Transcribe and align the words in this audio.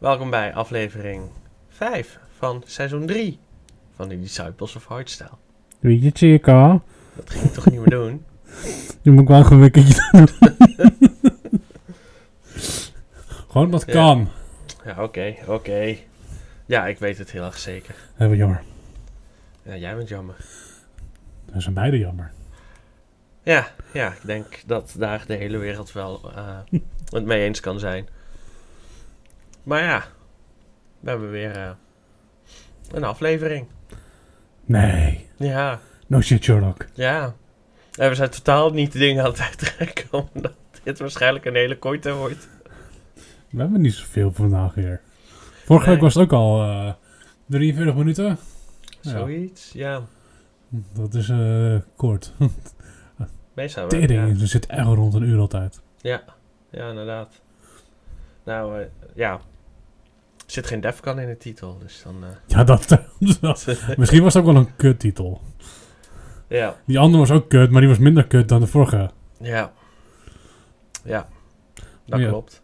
Welkom 0.00 0.30
bij 0.30 0.54
aflevering 0.54 1.22
5 1.68 2.18
van 2.38 2.62
seizoen 2.66 3.06
3 3.06 3.38
van 3.94 4.08
de 4.08 4.20
Disciples 4.20 4.76
of 4.76 4.84
Hardstyle. 4.86 5.30
Doe 5.80 6.00
je 6.00 6.10
circa? 6.14 6.80
Dat 7.16 7.30
ging 7.30 7.44
ik 7.44 7.52
toch 7.52 7.70
niet 7.70 7.80
meer 7.80 7.90
doen? 7.90 8.24
Nu 9.02 9.12
moet 9.12 9.22
ik 9.22 9.28
wel 9.28 9.50
een 9.50 9.60
wikkertje 9.60 10.08
doen. 10.12 10.28
Gewoon 13.50 13.70
wat 13.70 13.84
Ja. 13.86 13.92
kan. 13.92 14.28
Ja, 14.84 15.02
oké, 15.02 15.34
oké. 15.46 15.96
Ja, 16.66 16.86
ik 16.86 16.98
weet 16.98 17.18
het 17.18 17.30
heel 17.30 17.44
erg 17.44 17.58
zeker. 17.58 17.94
Heel 18.14 18.34
jammer. 18.34 18.62
Ja, 19.62 19.76
jij 19.76 19.96
bent 19.96 20.08
jammer. 20.08 20.36
Dat 21.52 21.62
zijn 21.62 21.74
beide 21.74 21.98
jammer. 21.98 22.32
Ja, 23.42 23.68
ja, 23.92 24.08
ik 24.12 24.20
denk 24.26 24.62
dat 24.66 24.94
daar 24.98 25.24
de 25.26 25.34
hele 25.34 25.58
wereld 25.58 25.92
wel 25.92 26.32
eh, 26.34 26.58
het 27.16 27.24
mee 27.24 27.44
eens 27.44 27.60
kan 27.60 27.78
zijn. 27.78 28.08
Maar 29.62 29.82
ja, 29.82 30.04
we 31.00 31.08
hebben 31.10 31.30
weer 31.30 31.56
eh, 31.56 31.70
een 32.92 33.04
aflevering. 33.04 33.66
Nee. 34.64 35.26
Ja, 35.36 35.80
No 36.06 36.20
shit, 36.20 36.44
Sherlock. 36.44 36.86
ja. 36.94 37.34
En 37.98 38.08
we 38.08 38.14
zijn 38.14 38.30
totaal 38.30 38.70
niet 38.70 38.92
de 38.92 38.98
dingen 38.98 39.24
aan 39.24 39.30
het 39.30 39.40
uittrekken, 39.40 40.08
omdat 40.34 40.52
dit 40.82 40.98
waarschijnlijk 40.98 41.44
een 41.44 41.54
hele 41.54 41.78
korte 41.78 42.14
wordt. 42.14 42.48
We 43.50 43.60
hebben 43.60 43.80
niet 43.80 43.94
zoveel 43.94 44.32
vandaag 44.32 44.74
weer. 44.74 45.00
Vorige 45.64 45.84
Nee. 45.86 45.94
week 45.94 46.04
was 46.04 46.14
het 46.14 46.22
ook 46.22 46.32
al 46.32 46.62
eh 46.62 46.92
43 47.46 47.94
minuten. 47.94 48.38
Zoiets, 49.00 49.70
ja. 49.72 50.02
Dat 50.94 51.14
is 51.14 51.28
eh, 51.28 51.76
kort. 51.96 52.32
Meestal 53.54 53.88
wel, 53.88 54.00
Tering, 54.00 54.34
ja. 54.36 54.40
er 54.42 54.48
zit 54.48 54.66
echt 54.66 54.86
rond 54.86 55.14
een 55.14 55.22
uur 55.22 55.38
altijd. 55.38 55.80
Ja, 56.00 56.22
ja, 56.70 56.88
inderdaad. 56.88 57.40
Nou, 58.44 58.84
ja. 59.14 59.40
Er 60.50 60.56
zit 60.56 60.66
geen 60.66 60.80
Defcon 60.80 61.18
in 61.18 61.28
de 61.28 61.36
titel, 61.36 61.78
dus 61.78 62.02
dan... 62.04 62.24
eh, 62.24 62.28
Ja, 62.56 62.64
dat, 62.64 62.88
dat- 62.88 63.06
Misschien 63.98 64.22
was 64.22 64.34
het 64.34 64.42
ook 64.44 64.52
wel 64.52 64.60
een 64.62 64.76
kuttitel. 64.76 65.40
ja, 66.48 66.76
Die 66.86 66.98
andere 66.98 67.18
was 67.18 67.30
ook 67.30 67.48
kut, 67.48 67.70
maar 67.70 67.80
die 67.80 67.88
was 67.90 67.98
minder 67.98 68.26
kut 68.26 68.48
dan 68.48 68.60
de 68.60 68.66
vorige. 68.66 69.10
ja. 69.40 69.72
Ja, 71.04 71.28
dat 72.06 72.20
klopt. 72.28 72.60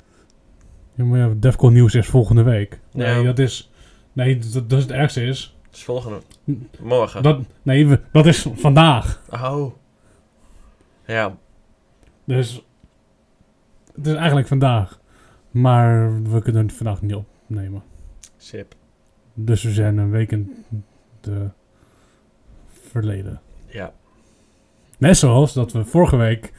Ja, 0.94 1.04
maar 1.04 1.18
ja, 1.18 1.32
Defcon 1.36 1.72
nieuws 1.72 1.94
is 1.94 2.06
volgende 2.06 2.42
week. 2.42 2.80
Nee, 2.92 3.14
Ja. 3.16 3.22
dat 3.22 3.38
is... 3.38 3.70
Nee, 4.12 4.38
dat, 4.38 4.52
dat 4.70 4.78
is 4.78 4.84
het 4.84 4.92
ergste 4.92 5.22
is... 5.24 5.56
Het 5.66 5.76
is 5.76 5.84
volgende... 5.84 6.20
Morgen. 6.80 7.22
Dat, 7.22 7.40
nee, 7.62 7.98
dat 8.12 8.26
is 8.26 8.46
vandaag. 8.54 9.22
Oh. 9.30 9.74
Ja, 11.06 11.36
Dus 12.24 12.62
het 13.94 14.06
is 14.06 14.14
eigenlijk 14.14 14.48
vandaag. 14.48 15.00
Maar 15.50 16.22
we 16.22 16.42
kunnen 16.42 16.66
het 16.66 16.76
vandaag 16.76 17.02
niet 17.02 17.14
opnemen. 17.48 17.82
sip. 18.36 18.74
Dus 19.34 19.62
we 19.62 19.70
zijn 19.70 19.98
een 19.98 20.10
week 20.10 20.32
in 20.32 20.64
de 21.20 21.48
verleden. 22.90 23.40
Ja. 23.66 23.92
Net 24.98 25.16
zoals 25.16 25.52
dat 25.52 25.72
we 25.72 25.84
vorige 25.84 26.16
week... 26.16 26.52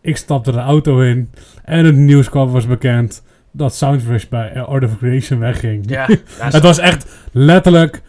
Ik 0.00 0.16
stapte 0.16 0.52
de 0.52 0.58
auto 0.58 1.00
in 1.00 1.30
en 1.64 1.84
het 1.84 1.94
nieuws 1.94 2.28
kwam 2.28 2.50
was 2.50 2.66
bekend... 2.66 3.22
dat 3.50 3.74
Soundwish 3.74 4.24
bij 4.24 4.62
Art 4.62 4.84
of 4.84 4.98
Creation 4.98 5.38
wegging. 5.38 5.88
Ja, 5.90 6.06
Het 6.38 6.62
was 6.62 6.78
echt 6.78 7.28
letterlijk 7.32 8.02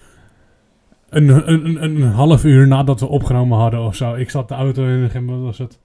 een, 1.09 1.49
een, 1.51 1.83
een, 1.83 2.01
half 2.01 2.43
uur 2.43 2.67
nadat 2.67 2.99
we 2.99 3.05
opgenomen 3.05 3.57
hadden 3.57 3.79
of 3.79 3.95
zo. 3.95 4.13
Ik 4.13 4.29
zat 4.29 4.47
de 4.47 4.53
auto 4.53 4.83
in 4.83 4.89
en 4.89 4.95
op 4.95 5.01
een 5.01 5.09
gegeven 5.09 5.25
moment 5.25 5.45
was 5.45 5.57
het... 5.57 5.79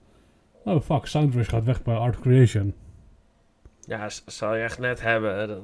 Oh 0.63 0.81
fuck, 0.81 1.05
Soundwish 1.05 1.49
gaat 1.49 1.63
weg 1.63 1.83
bij 1.83 1.95
Art 1.95 2.15
of 2.15 2.21
Creation. 2.21 2.73
ja, 3.79 4.09
zal 4.25 4.55
je 4.55 4.63
echt 4.63 4.79
net 4.79 5.01
hebben. 5.01 5.59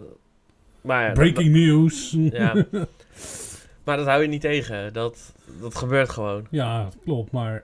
Dat- 0.81 0.92
Maar 0.92 1.11
Breaking 1.14 1.50
news. 1.56 2.09
dat- 2.11 2.31
ja. 2.31 2.66
Maar 3.83 3.97
dat 3.97 4.06
hou 4.06 4.22
je 4.22 4.28
niet 4.28 4.42
tegen. 4.42 4.94
Dat, 4.94 5.33
dat 5.61 5.75
gebeurt 5.75 6.09
gewoon. 6.09 6.47
Ja, 6.50 6.89
klopt, 7.03 7.31
maar... 7.31 7.64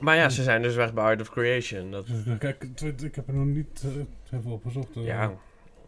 Maar 0.00 0.16
ja, 0.16 0.28
ze 0.28 0.42
zijn 0.42 0.62
dus 0.62 0.74
weg 0.74 0.94
bij 0.94 1.04
Art 1.04 1.20
of 1.20 1.30
Creation. 1.30 1.90
Dat, 1.90 2.06
Kijk, 2.38 2.68
het- 2.74 3.02
ik 3.02 3.14
heb 3.14 3.28
er 3.28 3.34
nog 3.34 3.46
niet 3.46 3.82
uh, 3.86 4.38
even 4.38 4.50
opgezocht. 4.50 4.96
eh. 4.96 5.04
ja, 5.06 5.32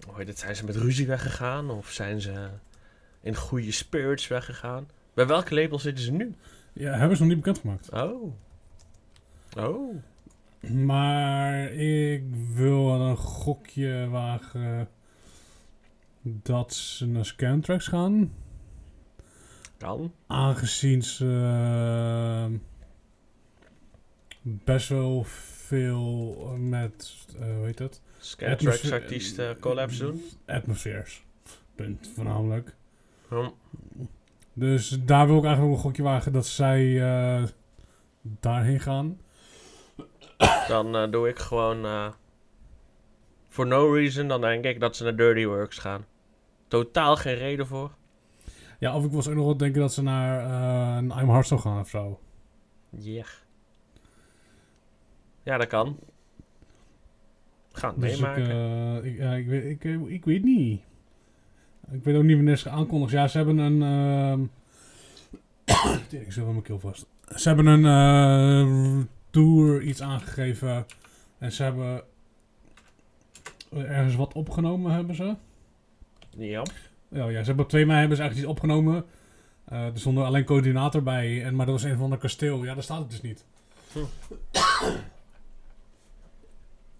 hoor 0.06 0.18
je 0.18 0.24
dat, 0.24 0.38
zijn 0.38 0.56
ze 0.56 0.64
met 0.64 0.76
ruzie 0.76 1.06
weggegaan? 1.06 1.70
Of 1.70 1.90
zijn 1.90 2.20
ze 2.20 2.32
in 3.22 3.34
goede 3.36 3.72
spirits 3.72 4.28
weggegaan? 4.28 4.88
Bij 5.14 5.26
welke 5.26 5.54
label 5.54 5.78
zitten 5.78 6.04
ze 6.04 6.12
nu? 6.12 6.34
ja, 6.72 6.92
hebben 6.92 7.16
ze 7.16 7.22
nog 7.22 7.32
niet 7.32 7.42
bekendgemaakt. 7.42 7.90
Oh. 7.92 8.32
Oh. 9.58 9.94
Maar 10.70 11.72
ik 11.72 12.22
wil 12.54 13.00
een 13.00 13.16
gokje 13.16 14.08
wagen 14.08 14.88
dat 16.26 16.74
ze 16.74 17.06
naar 17.06 17.24
Scantrax 17.24 17.86
gaan. 17.86 18.32
Kan. 19.78 20.12
Aangezien 20.26 21.02
ze 21.02 21.40
eh, 22.44 22.58
best 24.42 24.88
wel 24.88 25.24
veel 25.66 26.34
met, 26.58 27.26
eh 27.38 27.54
hoe 27.56 27.64
heet 27.66 27.78
het? 27.78 28.00
Scantrax 28.18 28.92
artiesten 28.92 29.58
collabs 29.58 29.98
doen. 29.98 30.22
Atmospheres. 30.46 31.24
Punt, 31.74 32.10
voornamelijk. 32.14 32.74
Dus 34.52 34.88
daar 34.88 35.26
wil 35.26 35.36
ik 35.38 35.44
eigenlijk 35.44 35.60
wel 35.60 35.70
een 35.70 35.90
gokje 35.90 36.02
wagen 36.02 36.32
dat 36.32 36.46
zij 36.46 37.02
eh, 37.02 37.44
daarheen 38.20 38.80
gaan. 38.80 39.20
Dan 40.68 40.96
eh, 40.96 41.10
doe 41.10 41.28
ik 41.28 41.38
gewoon... 41.38 41.84
eh 41.84 42.12
for 43.48 43.66
no 43.66 43.92
reason, 43.92 44.28
dan 44.28 44.40
denk 44.40 44.64
ik 44.64 44.80
dat 44.80 44.96
ze 44.96 45.04
naar 45.04 45.16
Dirty 45.16 45.46
Works 45.46 45.78
gaan. 45.78 46.04
Totaal 46.68 47.16
geen 47.16 47.34
reden 47.34 47.66
voor. 47.66 47.90
Ja, 48.78 48.96
of 48.96 49.04
ik 49.04 49.10
was 49.12 49.28
ook 49.28 49.34
nog 49.34 49.44
wel 49.44 49.56
denken 49.56 49.80
dat 49.80 49.92
ze 49.92 50.02
naar 50.02 50.38
eh, 50.40 51.18
I'm 51.20 51.28
Hardstyle 51.28 51.60
gaan 51.60 51.80
of 51.80 51.88
zo. 51.88 52.20
Ja. 52.90 53.24
Ja, 55.42 55.56
dat 55.58 55.66
kan. 55.66 55.98
Gaan 57.72 57.90
het 57.90 58.00
Dus 58.00 58.12
ik, 58.12 58.20
meemaken. 58.20 58.50
eh, 58.50 59.04
ik, 59.12 59.18
ja, 59.18 59.32
ik, 59.32 59.46
weet, 59.46 59.64
ik, 59.64 59.84
eh, 59.84 60.00
ik 60.06 60.24
weet 60.24 60.44
niet. 60.44 60.80
Ik 61.90 62.04
weet 62.04 62.16
ook 62.16 62.22
niet 62.22 62.36
wanneer 62.36 62.56
ze 62.56 62.68
aankondigen. 62.70 63.18
Ja, 63.18 63.28
ze 63.28 63.36
hebben 63.36 63.58
een... 63.58 63.82
ehm 63.82 64.42
ik 66.22 66.32
zit 66.32 66.42
wel 66.44 66.50
mijn 66.52 66.62
keel 66.62 66.78
vast. 66.80 67.06
Ze 67.34 67.48
hebben 67.48 67.66
een 67.66 69.08
tour 69.30 69.82
iets 69.82 70.02
aangegeven. 70.02 70.86
En 71.38 71.52
ze 71.52 71.62
hebben 71.62 72.02
ergens 73.70 74.14
wat 74.14 74.34
opgenomen, 74.34 74.92
hebben 74.92 75.14
ze. 75.14 75.34
Ja. 76.38 76.62
Ja, 77.08 77.28
ja, 77.28 77.40
ze 77.40 77.46
hebben 77.46 77.64
op 77.64 77.70
2 77.70 77.86
mei 77.86 77.98
hebben 77.98 78.16
ze 78.16 78.22
eigenlijk 78.22 78.52
iets 78.52 78.60
opgenomen. 78.60 79.04
Eh, 79.64 79.84
er 79.84 79.98
stond 79.98 80.18
alleen 80.18 80.44
coördinator 80.44 81.02
bij. 81.02 81.44
En, 81.44 81.54
maar 81.54 81.66
dat 81.66 81.74
was 81.74 81.90
een 81.90 81.98
van 81.98 82.10
de 82.10 82.18
kasteel. 82.18 82.64
Ja, 82.64 82.74
daar 82.74 82.82
staat 82.82 82.98
het 82.98 83.10
dus 83.10 83.22
niet. 83.22 83.44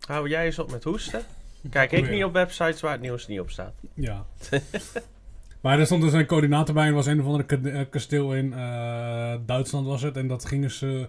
Hou 0.06 0.28
jij 0.28 0.44
eens 0.46 0.58
op 0.58 0.70
met 0.70 0.84
hoesten? 0.84 1.22
Kijk 1.70 1.92
ik 1.92 2.10
niet 2.10 2.24
op 2.24 2.32
websites 2.32 2.80
waar 2.80 2.92
het 2.92 3.00
nieuws 3.00 3.26
niet 3.26 3.40
op 3.40 3.50
staat. 3.50 3.74
Ja. 3.94 4.26
maar 5.60 5.78
er 5.78 5.86
stond 5.86 6.02
dus 6.02 6.12
een 6.12 6.26
coördinator 6.26 6.74
bij 6.74 6.86
en 6.86 6.94
was 6.94 7.06
een 7.06 7.20
of 7.20 7.26
andere 7.26 7.70
eh, 7.70 7.90
kasteel 7.90 8.34
in 8.34 8.52
eh, 8.52 9.36
Duitsland 9.46 9.86
was 9.86 10.02
het. 10.02 10.16
En 10.16 10.28
dat 10.28 10.44
gingen 10.44 10.70
ze... 10.70 11.08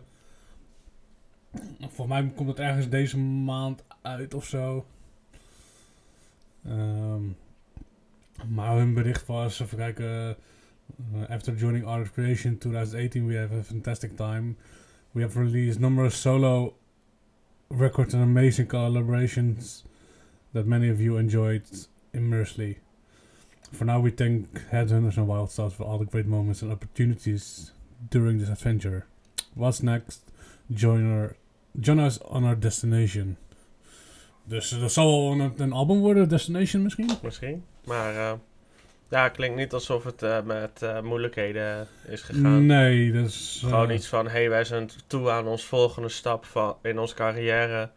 Volgens 1.79 2.07
mij 2.07 2.31
komt 2.35 2.49
het 2.49 2.59
ergens 2.59 2.89
deze 2.89 3.17
maand 3.17 3.83
uit 4.01 4.33
of 4.33 4.45
zo. 4.45 4.85
Ehm, 6.65 7.23
maar 8.47 8.77
hun 8.77 8.93
bericht 8.93 9.25
was, 9.25 9.59
even 9.59 9.77
kijken... 9.77 10.37
eh, 11.13 11.29
after 11.29 11.55
joining 11.55 11.85
Art 11.85 12.01
of 12.01 12.13
Creation 12.13 12.57
2018 12.57 13.27
we 13.27 13.35
have 13.35 13.57
a 13.59 13.63
fantastic 13.63 14.15
time. 14.15 14.55
We 15.13 15.21
have 15.21 15.39
released 15.39 15.79
numerous 15.79 16.21
solo 16.21 16.73
records 17.69 18.13
and 18.13 18.23
amazing 18.23 18.67
collaborations 18.67 19.83
that 20.53 20.65
many 20.65 20.89
of 20.89 21.01
you 21.01 21.17
enjoyed 21.17 21.63
immensely. 22.13 22.77
For 23.71 23.85
now, 23.85 23.99
we 23.99 24.11
thank 24.11 24.47
Headhunters 24.71 25.17
and 25.17 25.27
Wild 25.27 25.51
Stars 25.51 25.73
for 25.73 25.83
all 25.83 25.97
the 25.97 26.05
great 26.05 26.25
moments 26.25 26.61
and 26.61 26.71
opportunities 26.71 27.71
during 28.09 28.37
this 28.37 28.49
adventure. 28.49 29.05
What's 29.55 29.83
next? 29.83 30.21
Join, 30.71 31.11
our, 31.11 31.35
join 31.79 31.99
us 31.99 32.19
on 32.19 32.45
our 32.45 32.55
destination. 32.55 33.37
Dus 34.43 34.71
eh, 34.71 34.79
dat 34.79 34.91
zal 34.91 35.07
wel 35.07 35.39
een, 35.45 35.53
een 35.57 35.71
album 35.71 35.99
worden, 35.99 36.29
Destination 36.29 36.83
misschien? 36.83 37.11
Misschien. 37.23 37.63
Maar 37.87 38.15
eh, 38.15 38.33
ja, 39.09 39.23
het 39.23 39.33
klinkt 39.33 39.57
niet 39.57 39.73
alsof 39.73 40.03
het 40.03 40.23
eh, 40.23 40.41
met 40.41 40.81
eh, 40.81 41.01
moeilijkheden 41.01 41.87
is 42.07 42.21
gegaan. 42.21 42.65
Nee, 42.65 43.11
dat 43.11 43.25
is... 43.25 43.59
Gewoon 43.63 43.91
iets 43.91 44.07
van, 44.07 44.27
hey, 44.27 44.49
wij 44.49 44.63
zijn 44.63 44.89
toe 45.07 45.29
aan 45.29 45.47
ons 45.47 45.65
volgende 45.65 46.09
stap 46.09 46.45
van, 46.45 46.75
in 46.81 46.99
onze 46.99 47.15
carrière. 47.15 47.89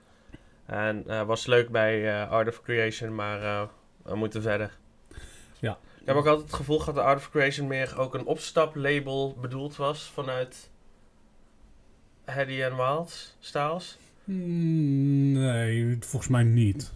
En 0.67 1.27
was 1.27 1.47
leuk 1.47 1.69
bij 1.69 2.27
Art 2.27 2.49
of 2.49 2.63
Creation, 2.63 3.15
maar 3.15 3.69
we 4.03 4.17
moeten 4.17 4.43
verder. 4.43 4.77
Ja. 5.59 5.79
Ik 6.01 6.07
heb 6.07 6.17
ook 6.17 6.27
altijd 6.27 6.47
het 6.47 6.57
gevoel 6.57 6.79
gehad 6.79 6.95
dat 6.95 7.05
Art 7.05 7.19
of 7.19 7.31
Creation 7.31 7.67
meer 7.67 7.99
ook 7.99 8.15
een 8.15 8.25
opstaplabel 8.25 9.37
bedoeld 9.41 9.77
was 9.77 10.11
vanuit 10.15 10.71
Hedy 12.25 12.65
and 12.65 12.77
Wild 12.77 13.37
Styles. 13.41 13.99
mm, 14.25 15.33
Nee, 15.33 15.97
volgens 16.01 16.31
mij 16.31 16.43
niet. 16.43 16.93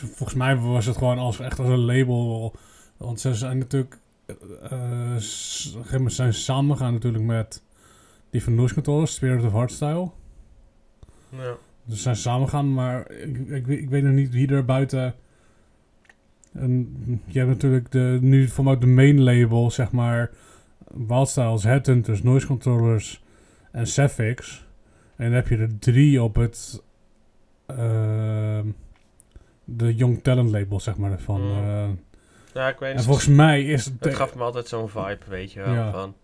Dus 0.00 0.10
volgens 0.10 0.34
mij 0.38 0.56
was 0.56 0.86
het 0.86 0.96
gewoon 0.96 1.18
als, 1.18 1.40
echt 1.40 1.58
als 1.58 1.68
een 1.68 1.84
label. 1.84 2.52
Want 2.96 3.20
ze 3.20 3.34
zijn 3.34 3.58
natuurlijk... 3.58 3.98
eh, 4.26 5.14
gegeven 5.16 5.92
moment 5.92 6.12
zijn 6.12 6.34
ze 6.34 6.40
samengegaan 6.40 6.92
natuurlijk 6.92 7.24
met 7.24 7.62
die 8.30 8.42
van 8.42 8.54
Noise 8.54 8.74
Controllers, 8.74 9.14
Spirit 9.14 9.44
of 9.44 9.52
Hardstyle. 9.52 10.10
Ja. 11.28 11.56
Dus 11.84 11.96
ze 11.96 12.02
zijn 12.02 12.16
samengegaan, 12.16 12.74
maar 12.74 13.10
ik, 13.10 13.38
ik, 13.48 13.66
weet- 13.66 13.78
ik 13.80 13.88
weet 13.88 14.02
nog 14.02 14.12
niet 14.12 14.30
wie 14.30 14.48
er 14.48 14.64
buiten... 14.64 15.14
En 16.52 16.96
je 17.24 17.38
hebt 17.38 17.50
natuurlijk 17.50 17.90
de, 17.90 18.18
nu 18.20 18.48
vanuit 18.48 18.80
de 18.80 18.86
main 18.86 19.22
label, 19.22 19.70
zeg 19.70 19.92
maar... 19.92 20.30
Wildstyles, 21.06 21.62
Headhunters, 21.62 22.22
Noise 22.22 22.46
Controllers 22.46 23.22
en 23.72 23.86
Saphix. 23.86 24.66
En 25.16 25.24
dan 25.24 25.34
heb 25.34 25.48
je 25.48 25.56
er 25.56 25.78
drie 25.78 26.22
op 26.22 26.34
het... 26.34 26.82
ehm, 27.66 28.66
de 29.68 29.94
Young 29.94 30.22
Talent 30.22 30.50
label, 30.50 30.80
zeg 30.80 30.96
maar. 30.96 31.18
Van, 31.20 31.40
Mm. 31.42 31.50
eh, 31.68 31.88
ja, 32.54 32.68
ik 32.68 32.78
weet 32.78 32.94
en 32.96 33.02
volgens 33.02 33.26
mij 33.26 33.64
is 33.64 33.84
het... 33.84 33.94
Het 33.98 34.14
gaf 34.14 34.34
me 34.34 34.42
altijd 34.42 34.68
zo'n 34.68 34.88
vibe, 34.88 35.18
weet 35.28 35.52
je 35.52 35.60
wel. 35.60 35.72
Ja. 35.74 35.90
Van, 35.92 36.14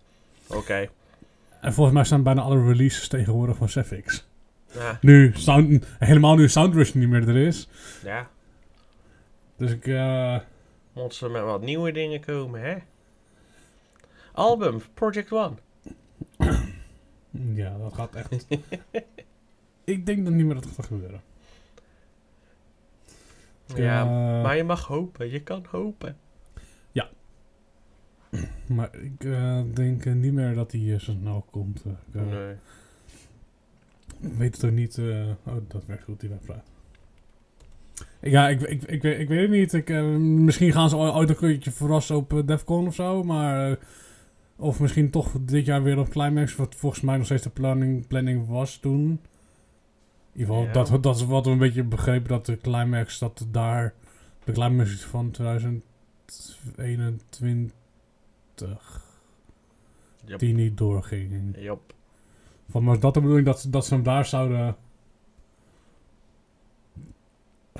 oké. 0.46 0.88
En 1.60 1.72
volgens 1.72 1.96
mij 1.96 2.04
staan 2.04 2.22
bijna 2.22 2.40
alle 2.42 2.62
releases 2.66 3.08
tegenwoordig 3.08 3.56
van 3.56 3.68
Saphix. 3.68 4.26
Ja, 4.72 4.98
Nu, 5.00 5.32
sound, 5.34 5.86
helemaal 5.98 6.34
nu 6.36 6.48
Soundrush 6.48 6.92
niet 6.92 7.08
meer 7.08 7.28
er 7.28 7.36
is. 7.36 7.68
ja. 8.04 8.28
Dus 9.56 9.70
ik... 9.70 9.86
eh, 9.86 10.38
Moeten 10.92 11.18
ze 11.18 11.28
met 11.28 11.42
wat 11.42 11.62
nieuwe 11.62 11.92
dingen 11.92 12.20
komen, 12.20 12.60
hè? 12.60 12.76
Album, 14.32 14.80
Project 14.94 15.32
One. 15.32 15.54
Ja, 17.54 17.76
dat 17.78 17.94
gaat 17.94 18.14
echt. 18.14 18.46
ik 19.84 20.06
denk 20.06 20.24
dat 20.24 20.32
niet 20.34 20.44
meer 20.46 20.54
dat 20.54 20.66
gaat 20.76 20.86
gebeuren. 20.86 21.20
Ja, 23.76 24.00
Eh, 24.02 24.42
maar 24.42 24.56
je 24.56 24.64
mag 24.64 24.86
hopen. 24.86 25.30
Je 25.30 25.42
kan 25.42 25.64
hopen. 25.70 26.16
maar 28.76 28.90
ik 28.96 29.24
eh, 29.24 29.60
denk 29.74 30.04
eh, 30.04 30.12
niet 30.14 30.32
meer 30.32 30.54
dat 30.54 30.72
hij 30.72 30.98
zo 30.98 31.12
snel 31.12 31.46
komt. 31.50 31.84
ik, 31.84 32.20
Nee. 32.30 32.52
ik 34.20 34.32
weet 34.38 34.54
het 34.54 34.64
ook 34.64 34.70
niet. 34.70 34.98
oh, 35.46 35.54
dat 35.68 35.86
werkt 35.86 36.02
goed, 36.04 36.20
die 36.20 36.28
website. 36.28 36.62
Ja, 38.20 38.48
ik, 38.48 38.60
ik, 38.60 38.82
ik, 38.82 39.02
weet- 39.02 39.18
ik 39.20 39.28
weet 39.28 39.40
het 39.40 39.50
niet. 39.50 39.72
Ik, 39.72 39.88
misschien 40.18 40.72
gaan 40.72 40.88
ze 40.88 40.96
ooit 40.96 41.28
een 41.28 41.36
keertje 41.36 41.70
verrassen 41.70 42.16
op 42.16 42.32
eh, 42.32 42.38
Defcon 42.46 42.86
of 42.86 42.94
zo. 42.94 43.22
Maar, 43.22 43.76
of 44.56 44.80
misschien 44.80 45.10
toch 45.10 45.32
dit 45.40 45.64
jaar 45.64 45.82
weer 45.82 45.98
op 45.98 46.08
Climax. 46.08 46.56
Wat 46.56 46.74
volgens 46.74 47.02
mij 47.02 47.16
nog 47.16 47.24
steeds 47.26 47.42
de 47.42 47.50
planning, 47.50 48.06
planning 48.06 48.46
was 48.48 48.76
toen. 48.78 49.20
In 50.32 50.40
ieder 50.40 50.54
geval, 50.54 50.66
Ja. 50.66 50.72
dat, 50.90 51.02
dat 51.02 51.16
is 51.16 51.24
wat 51.26 51.44
we 51.44 51.50
een 51.50 51.58
beetje 51.58 51.82
begrepen. 51.84 52.28
Dat 52.28 52.46
de 52.46 52.56
Climax, 52.56 53.18
dat 53.18 53.46
daar... 53.50 53.94
De 54.44 54.52
Climax 54.52 55.04
van 55.04 55.30
2021... 55.30 57.74
Yep. 60.24 60.38
Die 60.38 60.54
niet 60.54 60.76
doorging. 60.76 61.54
Jop. 61.58 61.94
Van, 62.70 62.84
maar 62.84 63.00
dat 63.00 63.14
de 63.14 63.20
bedoeling 63.20 63.46
dat, 63.46 63.60
ze- 63.60 63.70
dat 63.70 63.86
ze 63.86 63.94
hem 63.94 64.02
daar 64.02 64.24
zouden... 64.26 64.76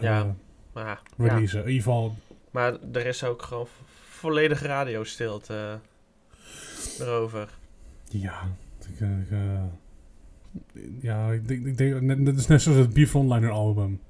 Ja. 0.01 0.21
eh, 0.21 0.27
Maar, 0.73 0.87
ja. 1.17 1.19
releasen. 1.25 1.61
In 1.61 1.67
ieder 1.69 1.83
geval, 1.83 2.15
maar 2.51 2.77
er 2.93 3.07
is 3.07 3.25
ook 3.25 3.43
gewoon 3.43 3.67
vo- 3.67 3.83
volledig 4.09 4.63
radiostilte 4.63 5.79
eh, 6.99 7.07
erover. 7.07 7.49
ja. 8.09 8.41
Ik, 8.81 9.01
ik, 9.01 9.31
eh, 9.31 9.63
ja, 11.01 11.31
ik 11.31 11.49
denk, 11.49 11.67
ik 11.67 11.77
denk 11.77 12.01
net, 12.01 12.27
dat 12.27 12.37
is 12.37 12.47
net 12.47 12.63
zoals 12.63 12.79
het 12.79 12.93
B-Frontliner 12.93 13.51
album. 13.51 14.01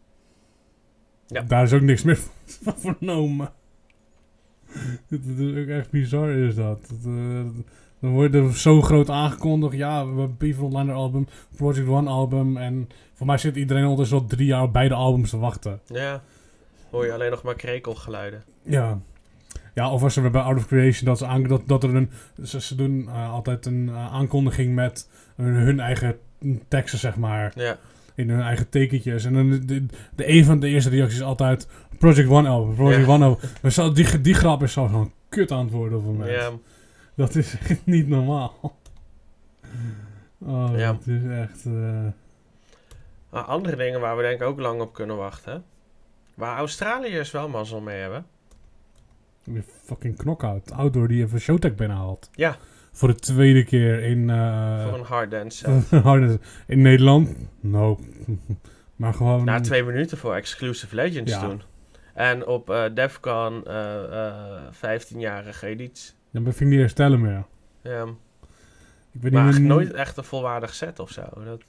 Ja. 1.26 1.42
Daar 1.42 1.62
is 1.62 1.72
ook 1.72 1.80
niks 1.80 2.02
meer 2.02 2.18
van 2.64 2.78
vernomen. 2.78 3.52
Het 5.08 5.26
is 5.38 5.60
ook 5.60 5.68
echt 5.68 5.90
bizar 5.90 6.30
is 6.30 6.54
dat. 6.54 6.88
Het, 6.88 7.06
eh, 7.06 7.44
dan 8.00 8.10
wordt 8.10 8.34
er 8.34 8.56
zo 8.56 8.80
groot 8.80 9.10
aangekondigd. 9.10 9.76
Ja, 9.76 10.06
we 10.14 10.20
hebben 10.20 10.94
album, 10.94 11.26
Project 11.56 11.88
One 11.88 12.10
album. 12.10 12.56
En 12.56 12.88
voor 13.12 13.26
mij 13.26 13.38
zit 13.38 13.56
iedereen 13.56 13.82
ondertussen 13.82 14.18
al 14.18 14.26
drie 14.26 14.46
jaar 14.46 14.62
op 14.62 14.72
beide 14.72 14.94
albums 14.94 15.30
te 15.30 15.38
wachten. 15.38 15.80
Ja. 15.86 16.22
Hoor 16.90 17.06
je 17.06 17.12
alleen 17.12 17.30
nog 17.30 17.42
maar 17.42 17.54
krekelgeluiden. 17.54 18.42
Ja. 18.62 19.00
Ja, 19.74 19.92
of 19.92 20.02
als 20.02 20.14
ze 20.14 20.30
bij 20.30 20.40
Out 20.40 20.56
of 20.56 20.66
Creation 20.66 21.04
dat 21.04 21.18
ze 21.18 21.26
aan, 21.26 21.42
dat, 21.42 21.62
dat 21.66 21.82
er 21.82 21.94
een. 21.94 22.10
Ze, 22.44 22.60
ze 22.60 22.74
doen 22.74 23.08
eh, 23.08 23.32
altijd 23.32 23.66
een 23.66 23.88
eh, 23.88 24.12
aankondiging 24.12 24.74
met 24.74 25.08
hun, 25.36 25.54
hun 25.54 25.80
eigen 25.80 26.18
teksten, 26.68 26.98
zeg 26.98 27.16
maar. 27.16 27.52
Ja. 27.54 27.78
In 28.14 28.28
hun 28.30 28.40
eigen 28.40 28.68
tekentjes. 28.68 29.24
En 29.24 29.32
dan 29.32 29.50
de, 29.50 29.64
de, 29.64 29.86
de 30.14 30.28
een 30.28 30.44
van 30.44 30.60
de 30.60 30.68
eerste 30.68 30.90
reacties 30.90 31.18
is 31.18 31.24
altijd 31.24 31.68
Project 31.98 32.28
One 32.28 32.48
album, 32.48 32.74
Project. 32.74 33.08
One 33.08 33.24
album. 33.24 33.50
Maar 33.62 33.72
zo, 33.72 33.92
die, 33.92 34.20
die 34.20 34.34
grap 34.34 34.62
is 34.62 34.72
zo 34.72 34.86
gewoon 34.86 35.12
kut 35.28 35.50
worden 35.50 35.98
op 35.98 36.04
het 36.04 36.12
moment. 36.12 36.30
Ja. 36.30 36.50
Dat 37.16 37.34
is 37.34 37.54
echt 37.68 37.86
niet 37.86 38.08
normaal. 38.08 38.76
Oh, 40.38 40.72
Ja. 40.76 40.94
het 40.94 41.06
is 41.06 41.24
echt. 41.24 41.64
eh, 41.66 42.06
Maar 43.30 43.42
andere 43.42 43.76
dingen 43.76 44.00
waar 44.00 44.16
we 44.16 44.22
denk 44.22 44.40
ik 44.40 44.46
ook 44.46 44.60
lang 44.60 44.80
op 44.80 44.94
kunnen 44.94 45.16
wachten. 45.16 45.64
Waar 46.34 46.56
Australiërs 46.56 47.30
wel 47.30 47.48
mazzel 47.48 47.80
mee 47.80 48.00
hebben. 48.00 48.26
die 49.44 49.62
fucking 49.84 50.16
knockout. 50.16 50.72
Outdoor 50.72 51.08
die 51.08 51.22
even 51.24 51.40
Showtech 51.40 51.74
binnenhaalt. 51.74 52.30
Ja. 52.34 52.56
Voor 52.92 53.08
de 53.08 53.14
tweede 53.14 53.64
keer 53.64 54.02
in. 54.02 54.30
eh, 54.30 54.84
voor 54.88 54.98
een 54.98 55.04
hard 55.04 55.30
dance. 55.30 55.82
In 56.66 56.82
Nederland? 56.82 57.36
No. 57.60 58.00
maar 58.96 59.14
gewoon... 59.14 59.44
Na 59.44 59.60
twee 59.60 59.84
minuten 59.84 60.18
voor 60.18 60.34
Exclusive 60.34 60.94
Legends 60.94 61.32
Ja. 61.32 61.40
doen. 61.48 61.62
En 62.14 62.46
op 62.46 62.70
eh 62.70 62.84
Defcon 62.94 63.66
eh 63.66 64.62
15-jarige 64.74 65.66
editie. 65.66 66.12
Dan 66.30 66.42
ben 66.44 66.52
ik 66.52 66.60
niet 66.60 66.78
herstellen 66.78 67.20
meer. 67.20 67.44
Ja. 67.82 68.04
Ik 69.20 69.32
Maar 69.32 69.44
niet 69.44 69.58
meer- 69.58 69.68
nooit 69.68 69.92
echt 69.92 70.16
een 70.16 70.24
volwaardig 70.24 70.74
set 70.74 70.98
of 70.98 71.10
zo. 71.10 71.22
Dat, 71.44 71.62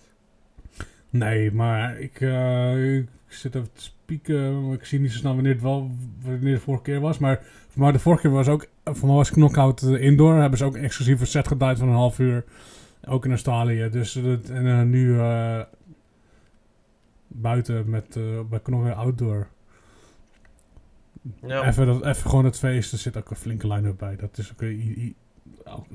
Nee, 1.09 1.51
maar 1.51 1.99
ik, 1.99 2.21
eh, 2.21 2.95
ik 2.97 3.07
zit 3.27 3.55
even 3.55 3.69
te 3.73 3.81
spieken. 3.81 4.65
maar 4.67 4.73
Ik 4.77 4.85
zie 4.85 4.99
niet 4.99 5.11
zo 5.11 5.17
snel 5.17 5.33
wanneer 5.33 5.53
het 5.53 5.61
wel 5.61 5.91
wanneer 6.21 6.53
de 6.53 6.59
vorige 6.59 6.83
keer 6.83 6.99
was. 6.99 7.17
Maar 7.17 7.41
mij 7.73 7.91
de 7.91 7.99
vorige 7.99 8.21
keer 8.21 8.31
was 8.31 8.47
ook... 8.47 8.67
Voor 8.83 9.07
mij 9.07 9.15
was 9.17 9.31
Knockout 9.31 9.81
eh, 9.81 10.01
Indoor. 10.01 10.35
Hebben 10.35 10.57
ze 10.57 10.65
ook 10.65 10.75
een 10.75 10.83
exclusieve 10.83 11.25
set 11.25 11.47
gedraaid 11.47 11.77
van 11.79 11.87
een 11.87 11.93
half 11.93 12.19
uur. 12.19 12.43
Ook 13.05 13.25
in 13.25 13.31
Australië. 13.31 13.89
Dus 13.89 14.13
dat, 14.13 14.49
en 14.49 14.67
eh, 14.67 14.81
nu 14.81 15.19
eh, 15.19 15.61
buiten 17.27 17.89
met 17.89 18.15
eh 18.15 18.23
bij 18.49 18.59
Knockout 18.59 18.95
Outdoor. 18.95 19.47
ja. 21.47 21.67
Even, 21.67 21.85
dat, 21.85 22.05
even 22.05 22.29
gewoon 22.29 22.45
het 22.45 22.57
feest, 22.59 22.91
er 22.91 22.97
zit 22.97 23.17
ook 23.17 23.29
een 23.29 23.35
flinke 23.35 23.67
line-up 23.67 23.97
bij. 23.97 24.15
Dat 24.15 24.37
is 24.37 24.51
ook... 24.51 24.61
oh, 25.65 25.85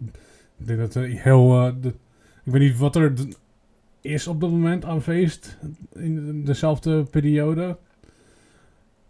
ik 0.58 0.66
denk 0.66 0.78
dat 0.78 0.94
heel... 0.94 1.66
eh, 1.66 1.72
de- 1.80 1.94
ik 2.44 2.52
weet 2.54 2.60
niet 2.62 2.78
wat 2.78 2.96
er 2.96 3.12
is 4.00 4.26
op 4.26 4.40
dat 4.40 4.50
moment 4.50 4.84
aan 4.84 5.02
feest. 5.02 5.58
In 5.92 6.44
dezelfde 6.44 7.04
periode. 7.04 7.76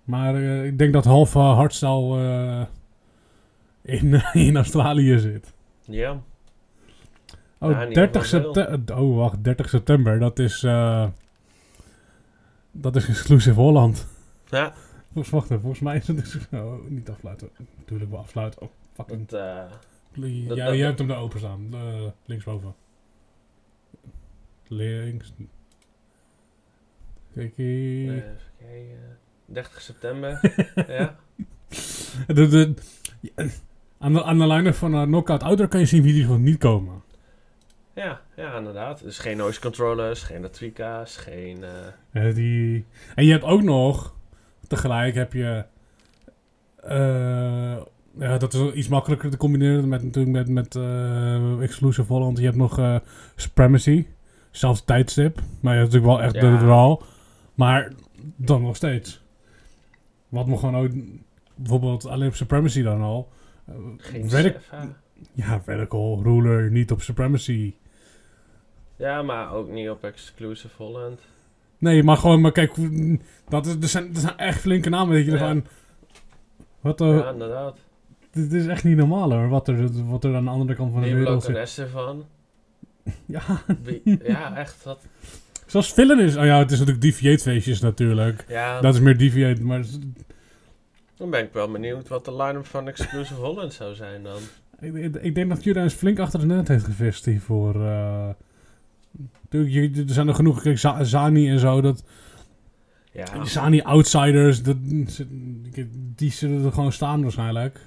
Maar 0.04 0.34
eh, 0.34 0.64
ik 0.66 0.78
denk 0.78 0.92
dat 0.92 1.04
half 1.04 1.34
uh, 1.34 1.54
hardstyle 1.54 2.20
eh, 2.20 2.66
in, 3.82 4.22
in 4.32 4.56
Australië 4.56 5.18
zit. 5.18 5.52
ja. 5.84 6.22
Oh, 7.60 7.70
Ja, 7.70 7.82
in 7.82 7.88
ieder 7.88 8.12
30 8.12 8.28
geval 8.28 8.54
september. 8.54 8.96
Oh, 8.96 9.16
wacht. 9.16 9.44
30 9.44 9.68
september. 9.68 10.18
Dat 10.18 10.38
is... 10.38 10.62
eh, 10.62 11.08
dat 12.72 12.96
is 12.96 13.08
exclusive 13.08 13.60
Holland. 13.60 14.06
Ja. 14.48 14.72
Volgens, 15.12 15.30
wacht 15.30 15.44
even, 15.50 15.60
volgens 15.60 15.80
mij 15.82 15.96
is 15.96 16.06
het... 16.06 16.16
dus- 16.16 16.48
Oh, 16.52 16.88
niet 16.88 17.08
afsluiten. 17.10 17.48
Natuurlijk 17.78 18.10
wel 18.10 18.20
afsluiten. 18.20 18.62
Oh, 18.62 18.68
fucking... 18.94 19.28
Dat, 19.28 19.40
eh, 19.40 19.70
Dat- 20.48 20.56
jij 20.56 20.66
dat- 20.70 20.76
hebt 20.78 20.98
hem 20.98 21.08
daar 21.08 21.18
openstaan. 21.20 21.68
Uh, 21.74 22.02
linksboven. 22.24 22.74
Links. 24.68 25.32
Kijk 27.34 27.50
eh, 27.50 27.56
hier. 27.56 28.12
even 28.12 28.36
kijken. 28.58 29.18
30 29.46 29.80
september. 29.80 30.40
ja. 30.98 31.16
De, 32.26 32.46
de, 32.48 32.74
aan 33.98 34.12
de, 34.12 34.24
aan 34.24 34.38
de 34.38 34.46
line 34.46 34.72
van 34.74 34.94
uh, 34.94 35.02
Knockout 35.02 35.42
Outdoor 35.42 35.68
kan 35.68 35.80
je 35.80 35.86
zien 35.86 36.02
wie 36.02 36.12
die 36.12 36.24
gewoon 36.24 36.42
niet 36.42 36.58
komen. 36.58 37.02
Ja, 37.94 38.20
ja, 38.36 38.56
inderdaad. 38.56 39.02
Dus 39.02 39.18
geen 39.18 39.36
noise 39.36 39.60
controllers, 39.60 40.22
geen 40.22 40.44
Atrica's, 40.44 41.16
geen... 41.16 41.64
eh, 42.12 42.28
Eh, 42.28 42.34
die, 42.34 42.84
en 43.14 43.24
je 43.24 43.30
hebt 43.32 43.44
ook 43.44 43.62
nog, 43.62 44.14
tegelijk 44.66 45.14
heb 45.14 45.32
je, 45.32 45.64
eh, 46.82 47.76
ja, 48.18 48.38
dat 48.38 48.54
is 48.54 48.72
iets 48.72 48.88
makkelijker 48.88 49.30
te 49.30 49.36
combineren 49.36 49.88
met 49.88 50.02
natuurlijk 50.02 50.36
met, 50.36 50.48
met 50.48 50.74
eh, 50.76 51.60
Exclusive 51.62 52.12
Holland. 52.12 52.38
Je 52.38 52.44
hebt 52.44 52.56
nog 52.56 52.78
eh 52.78 52.96
Supremacy, 53.36 54.06
zelfs 54.50 54.84
tijdstip, 54.84 55.40
maar 55.60 55.74
je 55.74 55.80
hebt 55.80 55.92
natuurlijk 55.92 56.18
wel 56.18 56.26
echt 56.26 56.34
Ja. 56.34 56.50
de 56.52 56.58
verhaal. 56.58 57.02
Maar 57.54 57.92
dan 58.36 58.62
nog 58.62 58.76
steeds. 58.76 59.22
Wat 60.28 60.46
me 60.46 60.56
gewoon 60.56 60.76
ook, 60.76 60.90
bijvoorbeeld 61.54 62.06
alleen 62.06 62.28
op 62.28 62.34
Supremacy 62.34 62.82
dan 62.82 63.00
al. 63.02 63.28
Eh, 63.68 63.74
geen 63.96 64.30
werk, 64.30 64.60
Sefa. 64.62 64.96
ja, 65.32 65.60
Vertical, 65.62 66.20
Ruler, 66.22 66.70
niet 66.70 66.90
op 66.90 67.02
Supremacy. 67.02 67.74
Ja, 68.96 69.22
maar 69.22 69.52
ook 69.52 69.70
niet 69.70 69.90
op 69.90 70.04
Exclusive 70.04 70.74
Holland. 70.76 71.20
Nee, 71.78 72.02
maar 72.02 72.16
gewoon, 72.16 72.40
maar 72.40 72.52
kijk, 72.52 72.74
dat 73.48 73.66
is, 73.66 73.74
er, 73.80 73.88
zijn, 73.88 74.14
er 74.14 74.20
zijn 74.20 74.36
echt 74.36 74.60
flinke 74.60 74.88
namen 74.88 75.16
dat 75.16 75.24
je 75.24 75.30
Ja. 75.30 75.36
ervan... 75.38 75.64
Wat, 76.80 77.00
er, 77.00 77.14
Ja, 77.16 77.30
inderdaad. 77.30 77.78
dit 78.32 78.52
is 78.52 78.66
echt 78.66 78.84
niet 78.84 78.96
normaal 78.96 79.32
hoor, 79.32 79.48
wat 79.48 79.68
er, 79.68 80.06
wat 80.08 80.24
er 80.24 80.34
aan 80.36 80.44
de 80.44 80.50
andere 80.50 80.74
kant 80.74 80.92
van 80.92 81.02
de 81.02 81.14
wereld 81.14 81.34
ook 81.34 81.42
zit. 81.42 81.56
een 81.56 81.66
S 81.68 81.78
ervan. 81.78 82.24
Ja, 83.26 83.42
Wie- 83.82 84.18
Ja, 84.24 84.56
echt. 84.56 84.84
Dat, 84.84 85.06
zoals 85.66 85.92
Villain 85.92 86.18
is... 86.20 86.36
Oh 86.36 86.44
ja, 86.44 86.58
het 86.58 86.70
is 86.70 86.78
natuurlijk 86.78 87.04
Deviate 87.04 87.42
feestjes 87.42 87.80
natuurlijk. 87.80 88.44
ja, 88.48 88.80
Dat 88.80 88.94
is 88.94 89.00
meer 89.00 89.18
Deviate, 89.18 89.62
maar... 89.64 89.84
dan 91.18 91.30
ben 91.30 91.44
ik 91.44 91.52
wel 91.52 91.70
benieuwd 91.70 92.08
wat 92.08 92.24
de 92.24 92.36
line-up 92.36 92.66
van 92.66 92.88
Exclusive 92.88 93.40
Holland 93.40 93.72
zou 93.72 93.94
zijn 93.94 94.22
dan. 94.22 94.40
Ik, 94.80 94.94
ik, 94.94 95.16
ik 95.16 95.34
denk 95.34 95.48
dat 95.48 95.64
Jura 95.64 95.82
eens 95.82 95.94
flink 95.94 96.18
achter 96.18 96.40
de 96.40 96.46
net 96.46 96.68
heeft 96.68 96.84
gevist 96.84 97.24
hiervoor. 97.24 97.84
eh 97.84 98.28
Natuurlijk, 99.50 99.96
er 99.96 100.14
zijn 100.14 100.28
er 100.28 100.34
genoeg, 100.34 100.62
kijk, 100.62 100.78
Zani 101.02 101.48
en 101.50 101.58
zo, 101.58 101.80
dat... 101.80 102.04
Ja, 103.12 103.44
Zani 103.44 103.82
Outsiders, 103.82 104.62
dat, 104.62 104.76
die 106.14 106.30
zullen 106.30 106.64
er 106.64 106.72
gewoon 106.72 106.92
staan 106.92 107.22
waarschijnlijk. 107.22 107.80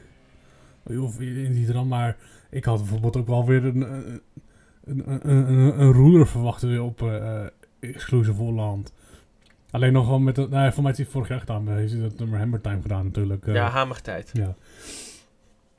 Of 0.83 1.19
niet 1.19 1.73
dan, 1.73 1.87
maar 1.87 2.17
ik 2.49 2.65
had 2.65 2.77
bijvoorbeeld 2.77 3.17
ook 3.17 3.27
wel 3.27 3.45
weer 3.45 3.65
een, 3.65 3.81
een, 3.81 4.21
een, 4.83 5.29
een, 5.29 5.79
een, 5.79 5.91
roer 5.91 6.27
verwacht 6.27 6.61
weer 6.61 6.81
op 6.83 7.01
eh 7.01 7.45
Exclusive 7.79 8.41
Holland. 8.41 8.93
Alleen 9.71 9.93
nog 9.93 10.07
wel 10.07 10.19
met... 10.19 10.35
de- 10.35 10.47
Nou, 10.49 10.73
voor 10.73 10.83
mij 10.83 10.91
heeft 10.91 10.95
hij 10.95 11.03
het 11.05 11.09
vorig 11.11 11.27
jaar 11.27 11.39
gedaan. 11.39 11.67
Heeft 11.67 11.91
hij 11.93 12.01
dat 12.01 12.19
nummer 12.19 12.39
Hammer 12.39 12.61
Time 12.61 12.81
gedaan 12.81 13.05
natuurlijk. 13.05 13.47
eh. 13.47 13.53
ja 13.53 13.69
hamertijd. 13.69 14.29
ja. 14.33 14.55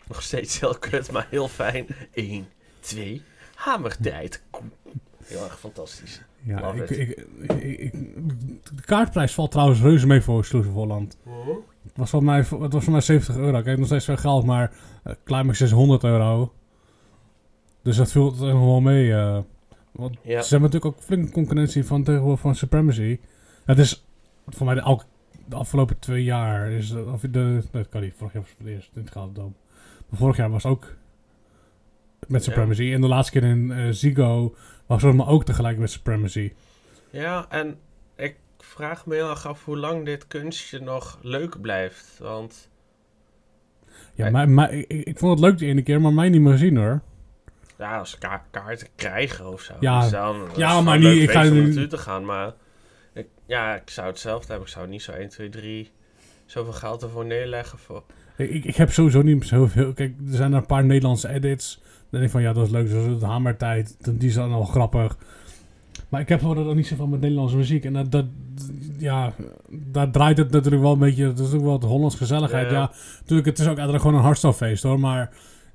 Nog 0.08 0.22
steeds 0.22 0.60
heel 0.60 0.74
kut, 0.78 1.12
maar 1.12 1.26
heel 1.30 1.48
fijn. 1.48 1.86
1, 2.12 2.46
2, 2.80 3.22
hamertijd. 3.54 4.42
Heel 5.24 5.44
erg 5.44 5.58
fantastisch. 5.58 6.22
Ja, 6.44 6.72
ik, 6.72 6.90
ik, 6.90 7.26
ik, 7.40 7.78
ik- 7.78 7.92
de 8.76 8.82
kaartprijs 8.84 9.34
valt 9.34 9.50
trouwens 9.50 9.80
reuze 9.80 10.06
mee 10.06 10.20
voor 10.20 10.38
Exclusive 10.38 10.72
Holland. 10.74 11.16
Het 11.82 11.96
was 11.96 12.10
voor 12.10 12.24
mij, 12.24 12.38
het 12.38 12.72
was 12.72 12.82
voor 12.84 12.92
mij 12.92 13.00
70 13.00 13.36
euro. 13.36 13.62
Kijk, 13.62 13.76
nog 13.78 13.86
steeds 13.86 14.04
veel 14.04 14.16
geld, 14.16 14.44
maar 14.44 14.72
uh, 15.06 15.12
klein 15.24 15.46
maar 15.46 15.54
600 15.54 16.04
euro. 16.04 16.52
Dus 17.82 17.96
dat 17.96 18.12
viel 18.12 18.34
er 18.40 18.54
nog 18.54 18.64
wel 18.64 18.80
mee. 18.80 19.12
eh. 19.12 19.38
want 19.92 20.16
Ja. 20.22 20.42
ze 20.42 20.50
hebben 20.50 20.70
natuurlijk 20.70 20.84
ook 20.96 21.04
flinke 21.04 21.32
concurrentie 21.32 21.84
van 21.84 22.04
tegenwoordig 22.04 22.40
van 22.40 22.54
Supremacy. 22.54 23.18
Het 23.64 23.78
is 23.78 24.04
voor 24.48 24.66
mij 24.66 24.74
de, 24.74 24.98
afgelopen 25.50 25.98
twee 25.98 26.24
jaar 26.24 26.70
is 26.70 26.90
de, 26.90 27.04
of 27.04 27.20
de, 27.20 27.28
nee, 27.38 27.62
dat 27.72 27.88
kan 27.88 28.00
niet. 28.02 28.14
Vorig 28.16 28.32
jaar 28.32 28.42
was 28.42 28.48
het 28.50 28.56
voor 28.58 28.66
het 28.66 28.74
eerst 28.76 28.90
in 28.94 29.00
het 29.02 29.10
Gouden 29.12 29.56
Maar 30.08 30.18
vorig 30.18 30.36
jaar 30.36 30.50
was 30.50 30.62
het 30.62 30.72
ook 30.72 30.94
met 32.28 32.44
Ja. 32.44 32.50
Supremacy. 32.50 32.92
En 32.92 33.00
de 33.00 33.08
laatste 33.08 33.38
keer 33.38 33.48
in 33.48 33.72
eh 33.72 33.86
Zigo 33.90 34.54
was 34.86 35.02
het 35.02 35.14
maar 35.14 35.28
ook 35.28 35.44
tegelijk 35.44 35.78
met 35.78 35.90
Supremacy. 35.90 36.52
Ja, 37.10 37.46
en 37.48 37.78
ik 38.16 38.36
vraag 38.58 39.06
me 39.06 39.14
heel 39.14 39.30
erg 39.30 39.46
af 39.46 39.64
hoe 39.64 39.76
lang 39.78 40.04
dit 40.04 40.26
kunstje 40.26 40.80
nog 40.80 41.18
leuk 41.22 41.60
blijft. 41.60 42.18
Want 42.18 42.68
Ja, 44.14 44.30
maar, 44.30 44.48
maar 44.48 44.72
ik, 44.72 44.86
ik 44.88 45.18
vond 45.18 45.30
het 45.40 45.48
leuk 45.48 45.58
de 45.58 45.66
ene 45.66 45.82
keer, 45.82 46.00
maar 46.00 46.12
mij 46.12 46.28
niet 46.28 46.40
meer 46.40 46.56
zien 46.56 46.76
hoor. 46.76 47.00
ja, 47.78 47.98
als 47.98 48.18
ka 48.18 48.44
kaarten 48.50 48.88
krijgen 48.96 49.52
of 49.52 49.60
zo. 49.60 49.74
Ja. 49.80 50.00
dus 50.00 50.10
dan, 50.10 50.48
Ja, 50.56 50.80
maar 50.80 50.98
niet- 50.98 51.22
ik 51.22 51.30
ga 51.30 51.42
om 51.46 51.52
nu- 51.52 51.62
naartoe 51.64 51.86
te 51.86 51.98
gaan. 51.98 52.24
Maar 52.24 52.52
ja, 53.52 53.74
ik 53.74 53.90
zou 53.90 54.06
hetzelfde 54.06 54.46
hebben. 54.48 54.66
Ik 54.66 54.72
zou 54.74 54.88
niet 54.88 55.02
zo 55.02 55.12
1, 55.12 55.28
2, 55.28 55.48
3 55.48 55.90
zoveel 56.46 56.72
geld 56.72 57.02
ervoor 57.02 57.24
neerleggen. 57.26 57.78
Voor. 57.78 58.02
Ik, 58.36 58.64
ik, 58.64 58.76
heb 58.76 58.90
sowieso 58.92 59.22
niet 59.22 59.44
zoveel. 59.46 59.92
Kijk, 59.92 60.14
er 60.30 60.34
zijn 60.36 60.52
er 60.52 60.58
een 60.58 60.66
paar 60.66 60.84
Nederlandse 60.84 61.28
edits. 61.28 61.80
Dan 61.82 61.92
denk 62.10 62.24
ik 62.24 62.30
van 62.30 62.42
ja, 62.42 62.52
dat 62.52 62.66
is 62.66 62.72
leuk. 62.72 62.88
Zoals 62.88 63.06
het 63.06 63.22
Hamertijd. 63.22 63.96
dan- 64.00 64.16
Die 64.16 64.30
zijn 64.30 64.50
al 64.50 64.64
grappig. 64.64 65.16
Maar 66.08 66.20
ik 66.20 66.28
heb 66.28 66.40
gewoon 66.40 66.68
ook 66.68 66.74
niet 66.74 66.86
zoveel 66.86 67.06
met 67.06 67.20
Nederlandse 67.20 67.56
muziek. 67.56 67.84
En 67.84 67.92
dat, 67.92 68.10
dat, 68.12 68.24
ja, 68.98 69.32
daar 69.70 70.10
draait 70.10 70.38
het 70.38 70.50
natuurlijk 70.50 70.82
wel 70.82 70.92
een 70.92 70.98
beetje. 70.98 71.32
Dat 71.32 71.46
is 71.48 71.52
ook 71.54 71.62
wel 71.62 71.72
het 71.72 71.82
Hollands 71.84 72.16
gezelligheid. 72.16 72.70
Ja. 72.70 72.76
Ja, 72.76 72.90
natuurlijk, 73.20 73.48
het 73.48 73.58
is 73.58 73.64
ook 73.64 73.76
eigenlijk 73.76 74.02
gewoon 74.02 74.16
een 74.18 74.24
hardstylefeest 74.24 74.82
hoor. 74.82 75.00
Maar 75.00 75.20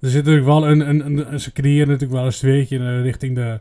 er 0.01 0.09
zit 0.09 0.15
natuurlijk 0.25 0.45
wel 0.45 0.67
een. 0.67 0.89
een, 0.89 1.05
een, 1.05 1.33
een- 1.33 1.39
ze 1.39 1.51
creëren 1.51 1.87
natuurlijk 1.87 2.13
wel 2.19 2.25
een 2.25 2.33
sfeertje 2.33 2.77
eh, 2.79 3.01
richting 3.01 3.35
de. 3.35 3.59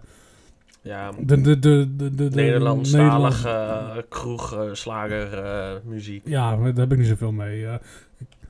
Ja, 0.87 1.13
de, 1.19 1.41
de, 1.41 1.59
de, 1.59 1.97
de, 1.97 2.15
de, 2.15 2.29
de 2.29 2.35
Nederlandstalige 2.35 4.05
kroeg, 4.09 4.55
uh, 4.55 4.73
slager, 4.73 5.45
uh, 5.45 5.73
muziek. 5.85 6.23
Ja, 6.27 6.57
daar 6.57 6.75
heb 6.75 6.93
ik 6.93 6.99
niet 6.99 7.07
zoveel 7.07 7.33
mee. 7.33 7.61
Uh, 7.61 7.75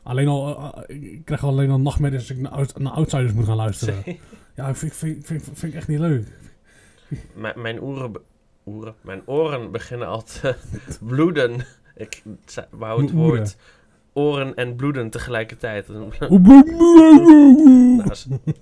alleen 0.03 0.29
al, 0.29 0.73
uh, 0.89 1.03
ik 1.13 1.25
krijg 1.25 1.45
alleen 1.45 1.71
al 1.71 1.81
nachtmerries 1.81 2.21
als 2.21 2.31
ik 2.31 2.39
naar, 2.39 2.53
out, 2.53 2.79
naar 2.79 2.93
Outsiders 2.93 3.33
moet 3.33 3.45
gaan 3.45 3.57
luisteren. 3.57 4.03
ja, 4.57 4.69
ik 4.69 4.77
vind, 4.77 4.95
vind, 4.95 5.27
vind, 5.27 5.43
vind, 5.43 5.73
ik 5.73 5.75
echt 5.75 5.89
niet 5.89 5.99
leuk. 5.99 6.27
M 7.35 7.61
mijn 7.61 7.81
oren, 7.81 8.13
oren, 8.65 8.95
mijn 9.01 9.23
oren 9.27 9.71
beginnen 9.71 10.09
al 10.09 10.23
te 10.23 10.55
bloeden. 11.09 11.67
Ik 11.95 12.23
wou 12.71 13.03
het 13.03 13.13
woord 13.13 13.57
oren 14.13 14.55
en 14.55 14.77
bloeden 14.77 15.11
tegelijkertijd. 15.11 15.89
nou, 15.89 16.21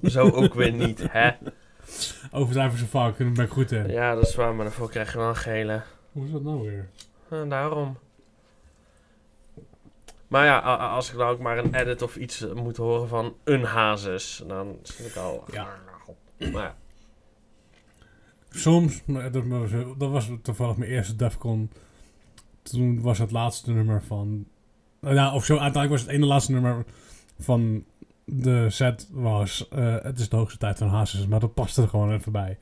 zo 0.02 0.30
ook 0.30 0.54
weer 0.54 0.72
niet, 0.72 1.06
hè? 1.10 1.30
Overdrijven 2.30 2.78
ze 2.78 2.86
vaak, 2.86 3.18
daar 3.18 3.32
ben 3.32 3.44
ik 3.44 3.50
goed 3.50 3.72
in. 3.72 3.88
Ja, 3.88 4.14
dat 4.14 4.26
is 4.26 4.34
waar, 4.34 4.54
maar 4.54 4.64
daarvoor 4.64 4.90
krijg 4.90 5.12
je 5.12 5.18
wel 5.18 5.28
een 5.28 5.36
gele. 5.36 5.82
Hoe 6.12 6.24
is 6.24 6.30
dat 6.32 6.42
nou 6.42 6.62
weer? 6.62 6.88
En 7.28 7.48
daarom. 7.48 7.98
Maar 10.28 10.44
ja, 10.44 10.58
als 10.76 11.10
ik 11.10 11.18
dan 11.18 11.28
ook 11.28 11.38
maar 11.38 11.58
een 11.58 11.74
edit 11.74 12.02
of 12.02 12.16
iets 12.16 12.46
moet 12.54 12.76
horen 12.76 13.08
van 13.08 13.34
een 13.44 13.64
hazes, 13.64 14.42
dan 14.46 14.78
zit 14.82 15.06
ik 15.06 15.16
al... 15.16 15.44
Ja. 15.52 15.68
Maar 16.38 16.62
ja. 16.62 16.76
Soms, 18.50 19.02
dat, 19.06 19.32
dat 19.98 20.10
was 20.10 20.30
toevallig 20.42 20.76
mijn 20.76 20.90
eerste 20.90 21.16
Defcon. 21.16 21.70
Toen 22.62 23.00
was 23.00 23.18
het 23.18 23.30
laatste 23.30 23.72
nummer 23.72 24.02
van... 24.02 24.46
Ja, 25.00 25.34
of 25.34 25.44
zo, 25.44 25.52
uiteindelijk 25.52 25.92
was 25.92 26.00
het 26.00 26.10
ene 26.10 26.26
laatste 26.26 26.52
nummer 26.52 26.84
van 27.38 27.84
de 28.24 28.70
set 28.70 29.08
was... 29.10 29.68
Uh, 29.72 29.96
het 30.02 30.18
is 30.18 30.28
de 30.28 30.36
hoogste 30.36 30.58
tijd 30.58 30.78
van 30.78 30.88
hazes, 30.88 31.26
maar 31.26 31.40
dat 31.40 31.54
paste 31.54 31.82
er 31.82 31.88
gewoon 31.88 32.12
even 32.12 32.32
bij. 32.32 32.58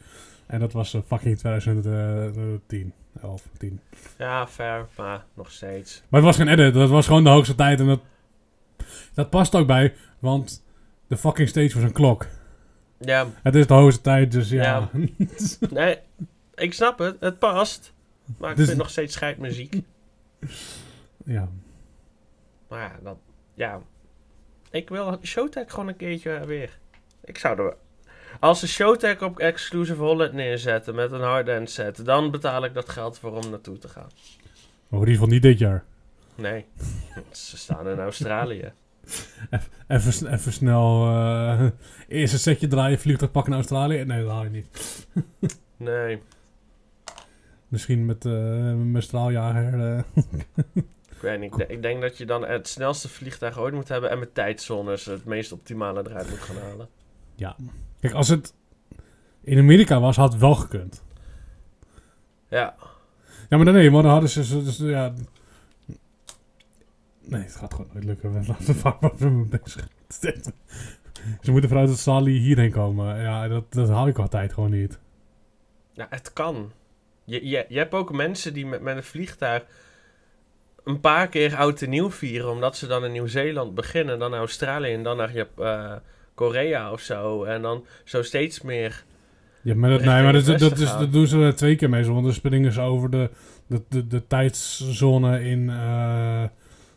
En 0.47 0.61
dat 0.61 0.73
was 0.73 0.95
uh, 0.95 1.01
fucking 1.07 1.39
2010. 1.39 2.93
11, 3.21 3.49
10. 3.59 3.81
Ja, 4.19 4.47
fair, 4.47 4.87
maar 4.97 5.25
nog 5.35 5.51
steeds. 5.51 6.03
Maar 6.09 6.21
het 6.21 6.29
was 6.29 6.37
geen 6.37 6.49
edit, 6.49 6.75
dat 6.75 6.89
was 6.89 7.07
gewoon 7.07 7.25
de 7.25 7.31
hoogste 7.31 7.55
tijd. 7.55 7.81
En 7.81 7.87
dat, 7.87 8.01
dat 9.15 9.31
past 9.31 9.55
ook 9.55 9.67
bij, 9.67 9.95
want 10.19 10.65
de 11.07 11.17
fucking 11.17 11.49
stage 11.49 11.75
was 11.75 11.83
een 11.83 11.93
klok. 11.93 12.27
Ja. 12.99 13.27
Het 13.43 13.55
is 13.55 13.67
de 13.67 13.75
hoogste 13.75 14.03
tijd, 14.03 14.33
dus 14.33 14.49
ja. 14.49 14.63
ja. 14.63 14.91
nee, 15.71 15.99
ik 16.55 16.75
snap 16.75 16.99
het, 16.99 17.17
het 17.21 17.39
past. 17.39 17.93
Maar 18.39 18.51
ik 18.51 18.57
dus, 18.57 18.67
vind 18.67 18.79
nog 18.79 18.91
steeds 18.91 19.15
scheidmuziek. 19.15 19.83
Ja. 21.25 21.49
Maar 22.69 22.81
ja, 22.81 22.93
dat, 23.03 23.17
ja. 23.55 23.81
Ik 24.73 24.89
wil 24.89 25.19
Showtech 25.23 25.71
gewoon 25.71 25.89
een 25.89 25.97
keertje 25.97 26.47
weer. 26.47 26.79
Ik 27.25 27.39
zou 27.39 27.59
er 27.59 27.77
als 28.41 28.61
ze 28.61 28.69
Showtech 28.69 29.23
op 29.23 29.39
Exclusive 29.39 30.03
Holland 30.03 30.33
neerzetten 30.33 30.95
met 30.95 31.13
een 31.13 31.21
hardend 31.21 31.71
set, 31.71 32.05
dan 32.05 32.31
betaal 32.31 32.65
ik 32.65 32.75
dat 32.75 32.89
geld 32.89 33.19
voor 33.19 33.33
om 33.33 33.51
naartoe 33.51 33.79
te 33.79 33.89
gaan. 33.89 34.11
Maar 34.89 35.01
in 35.01 35.07
ieder 35.07 35.15
geval 35.15 35.29
niet 35.29 35.43
dit 35.43 35.59
jaar. 35.59 35.85
Nee, 36.35 36.65
ze 37.31 37.57
staan 37.57 37.89
in 37.89 37.99
Australië. 37.99 38.73
Even, 39.89 40.33
even 40.33 40.53
snel 40.53 41.07
uh, 41.09 41.71
eerst 42.09 42.33
een 42.33 42.39
setje 42.39 42.67
draaien, 42.67 42.99
vliegtuig 42.99 43.31
pakken 43.31 43.51
naar 43.51 43.61
Australië. 43.61 44.05
Nee, 44.05 44.23
dat 44.23 44.31
haal 44.31 44.45
je 44.45 44.51
niet. 44.51 45.07
nee. 45.77 46.23
Misschien 47.69 48.07
met 48.07 48.25
uh, 48.25 48.33
mijn 48.75 49.03
straaljager. 49.03 49.75
Uh. 49.75 50.03
ik 51.25 51.41
niet. 51.41 51.65
Ik 51.69 51.83
denk 51.83 52.01
dat 52.01 52.19
je 52.19 52.27
dan 52.27 52.47
het 52.47 52.69
snelste 52.69 53.09
vliegtuig 53.09 53.59
ooit 53.59 53.75
moet 53.75 53.89
hebben 53.89 54.11
en 54.11 54.19
met 54.19 54.35
tijdzones 54.35 55.05
het 55.05 55.25
meest 55.25 55.53
optimale 55.53 56.03
eruit 56.09 56.31
moet 56.31 56.39
gaan 56.39 56.57
halen. 56.57 56.89
Ja. 57.35 57.57
Kijk, 58.01 58.15
als 58.15 58.29
het 58.29 58.55
in 59.41 59.59
Amerika 59.59 60.01
was, 60.01 60.17
had 60.17 60.33
het 60.33 60.41
wel 60.41 60.55
gekund. 60.55 61.03
Ja. 62.49 62.75
Ja, 63.49 63.57
maar 63.57 63.73
nee, 63.73 63.91
maar 63.91 64.03
dan 64.03 64.11
hadden 64.11 64.31
ze... 64.31 64.65
Dus, 64.65 64.77
ja... 64.77 65.13
Nee, 67.21 67.43
het 67.43 67.55
gaat 67.55 67.75
gewoon 67.75 67.91
nooit 67.93 68.05
lukken. 68.05 68.33
We 68.33 68.47
laten 68.47 68.75
vaak 68.75 69.01
wat 69.01 69.21
mee 69.21 69.45
bezig. 69.45 69.89
Ze 71.41 71.51
moeten 71.51 71.69
vanuit 71.69 71.89
het 71.89 71.99
Sali 71.99 72.39
hierheen 72.39 72.71
komen. 72.71 73.21
Ja, 73.21 73.49
dat, 73.49 73.73
dat 73.73 73.89
haal 73.89 74.09
ik 74.09 74.19
altijd 74.19 74.53
gewoon 74.53 74.71
niet. 74.71 74.99
Ja, 75.93 76.07
het 76.11 76.33
kan. 76.33 76.73
Je, 77.25 77.49
je, 77.49 77.67
je 77.69 77.79
hebt 77.79 77.95
ook 77.95 78.13
mensen 78.13 78.55
die 78.55 78.67
met, 78.67 78.81
met 78.81 78.97
een 78.97 79.03
vliegtuig 79.03 79.65
een 80.85 81.01
paar 81.01 81.29
keer 81.29 81.57
oud 81.57 81.83
en 81.83 81.91
nieuw 81.91 82.11
vieren, 82.11 82.51
omdat 82.51 82.77
ze 82.77 82.87
dan 82.87 83.05
in 83.05 83.13
Nieuw-Zeeland 83.13 83.75
beginnen, 83.75 84.19
dan 84.19 84.31
naar 84.31 84.41
Australië 84.41 84.93
en 84.93 85.03
dan 85.03 85.17
naar 85.17 85.33
Jap 85.33 85.61
uh, 85.61 85.93
Korea 86.35 86.93
of 86.93 87.01
zo. 87.01 87.45
En 87.45 87.63
dan 87.63 87.85
zo 88.05 88.23
steeds 88.23 88.63
meer. 88.63 89.05
Ja, 89.63 89.75
maar 89.75 89.91
dat, 89.91 90.01
nee, 90.01 90.23
maar 90.23 90.33
dat, 90.33 90.45
dat, 90.45 90.59
dat, 90.59 90.79
is, 90.79 90.91
dat 90.91 91.13
doen 91.13 91.27
ze 91.27 91.39
er 91.39 91.55
twee 91.55 91.77
keer 91.77 91.91
mee. 91.91 92.05
Want 92.05 92.25
dan 92.25 92.33
springen 92.33 92.73
ze 92.73 92.81
over 92.81 93.11
de, 93.11 93.31
de, 93.67 93.83
de, 93.89 94.07
de 94.07 94.27
tijdszone 94.27 95.45
in, 95.45 95.61
uh, 95.61 96.43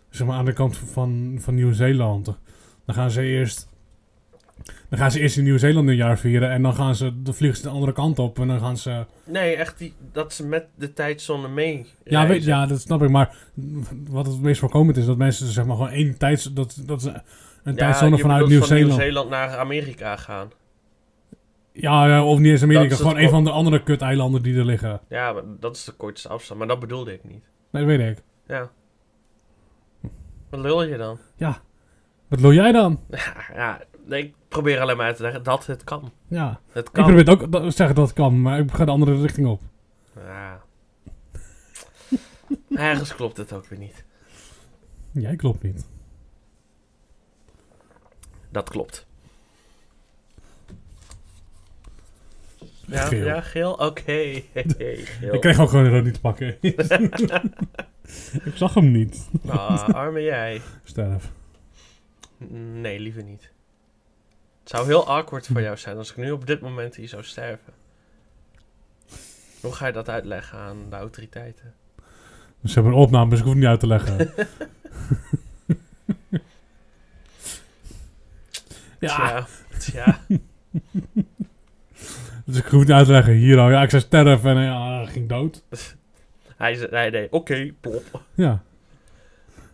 zeg 0.10 0.27
maar 0.27 0.38
aan 0.38 0.46
de 0.46 0.54
kant 0.54 0.77
van, 0.77 1.38
van 1.39 1.56
Nieuw-Zeeland. 1.56 2.25
Dan 2.86 2.96
gaan 2.96 3.12
ze 3.12 3.22
eerst 3.22 3.68
Dan 4.96 5.04
gaan 5.04 5.14
ze 5.14 5.20
eerst 5.20 5.38
in 5.38 5.44
Nieuw-Zeeland 5.44 5.88
een 5.88 5.96
jaar 5.96 6.18
vieren 6.18 6.50
en 6.50 6.62
dan 6.62 6.74
gaan 6.74 6.96
ze, 6.96 7.22
dan 7.22 7.34
vliegen 7.34 7.58
ze 7.58 7.64
de 7.64 7.74
andere 7.74 7.92
kant 7.92 8.20
op 8.20 8.40
en 8.40 8.48
dan 8.48 8.60
gaan 8.60 8.78
ze... 8.78 9.06
Nee, 9.24 9.56
echt 9.56 9.78
die, 9.78 9.94
dat 10.12 10.34
ze 10.34 10.46
met 10.48 10.66
de 10.75 10.94
tijdzone 10.94 11.48
mee 11.48 11.86
Ja, 12.04 12.28
weet, 12.28 12.44
ja, 12.44 12.66
dat 12.66 12.82
snap 12.82 13.02
ik, 13.02 13.10
maar 13.10 13.36
wat 14.10 14.25
het 14.25 14.42
meest 14.42 14.60
voorkomend 14.60 14.98
is, 14.98 15.06
dat 15.06 15.18
mensen 15.18 15.48
zeg 15.48 15.66
maar 15.66 15.75
gewoon 15.75 15.92
één 15.92 16.18
tijds... 16.18 16.54
Dat, 16.54 16.82
dat 16.86 17.02
ze 17.02 17.10
een 17.64 17.72
Ja, 17.72 17.74
tijdzone 17.74 18.18
vanuit 18.18 18.40
van 18.40 18.50
Nieuw-Zeeland... 18.50 18.88
Nieuw-Zeeland 18.88 19.30
naar 19.30 19.58
Amerika 19.58 20.16
gaan. 20.16 20.52
ja, 21.72 22.08
ja, 22.08 22.25
of 22.25 22.40
niet 22.40 22.52
eens 22.52 22.64
Amerika, 22.64 22.96
gewoon 22.96 23.18
een 23.18 23.30
van 23.30 23.44
de 23.44 23.52
andere 23.52 23.84
kut-eilanden 23.84 24.42
die 24.42 24.58
er 24.58 24.66
liggen. 24.66 25.00
Ja, 25.10 25.34
maar 25.34 25.44
dat 25.60 25.75
is 25.75 25.84
de 25.84 25.92
kortste 25.92 26.30
afstand, 26.30 26.60
maar 26.60 26.68
dat 26.68 26.80
bedoelde 26.80 27.14
ik 27.14 27.24
niet. 27.24 27.44
Nee, 27.72 27.86
dat 27.86 27.98
weet 27.98 28.18
ik. 28.18 28.24
Ja. 28.48 28.70
Wat 30.50 30.60
lul 30.60 30.84
je 30.84 30.98
dan? 30.98 31.20
Wat 32.28 32.40
wil 32.40 32.54
jij 32.54 32.72
dan? 32.72 33.00
Ja, 33.56 33.82
nee, 34.06 34.24
ik 34.24 34.34
probeer 34.48 34.80
alleen 34.80 34.98
maar 34.98 35.06
uit 35.06 35.16
te 35.16 35.22
leggen 35.22 35.44
dat 35.44 35.66
het 35.66 35.84
kan. 35.84 36.12
Ja, 36.28 36.60
Het 36.72 36.88
ik 36.88 36.94
kan. 36.94 37.04
probeer 37.04 37.26
het 37.28 37.42
ook 37.42 37.52
te 37.64 37.72
zeggen 37.72 37.96
dat 37.96 38.06
het 38.08 38.16
kan, 38.16 38.42
maar 38.42 38.60
ik 38.60 38.72
ga 38.72 38.86
de 38.86 38.92
andere 38.92 39.22
richting 39.22 39.48
op. 39.48 39.62
Ja. 40.16 40.62
Ergens 42.76 43.16
klopt 43.16 43.38
het 43.38 43.54
ook 43.54 43.66
weer 43.68 43.80
niet. 43.80 44.04
Jij 45.12 45.36
klopt 45.36 45.64
niet. 45.64 45.86
Dat 48.50 48.70
klopt. 48.70 49.06
Ja, 52.88 53.06
Geel. 53.06 53.26
ja 53.26 53.42
geel? 53.42 53.72
Oké. 53.74 54.02
Hey. 54.78 55.08
Ik 55.32 55.42
kreeg 55.42 55.60
ook 55.60 55.70
gewoon 55.70 55.90
rood 55.90 56.04
niet 56.04 56.14
te 56.14 56.20
pakken. 56.20 56.58
ik 58.50 58.52
zag 58.56 58.74
hem 58.74 58.92
niet. 58.92 59.30
Ah, 59.48 59.90
arme 59.90 60.22
jij. 60.22 60.62
Sterf. 60.84 61.32
Nee, 62.74 63.00
liever 63.00 63.24
niet. 63.24 63.52
Het 64.66 64.74
zou 64.74 64.86
heel 64.86 65.08
awkward 65.08 65.48
voor 65.48 65.62
jou 65.62 65.78
zijn 65.78 65.98
als 65.98 66.10
ik 66.10 66.16
nu 66.18 66.32
op 66.32 66.48
dit 66.48 66.62
moment 66.62 66.96
hier 66.96 67.08
zou 67.08 67.24
sterven. 67.24 67.74
Hoe 69.62 69.74
ga 69.74 69.88
je 69.88 69.94
dat 69.94 70.10
uitleggen 70.10 70.60
aan 70.60 70.90
de 70.90 70.96
autoriteiten? 70.96 71.74
Dus 72.62 72.72
ze 72.72 72.80
hebben 72.80 72.94
een 72.94 73.06
opname, 73.06 73.30
dus 73.30 73.40
ik 73.40 73.46
hoef 73.46 73.54
het 73.54 73.62
niet 73.62 73.72
uit 73.72 73.80
te 73.80 73.88
leggen. 73.88 74.34
ja, 79.00 79.48
Tja, 79.78 80.20
dus 82.46 82.58
ik 82.58 82.66
hoef 82.66 82.80
het 82.80 82.88
niet 82.88 82.92
uit 82.92 83.06
te 83.06 83.12
leggen. 83.12 83.34
Hier 83.34 83.60
al, 83.60 83.70
ja, 83.70 83.84
ik 83.84 83.90
zou 83.90 84.02
sterven 84.02 84.58
en 84.58 84.64
ja, 84.64 85.06
ging 85.06 85.30
dood. 85.30 85.64
Hij 86.58 86.76
zei, 86.76 86.90
hij 86.90 87.10
deed, 87.10 87.32
oké, 87.32 87.74
plop. 87.82 88.22
Ja. 88.34 88.64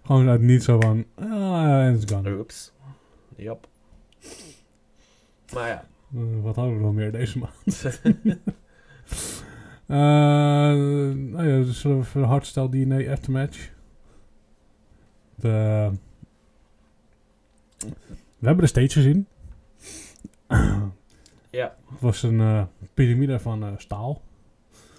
Gewoon 0.05 0.29
uit 0.29 0.41
niet 0.41 0.63
zo 0.63 0.79
van, 0.79 1.05
ah, 1.15 1.93
it's 1.95 2.11
gone. 2.11 2.31
Oeps. 2.31 2.71
Jap. 3.35 3.67
Maar 5.53 5.67
ja. 5.67 5.85
Eh, 6.15 6.21
wat 6.41 6.55
hadden 6.55 6.75
we 6.75 6.81
nog 6.81 6.93
meer 6.93 7.11
deze 7.11 7.37
maand? 7.39 7.83
Eh, 9.87 9.97
nou 9.97 11.47
ja, 11.47 11.57
dus 11.57 11.81
voor 12.01 12.23
hardstyle 12.23 12.69
DNA 12.69 13.11
aftermatch. 13.11 13.69
De, 15.35 15.91
we 18.39 18.45
hebben 18.47 18.63
de 18.63 18.67
stage 18.69 18.89
gezien. 18.89 19.27
ja. 21.49 21.75
Het 21.89 21.99
was 21.99 22.23
een 22.23 22.39
eh, 22.39 22.63
piramide 22.93 23.39
van 23.39 23.73
staal. 23.77 24.21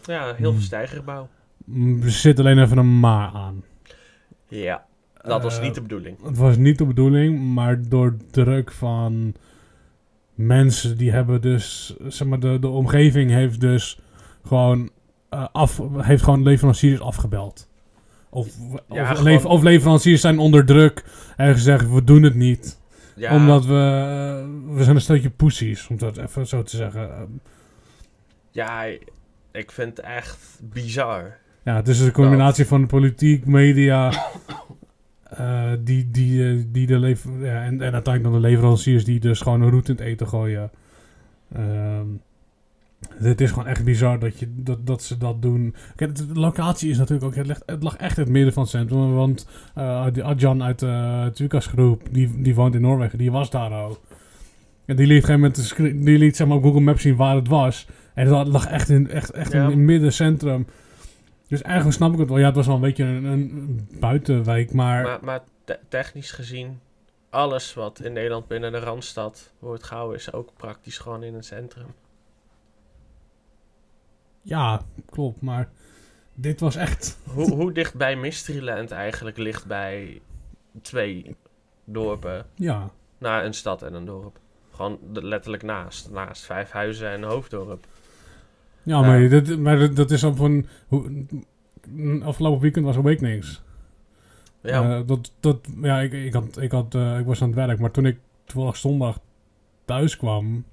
ja, 0.04 0.25
heel 0.35 0.35
Hmm. 0.35 0.52
veel 0.52 0.61
stijgerbouw. 0.66 1.28
Mm, 1.64 2.02
Er 2.02 2.11
zit 2.11 2.38
alleen 2.38 2.59
even 2.59 2.78
een 2.78 3.00
maar 3.00 3.30
aan. 3.32 3.64
Ja, 4.49 4.87
dat 5.23 5.42
was 5.42 5.61
niet 5.61 5.75
de 5.75 5.82
bedoeling. 5.82 6.23
Het 6.23 6.37
was 6.37 6.56
niet 6.56 6.78
de 6.78 6.87
bedoeling, 6.87 7.54
maar 7.54 7.88
door 7.88 8.16
druk 8.30 8.73
van 8.73 9.35
mensen 10.35 10.97
die 10.97 11.11
hebben 11.12 11.41
dus, 11.41 11.95
zeg 12.07 12.29
maar, 12.29 12.41
de, 12.41 12.59
de 12.59 12.69
omgeving 12.69 13.31
heeft 13.31 13.61
dus 13.61 14.01
gewoon 14.47 14.91
eh, 15.29 15.47
af, 15.53 15.81
heeft 15.97 16.23
gewoon 16.23 16.43
leveranciers 16.43 17.01
afgebeld. 17.01 17.69
Of, 18.31 18.49
Ja, 18.89 19.03
of, 19.03 19.09
gewoon- 19.09 19.23
lever- 19.23 19.49
of 19.49 19.62
leveranciers 19.62 20.21
zijn 20.21 20.39
onder 20.39 20.65
druk 20.65 21.05
en 21.37 21.53
gezegd, 21.55 21.91
we 21.91 22.05
doen 22.05 22.23
het 22.23 22.35
niet. 22.35 22.81
Ja, 23.17 23.35
Omdat 23.35 23.65
we, 23.67 23.75
eh, 23.75 24.75
we 24.77 24.83
zijn 24.85 24.97
een 24.97 25.03
stukje 25.03 25.31
poesies, 25.31 25.87
om 25.89 25.97
dat 25.99 26.17
even 26.17 26.47
zo 26.47 26.63
te 26.63 26.76
zeggen. 26.76 27.41
Ja, 28.50 28.85
ik 29.52 29.71
vind 29.71 29.97
het 29.97 30.06
echt 30.06 30.61
bizar. 30.63 31.39
Ja, 31.65 31.75
het 31.76 31.89
is 31.89 32.00
een 32.00 32.13
combinatie 32.13 32.67
van 32.67 32.80
de 32.80 32.87
politiek, 32.87 33.47
media, 33.47 34.13
eh, 35.36 35.73
die, 35.80 36.10
die, 36.10 36.49
eh, 36.49 36.64
die 36.66 36.86
de 36.86 36.99
lever 36.99 37.45
ja, 37.45 37.62
en, 37.62 37.80
en 37.80 37.92
uiteindelijk 37.92 38.23
dan 38.23 38.32
de 38.32 38.49
leveranciers 38.49 39.04
die 39.04 39.21
dus 39.21 39.40
gewoon 39.40 39.62
een 39.62 39.71
route 39.71 39.90
in 39.90 39.97
het 39.97 40.06
eten 40.06 40.28
gooien. 40.28 40.71
Ehm 41.54 42.06
het 43.18 43.40
is 43.40 43.50
gewoon 43.50 43.66
echt 43.66 43.84
bizar 43.84 44.18
dat, 44.18 44.38
je, 44.38 44.47
dat, 44.56 44.86
dat 44.86 45.02
ze 45.02 45.18
dat 45.18 45.42
doen. 45.42 45.75
Kijk, 45.97 46.16
de, 46.16 46.26
locatie 46.34 46.90
is 46.90 46.99
natuurlijk 46.99 47.25
ook, 47.25 47.34
het, 47.34 47.47
ligt, 47.47 47.62
het 47.66 47.82
lag 47.82 47.97
echt 47.97 48.16
in 48.16 48.23
het 48.23 48.32
midden 48.32 48.52
van 48.52 48.62
het 48.62 48.71
centrum. 48.71 49.14
Want 49.14 49.49
eh 49.75 50.06
die 50.12 50.25
Adjan 50.25 50.62
uit 50.62 50.78
de 50.78 51.30
Tukas 51.34 51.66
groep, 51.66 52.02
die, 52.10 52.42
die 52.42 52.54
woont 52.54 52.75
in 52.75 52.80
Noorwegen, 52.80 53.18
die 53.18 53.30
was 53.30 53.50
daar 53.50 53.84
ook. 53.84 54.00
En 54.84 54.97
die 54.97 55.06
liet, 55.06 55.28
moment 55.28 55.76
de 55.76 55.99
die 55.99 56.18
liet 56.18 56.36
zeg 56.36 56.47
maar, 56.47 56.56
op 56.56 56.62
Google 56.62 56.80
Maps 56.80 57.02
zien 57.02 57.16
waar 57.16 57.34
het 57.34 57.49
was. 57.49 57.86
En 58.14 58.26
dat 58.28 58.49
lag 58.49 58.66
echt 58.66 58.88
in, 58.88 59.10
echt, 59.10 59.30
echt 59.30 59.52
Ja. 59.52 59.62
in 59.62 59.71
het 59.71 59.78
middencentrum. 59.78 60.66
Dus 61.52 61.62
eigenlijk 61.62 61.97
snap 61.97 62.12
ik 62.12 62.19
het 62.19 62.28
wel. 62.28 62.38
Ja, 62.38 62.47
het 62.47 62.54
was 62.56 62.67
wel 62.67 62.75
een 62.75 62.80
beetje 62.80 63.04
een, 63.04 63.25
een 63.25 63.88
buitenwijk, 64.00 64.73
maar, 64.73 65.02
Maar, 65.02 65.25
maar 65.25 65.41
te- 65.65 65.78
technisch 65.88 66.30
gezien, 66.30 66.80
alles 67.30 67.75
wat 67.75 68.00
in 68.00 68.12
Nederland 68.12 68.49
binnen 68.49 68.73
de 68.73 68.78
Randstad 68.78 69.52
wordt 69.58 69.82
gehouden, 69.82 70.17
is 70.19 70.32
ook 70.32 70.52
praktisch 70.56 70.99
gewoon 70.99 71.23
in 71.23 71.34
het 71.34 71.45
centrum. 71.45 71.86
ja, 74.43 74.82
klopt. 75.10 75.41
Maar 75.43 75.71
dit 76.34 76.60
was 76.60 76.76
echt... 76.76 77.19
Hoe, 77.34 77.50
hoe 77.54 77.73
dicht 77.73 77.95
bij 77.95 78.17
Mysteryland 78.17 78.91
eigenlijk 78.91 79.36
ligt 79.36 79.67
bij 79.67 80.21
twee 80.82 81.36
dorpen? 81.84 82.47
Ja, 82.54 82.91
Na 83.19 83.45
een 83.45 83.54
stad 83.54 83.82
en 83.82 83.95
een 83.95 84.04
dorp. 84.04 84.38
Gewoon 84.71 84.99
letterlijk 85.12 85.62
naast. 85.62 86.10
Naast 86.10 86.45
vijf 86.45 86.71
huizen 86.71 87.08
en 87.08 87.23
een 87.23 87.28
hoofddorp. 87.28 87.86
Ja, 88.82 89.00
maar, 89.00 89.28
dit, 89.28 89.58
maar 89.58 89.95
dat- 89.95 90.10
is 90.10 90.25
op 90.25 90.38
een... 90.38 90.66
Hoe, 90.88 91.25
afgelopen 92.25 92.60
weekend 92.60 92.84
was 92.84 92.97
Awakenings. 92.97 93.62
Ja, 94.62 94.82
Eh, 94.99 95.00
dat, 95.06 95.32
dat, 95.40 95.58
ja, 95.82 96.00
ik, 96.00 96.12
ik, 96.12 96.32
had, 96.32 96.60
ik, 96.60 96.73
had, 96.73 96.95
eh, 96.95 97.18
ik 97.18 97.26
was 97.26 97.42
aan 97.42 97.49
het 97.49 97.56
werk, 97.56 97.78
maar 97.78 97.90
toen 97.90 98.06
ik 98.06 98.18
toevallig 98.45 98.76
zondag 98.76 99.18
thuis 99.84 100.16
kwam, 100.16 100.64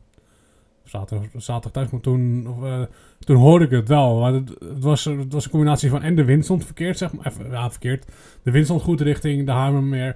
zaterdag, 0.83 1.27
zaterdag 1.37 1.71
thuis 1.71 1.87
kwam, 1.87 2.01
toen, 2.01 2.47
of, 2.47 2.63
eh, 2.63 2.81
toen 3.19 3.35
hoorde 3.35 3.65
ik 3.65 3.71
het 3.71 3.87
wel. 3.87 4.19
Maar 4.19 4.33
het, 4.33 4.49
het, 4.49 4.83
was, 4.83 5.05
het 5.05 5.33
was 5.33 5.45
een 5.45 5.51
combinatie 5.51 5.89
van 5.89 6.01
en 6.01 6.15
de 6.15 6.25
wind 6.25 6.43
stond 6.43 6.65
verkeerd, 6.65 6.97
zeg 6.97 7.13
maar. 7.13 7.25
Even, 7.25 7.51
ja, 7.51 7.69
verkeerd. 7.71 8.05
De 8.43 8.51
wind 8.51 8.65
stond 8.65 8.81
goed 8.81 9.01
richting 9.01 9.45
de 9.45 9.51
Hamermeer. 9.51 10.15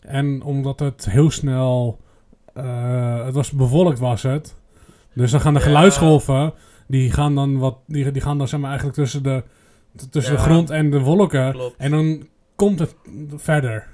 En 0.00 0.42
omdat 0.42 0.80
het 0.80 1.10
heel 1.10 1.30
snel, 1.30 1.98
eh, 2.54 3.24
het 3.24 3.34
was 3.34 3.50
bewolkt 3.50 3.98
was 3.98 4.22
het. 4.22 4.54
Dus 5.14 5.30
dan 5.30 5.40
gaan 5.40 5.54
de 5.54 5.60
geluidsgolven, 5.60 6.52
die 6.86 7.10
gaan 7.10 7.34
dan 7.34 7.58
wat, 7.58 7.78
die, 7.86 8.10
die 8.10 8.22
gaan 8.22 8.38
dan 8.38 8.48
zeg 8.48 8.60
maar 8.60 8.68
eigenlijk 8.68 8.98
tussen 8.98 9.22
de, 9.22 9.42
tussen 10.10 10.34
de 10.34 10.40
grond 10.40 10.70
en 10.70 10.90
de 10.90 11.00
wolken. 11.00 11.52
klopt. 11.52 11.76
En 11.78 11.90
dan 11.90 12.26
komt 12.56 12.78
het 12.78 12.94
verder. 13.34 13.86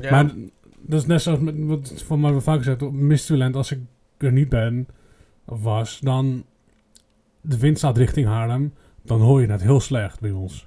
Ja, 0.00 0.10
Maar 0.10 0.34
dat 0.80 1.00
is 1.00 1.06
net 1.06 1.22
zoals 1.22 1.38
met, 1.38 1.54
wat 1.58 1.92
van 2.06 2.20
mij 2.20 2.40
vaak 2.40 2.58
gezegd, 2.58 2.82
op 2.82 3.54
als 3.54 3.70
ik 3.72 3.78
er 4.18 4.32
niet 4.32 4.48
ben, 4.48 4.88
of 5.44 5.62
was, 5.62 5.98
dan 6.00 6.44
de 7.40 7.58
wind 7.58 7.78
staat 7.78 7.96
richting 7.96 8.26
Haarlem, 8.26 8.74
dan 9.02 9.20
hoor 9.20 9.40
je 9.40 9.46
het 9.46 9.62
heel 9.62 9.80
slecht 9.80 10.20
bij 10.20 10.30
ons. 10.30 10.66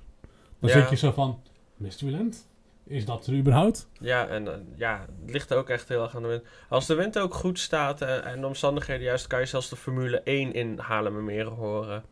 Dan 0.59 0.69
Ja. 0.69 0.79
zit 0.79 0.89
je 0.89 0.95
zo 0.95 1.11
van, 1.11 1.39
Mysteryland? 1.77 2.47
Is 2.87 3.05
dat 3.05 3.27
er 3.27 3.33
überhaupt? 3.33 3.89
Ja, 3.99 4.27
en 4.27 4.47
eh, 4.47 4.53
ja, 4.75 5.05
het 5.21 5.31
ligt 5.31 5.53
ook 5.53 5.69
echt 5.69 5.89
heel 5.89 6.03
erg 6.03 6.15
aan 6.15 6.21
de 6.21 6.27
wind. 6.27 6.43
Als 6.69 6.85
de 6.85 6.95
wind 6.95 7.19
ook 7.19 7.33
goed 7.33 7.59
staat 7.59 8.01
en, 8.01 8.25
en 8.25 8.41
de 8.41 8.47
omstandigheden 8.47 9.03
juist, 9.03 9.27
kan 9.27 9.39
je 9.39 9.45
zelfs 9.45 9.69
de 9.69 9.75
Formule 9.75 10.21
1 10.21 10.53
in 10.53 10.77
Haarlemmermeer 10.77 11.45
horen. 11.45 12.03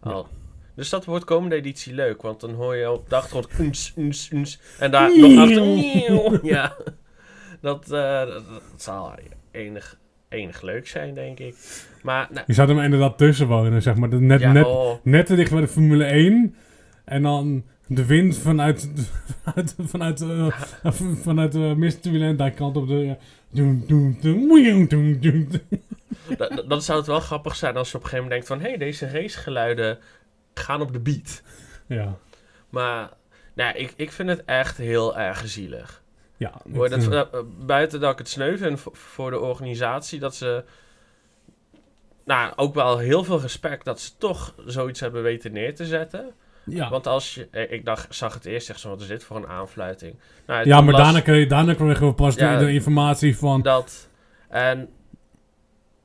Al. 0.00 0.28
Dus 0.74 0.88
dat 0.88 1.04
wordt 1.04 1.24
komende 1.24 1.56
editie 1.56 1.94
leuk, 1.94 2.22
want 2.22 2.40
dan 2.40 2.50
hoor 2.50 2.76
je 2.76 2.90
op 2.90 3.08
de 3.08 3.16
achtergrond 3.16 3.92
en 4.78 4.90
daar 4.90 5.18
nog 5.18 5.38
achter... 5.38 6.40
Ja, 6.54 6.76
dat, 7.60 7.90
eh, 7.90 8.26
dat, 8.26 8.48
dat 8.48 8.62
zal 8.76 9.14
enig, 9.50 9.98
enig 10.28 10.62
leuk 10.62 10.86
zijn, 10.86 11.14
denk 11.14 11.38
ik. 11.38 11.56
Maar, 12.02 12.28
nou, 12.30 12.44
Je 12.46 12.52
zou 12.52 12.74
maar 12.74 12.84
inderdaad 12.84 13.18
tussen 13.18 13.46
wonen, 13.46 13.82
zeg 13.82 13.94
maar. 13.94 14.08
Net, 14.08 14.40
ja, 14.40 14.52
net, 14.52 14.66
oh, 14.66 14.94
net 15.02 15.26
te 15.26 15.34
dicht 15.34 15.50
bij 15.50 15.60
de 15.60 15.68
Formule 15.68 16.04
1. 16.04 16.56
En 17.04 17.22
dan 17.22 17.64
de 17.86 18.06
wind 18.06 18.38
vanuit, 18.38 18.90
vanuit, 19.42 19.74
vanuit, 19.78 20.20
eh, 20.20 20.46
vanuit 21.22 21.54
uh, 21.54 21.74
Mysteryland, 21.74 22.38
daar 22.38 22.50
kant 22.50 22.76
op 22.76 22.86
de... 22.88 22.94
ja, 22.94 23.16
doen, 23.50 23.84
doen, 23.86 24.18
doen, 24.20 24.48
doen, 24.48 24.86
doen, 24.88 25.18
doen. 25.20 25.60
dat, 26.68 26.84
zou 26.84 26.98
het 26.98 27.06
wel 27.06 27.20
grappig 27.20 27.56
zijn 27.56 27.76
als 27.76 27.90
je 27.90 27.96
op 27.96 28.02
een 28.02 28.08
gegeven 28.08 28.30
moment 28.30 28.30
denkt 28.30 28.46
van... 28.46 28.60
hé, 28.60 28.76
hey, 28.76 28.86
deze 28.88 29.10
racegeluiden 29.10 29.98
gaan 30.54 30.80
op 30.80 30.92
de 30.92 31.00
beat. 31.00 31.42
Ja. 31.86 32.16
Maar 32.68 33.10
nou, 33.54 33.76
ik, 33.76 33.92
ik 33.96 34.12
vind 34.12 34.28
het 34.28 34.44
echt 34.44 34.76
heel 34.76 35.18
erg 35.18 35.48
zielig. 35.48 36.02
Ja, 36.36 36.52
Hoor, 36.72 36.88
dat, 36.88 37.08
eh, 37.08 37.40
buiten 37.66 38.00
dat 38.00 38.12
ik 38.12 38.18
het 38.18 38.28
sneu 38.28 38.56
vind 38.56 38.80
voor, 38.80 38.96
voor 38.96 39.30
de 39.30 39.38
organisatie, 39.38 40.18
dat 40.18 40.34
ze... 40.34 40.64
Nou, 42.24 42.52
ook 42.56 42.74
wel 42.74 42.98
heel 42.98 43.24
veel 43.24 43.40
respect 43.40 43.84
dat 43.84 44.00
ze 44.00 44.10
toch 44.18 44.54
zoiets 44.66 45.00
hebben 45.00 45.22
weten 45.22 45.52
neer 45.52 45.74
te 45.74 45.86
zetten. 45.86 46.34
Ja. 46.64 46.90
Want 46.90 47.06
als 47.06 47.34
je... 47.34 47.48
eh, 47.50 47.72
Ik 47.72 47.84
dacht, 47.84 48.14
zag 48.14 48.34
het 48.34 48.44
eerst, 48.44 48.66
zeg 48.66 48.78
zo, 48.78 48.88
wat 48.88 49.00
is 49.00 49.06
dit 49.06 49.24
voor 49.24 49.36
een 49.36 49.46
aanfluiting? 49.48 50.14
Nou, 50.46 50.66
ja, 50.66 50.80
maar 50.80 50.92
las 50.92 51.02
daarna, 51.02 51.20
kreeg, 51.20 51.48
daarna 51.48 51.74
kregen 51.74 52.06
we 52.06 52.14
pas 52.14 52.36
de- 52.36 52.44
Ja. 52.44 52.58
de, 52.58 52.72
informatie 52.72 53.36
van... 53.36 53.62
Dat... 53.62 54.08
En... 54.48 54.88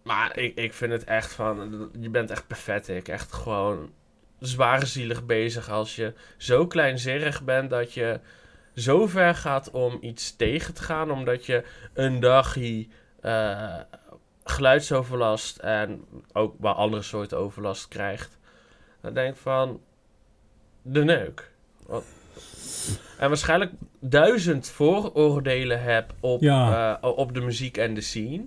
Maar 0.03 0.37
ik, 0.37 0.55
ik 0.57 0.73
vind 0.73 0.91
het 0.91 1.03
echt 1.03 1.33
van... 1.33 1.89
Je 1.99 2.09
bent 2.09 2.31
echt 2.31 2.47
pathetic. 2.47 3.07
Echt 3.07 3.33
gewoon 3.33 3.89
zwaarzielig 4.39 5.25
bezig 5.25 5.69
als 5.69 5.95
je 5.95 6.13
zo 6.37 6.67
kleinzerig 6.67 7.43
bent 7.43 7.69
dat 7.69 7.93
je 7.93 8.19
zo 8.75 9.07
ver 9.07 9.35
gaat 9.35 9.71
om 9.71 9.97
iets 10.01 10.35
tegen 10.35 10.73
te 10.73 10.83
gaan. 10.83 11.11
Omdat 11.11 11.45
je 11.45 11.63
een 11.93 12.19
dagje 12.19 12.87
eh, 13.21 13.75
geluidsoverlast 14.43 15.57
en 15.57 16.05
ook 16.33 16.55
wel 16.59 16.73
andere 16.73 17.01
soorten 17.01 17.37
overlast 17.37 17.87
krijgt. 17.87 18.37
Dan 19.01 19.13
denk 19.13 19.35
ik 19.35 19.41
van... 19.41 19.81
De 20.89 21.03
neuk. 21.03 21.51
En 23.19 23.27
waarschijnlijk 23.27 23.71
duizend 23.99 24.69
vooroordelen 24.69 25.81
heb 25.83 26.13
op, 26.19 26.41
Ja. 26.41 26.99
eh, 27.01 27.17
op 27.17 27.33
de 27.33 27.41
muziek 27.41 27.77
en 27.77 27.93
de 27.93 28.01
scene. 28.01 28.45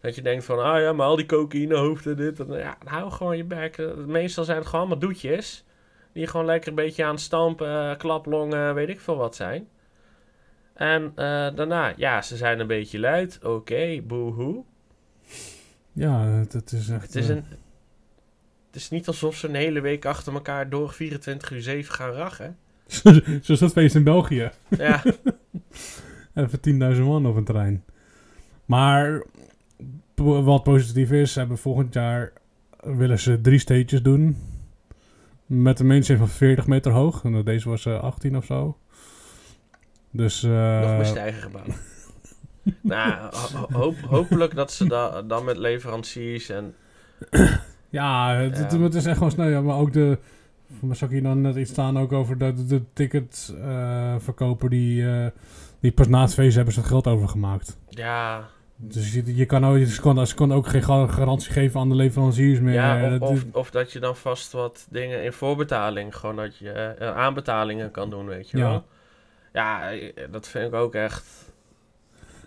Dat 0.00 0.14
je 0.14 0.22
denkt 0.22 0.44
van, 0.44 0.58
ah 0.58 0.80
ja, 0.80 0.92
maar 0.92 1.06
al 1.06 1.16
die 1.16 1.26
cocaïnehoofden, 1.26 2.16
dit 2.16 2.40
en 2.40 2.52
ja, 2.58 2.76
hou 2.84 3.10
gewoon 3.10 3.36
je 3.36 3.44
bek. 3.44 3.94
Meestal 4.06 4.44
zijn 4.44 4.56
het 4.58 4.66
gewoon 4.66 4.80
allemaal 4.80 4.98
doetjes. 5.08 5.64
Die 6.12 6.26
gewoon 6.26 6.46
lekker 6.46 6.68
een 6.68 6.74
beetje 6.74 7.04
aan 7.04 7.10
het 7.10 7.20
stampen, 7.20 7.90
eh, 7.90 7.96
klaplongen, 7.98 8.74
weet 8.74 8.88
ik 8.88 9.00
veel 9.00 9.16
wat 9.16 9.36
zijn. 9.36 9.68
En 10.74 11.02
eh, 11.14 11.14
daarna, 11.54 11.92
ja, 11.96 12.22
ze 12.22 12.36
zijn 12.36 12.60
een 12.60 12.66
beetje 12.66 12.98
luid. 12.98 13.38
Oké, 13.42 14.00
boehoe. 14.02 14.62
Ja, 15.92 16.20
het, 16.26 16.52
het 16.52 16.72
is 16.72 16.88
echt... 16.88 17.02
Het 17.02 17.14
is, 17.14 17.28
een, 17.28 17.44
het 18.74 18.82
is 18.82 18.90
niet 18.90 19.06
alsof 19.06 19.36
ze 19.36 19.48
een 19.48 19.54
hele 19.54 19.80
week 19.80 20.04
achter 20.04 20.32
elkaar 20.32 20.68
door 20.68 20.92
24 20.92 21.50
uur 21.50 21.62
7 21.62 21.94
gaan 21.94 22.10
rachen. 22.10 22.56
Zoals 23.42 23.60
dat 23.60 23.72
feest 23.72 23.94
in 23.94 24.04
België. 24.04 24.50
Ja, 24.78 25.02
Even 26.34 26.94
10.000 26.96 27.00
man 27.02 27.26
op 27.26 27.36
een 27.36 27.44
trein. 27.44 27.84
Maar 28.64 29.24
wat 30.14 30.62
positief 30.62 31.10
is, 31.10 31.32
ze 31.32 31.38
hebben 31.38 31.58
volgend 31.58 31.94
jaar 31.94 32.32
willen 32.80 33.18
ze 33.18 33.40
drie 33.40 33.58
stages 33.58 34.02
doen. 34.02 34.36
Met 35.46 35.80
een 35.80 35.86
mainstage 35.86 36.18
van 36.18 36.28
40 36.28 36.66
meter 36.66 36.92
hoog. 36.92 37.24
En 37.24 37.44
deze 37.44 37.68
was 37.68 37.86
eh 37.86 38.02
18 38.02 38.36
of 38.36 38.44
zo. 38.44 38.78
Dus 40.10 40.42
eh, 40.42 40.80
nog 40.80 40.98
bestijgen 40.98 41.42
gebouw. 41.42 41.64
nou, 42.80 43.12
ho- 43.34 43.58
ho- 43.58 43.68
hoop, 43.78 43.96
hopelijk 44.00 44.54
dat 44.54 44.72
ze 44.72 44.86
da 44.88 45.22
dan 45.22 45.44
met 45.44 45.56
leveranciers 45.56 46.48
en... 46.48 46.74
ja, 47.94 48.34
het, 48.34 48.58
het- 48.58 48.72
Ja. 48.72 48.78
het 48.80 48.94
is 48.94 49.06
echt 49.06 49.16
gewoon 49.16 49.32
snel. 49.32 49.48
Ja, 49.48 49.60
maar 49.60 49.76
ook 49.76 49.92
de. 49.92 50.18
Mij 50.80 50.96
zag 50.96 51.08
hier 51.08 51.22
dan 51.22 51.40
net 51.40 51.56
iets 51.56 51.70
staan 51.70 51.98
ook 51.98 52.12
over 52.12 52.38
de, 52.38 52.52
de, 52.54 52.66
de 52.66 52.82
ticketverkoper 52.92 54.70
die, 54.70 55.08
eh, 55.10 55.26
die 55.80 55.92
pas 55.92 56.08
na 56.08 56.20
het 56.20 56.34
feest 56.34 56.54
hebben 56.56 56.74
ze 56.74 56.80
het 56.80 56.88
geld 56.88 57.06
overgemaakt. 57.06 57.78
Ja, 57.88 58.48
Dus 58.76 59.12
je, 59.14 59.36
je 59.36 59.44
kan 59.46 59.66
ook, 59.66 59.78
ze, 59.86 60.00
kon, 60.00 60.26
ze 60.26 60.34
kon 60.34 60.52
ook 60.52 60.66
geen 60.66 60.82
ga- 60.82 61.06
garantie 61.06 61.52
geven 61.52 61.80
aan 61.80 61.88
de 61.88 61.94
leveranciers 61.94 62.60
meer. 62.60 62.74
ja 62.74 63.04
of, 63.04 63.10
Dat- 63.18 63.28
of, 63.30 63.44
of 63.52 63.70
dat 63.70 63.92
je 63.92 63.98
dan 64.00 64.16
vast 64.16 64.52
wat 64.52 64.86
dingen 64.90 65.24
in 65.24 65.32
voorbetaling... 65.32 66.16
gewoon 66.16 66.36
dat 66.36 66.56
je 66.56 66.70
eh, 66.70 67.16
aanbetalingen 67.16 67.90
kan 67.90 68.10
doen, 68.10 68.26
weet 68.26 68.50
je 68.50 68.56
Ja. 68.58 68.68
wel. 68.68 68.84
Ja, 69.52 69.92
eh, 69.92 70.12
dat 70.30 70.48
vind 70.48 70.66
ik 70.66 70.74
ook 70.74 70.94
echt... 70.94 71.52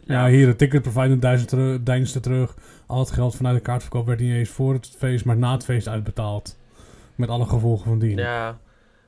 Ja, 0.05 0.27
hier 0.27 0.45
de 0.45 0.55
ticket 0.55 0.81
provider 0.81 1.19
deinste 1.21 1.47
teru- 1.47 1.83
deinste 1.83 2.19
terug. 2.19 2.55
Al 2.88 3.00
het 3.00 3.12
geld 3.12 3.36
vanuit 3.36 3.56
de 3.56 3.62
kaartverkoop 3.62 4.06
werd 4.06 4.19
niet 4.19 4.34
eens 4.34 4.50
voor 4.50 4.73
het 4.73 4.89
feest, 4.97 5.26
maar 5.26 5.38
na 5.38 5.52
het 5.52 5.63
feest 5.63 5.88
uitbetaald. 5.88 6.58
Met 7.15 7.30
alle 7.30 7.45
gevolgen 7.45 7.86
van 7.88 8.00
dien. 8.00 8.17
Ja, 8.17 8.58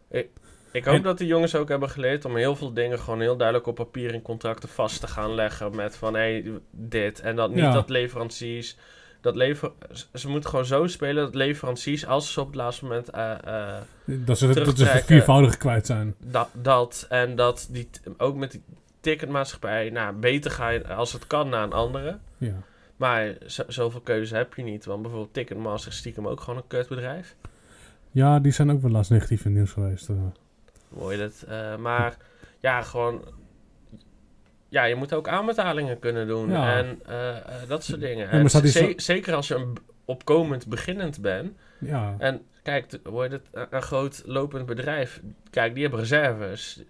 ik, 0.09 0.27
ik 0.71 0.85
hoop 0.85 0.95
En- 0.95 1.01
dat 1.01 1.17
die 1.17 1.27
jongens 1.27 1.55
ook 1.55 1.69
hebben 1.69 1.89
geleerd 1.89 2.25
om 2.25 2.35
heel 2.35 2.55
veel 2.55 2.73
dingen 2.73 2.99
gewoon 2.99 3.21
heel 3.21 3.37
duidelijk 3.37 3.67
op 3.67 3.75
papier 3.75 4.13
in 4.13 4.21
contracten 4.21 4.69
vast 4.69 4.99
te 4.99 5.07
gaan 5.07 5.33
leggen. 5.35 5.75
Met 5.75 5.95
van 5.97 6.13
hé, 6.13 6.19
hey, 6.19 6.51
dit 6.71 7.19
en 7.19 7.35
dat. 7.35 7.49
Niet 7.49 7.59
Ja. 7.59 7.71
dat 7.71 7.89
leveranciers. 7.89 8.77
Dat 9.21 9.35
lever, 9.35 9.71
ze- 10.13 10.29
moeten 10.29 10.49
gewoon 10.49 10.65
zo 10.65 10.87
spelen 10.87 11.23
dat 11.23 11.35
leveranciers, 11.35 12.05
als 12.05 12.33
ze 12.33 12.39
op 12.41 12.47
het 12.47 12.55
laatste 12.55 12.83
moment 12.85 13.09
eh, 13.09 13.31
eh, 13.43 13.75
Dat 14.05 14.37
ze, 14.37 14.47
dat 14.63 14.77
ze 14.77 15.01
viervoudig 15.05 15.57
kwijt 15.57 15.85
zijn. 15.85 16.15
dat, 16.25 16.49
dat 16.53 17.05
en 17.09 17.35
dat 17.35 17.67
die 17.71 17.89
ook 18.17 18.35
met 18.35 18.51
die 18.51 18.63
ticketmaatschappij, 18.99 19.89
nou, 19.89 20.15
beter 20.15 20.51
ga 20.51 20.69
je 20.69 20.87
als 20.87 21.13
het 21.13 21.27
kan 21.27 21.49
naar 21.49 21.63
een 21.63 21.73
andere. 21.73 22.17
Ja. 22.37 22.53
Maar 22.99 23.35
zo, 23.47 23.63
zoveel 23.67 24.01
keuze 24.01 24.35
heb 24.35 24.53
je 24.53 24.63
niet, 24.63 24.85
want 24.85 25.01
bijvoorbeeld 25.01 25.33
Ticketmaster 25.33 25.91
is 25.91 25.97
stiekem 25.97 26.27
ook 26.27 26.41
gewoon 26.41 26.59
een 26.59 26.67
kutbedrijf. 26.67 27.35
ja, 28.11 28.39
die 28.39 28.51
zijn 28.51 28.71
ook 28.71 28.81
wel 28.81 28.91
laatst 28.91 29.11
negatief 29.11 29.39
in 29.39 29.45
het 29.45 29.55
nieuws 29.55 29.71
geweest. 29.71 30.09
eh. 30.09 30.15
Hoor 30.97 31.11
je 31.11 31.17
dat? 31.17 31.43
Eh, 31.47 31.75
maar 31.77 32.17
ja, 32.59 32.81
gewoon. 32.81 33.21
Ja, 34.69 34.83
je 34.83 34.95
moet 34.95 35.13
ook 35.13 35.27
aanbetalingen 35.27 35.99
kunnen 35.99 36.27
doen. 36.27 36.49
Ja. 36.51 36.77
En 36.77 36.99
eh, 37.05 37.37
eh, 37.37 37.43
dat 37.67 37.83
soort 37.83 37.99
dingen. 38.01 38.29
maar 38.41 38.61
die 38.61 38.93
Zeker 39.01 39.33
als 39.33 39.47
je 39.47 39.55
een 39.55 39.77
opkomend 40.05 40.67
beginnend 40.67 41.21
bent. 41.21 41.57
ja. 41.79 42.15
En 42.17 42.41
kijk, 42.63 42.85
t- 42.85 42.99
hoor 43.03 43.23
je 43.23 43.29
dat? 43.29 43.41
Een, 43.51 43.67
een 43.69 43.81
groot 43.81 44.21
lopend 44.25 44.65
bedrijf. 44.65 45.21
Kijk, 45.49 45.73
die 45.73 45.81
hebben 45.81 45.99
reserves. 45.99 46.83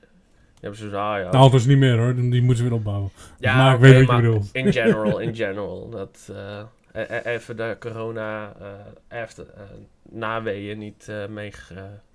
Hebben 0.59 0.79
zo 0.79 0.85
ah 0.85 0.91
ja. 0.91 1.31
Nou, 1.31 1.51
dat 1.51 1.53
is 1.53 1.65
niet 1.65 1.77
meer 1.77 1.97
hoor. 1.97 2.15
Die 2.15 2.41
moeten 2.41 2.57
ze 2.57 2.63
weer 2.63 2.73
opbouwen. 2.73 3.09
ja, 3.39 3.57
maar 3.57 3.73
ik 3.73 3.79
weet 3.79 4.05
wat 4.05 4.15
je 4.15 4.21
bedoelt. 4.21 4.49
In 4.51 4.73
general, 4.73 5.19
in 5.27 5.35
general. 5.35 5.89
Dat 5.89 6.29
eh, 6.31 6.61
e- 6.91 7.21
even 7.23 7.57
de 7.57 7.75
corona 7.79 8.53
eh 8.59 9.21
after, 9.21 9.45
eh, 9.55 9.61
naweeën 10.09 10.77
niet 10.77 11.11
mee, 11.29 11.53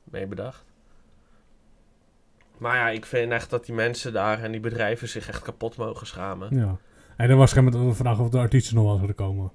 mee 0.04 0.26
bedacht. 0.26 0.64
Maar 2.58 2.76
ja, 2.76 2.88
ik 2.88 3.06
vind 3.06 3.32
echt 3.32 3.50
dat 3.50 3.66
die 3.66 3.74
mensen 3.74 4.12
daar 4.12 4.42
en 4.42 4.50
die 4.52 4.60
bedrijven 4.60 5.08
zich 5.08 5.28
echt 5.28 5.42
kapot 5.42 5.76
mogen 5.76 6.06
schamen. 6.06 6.56
Ja. 6.56 6.76
En 7.16 7.30
er 7.30 7.36
was 7.36 7.52
geen 7.52 7.70
de 7.70 7.94
vraag 7.94 8.18
of 8.18 8.28
de 8.28 8.38
artiesten 8.38 8.74
nog 8.74 8.84
wel 8.84 8.94
zouden 8.94 9.16
komen. 9.16 9.50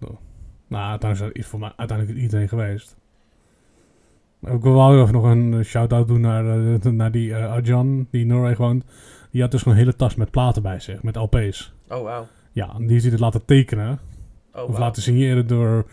Zo. 0.00 0.18
Nou, 0.66 0.90
uiteindelijk 0.90 1.34
is 1.34 1.40
het 1.40 1.50
voor 1.50 1.60
mij 1.60 1.72
uiteindelijk 1.76 2.18
iedereen 2.18 2.48
geweest. 2.48 2.96
Ik 4.40 4.62
wil 4.62 4.74
wel 4.74 5.00
even 5.00 5.14
nog 5.14 5.24
een 5.24 5.54
eh, 5.54 5.64
shout-out 5.64 6.08
doen 6.08 6.20
naar, 6.20 6.74
eh, 6.74 6.92
naar 6.92 7.10
die 7.10 7.34
eh 7.34 7.52
Arjan, 7.52 8.06
die 8.10 8.20
in 8.20 8.26
Noorwegen 8.26 8.64
woont. 8.64 8.84
Die 9.30 9.42
had 9.42 9.50
dus 9.50 9.62
gewoon 9.62 9.78
een 9.78 9.84
hele 9.84 9.96
tas 9.96 10.14
met 10.14 10.30
platen 10.30 10.62
bij 10.62 10.80
zich, 10.80 11.02
met 11.02 11.16
LP's. 11.16 11.72
Oh, 11.88 12.02
wauw. 12.02 12.26
Ja, 12.52 12.74
en 12.74 12.86
die 12.86 13.00
hij 13.00 13.10
dus 13.10 13.20
laten 13.20 13.44
tekenen. 13.44 13.98
Oh, 14.54 14.68
of 14.68 14.78
laten 14.78 15.02
signeren 15.02 15.46
door 15.46 15.86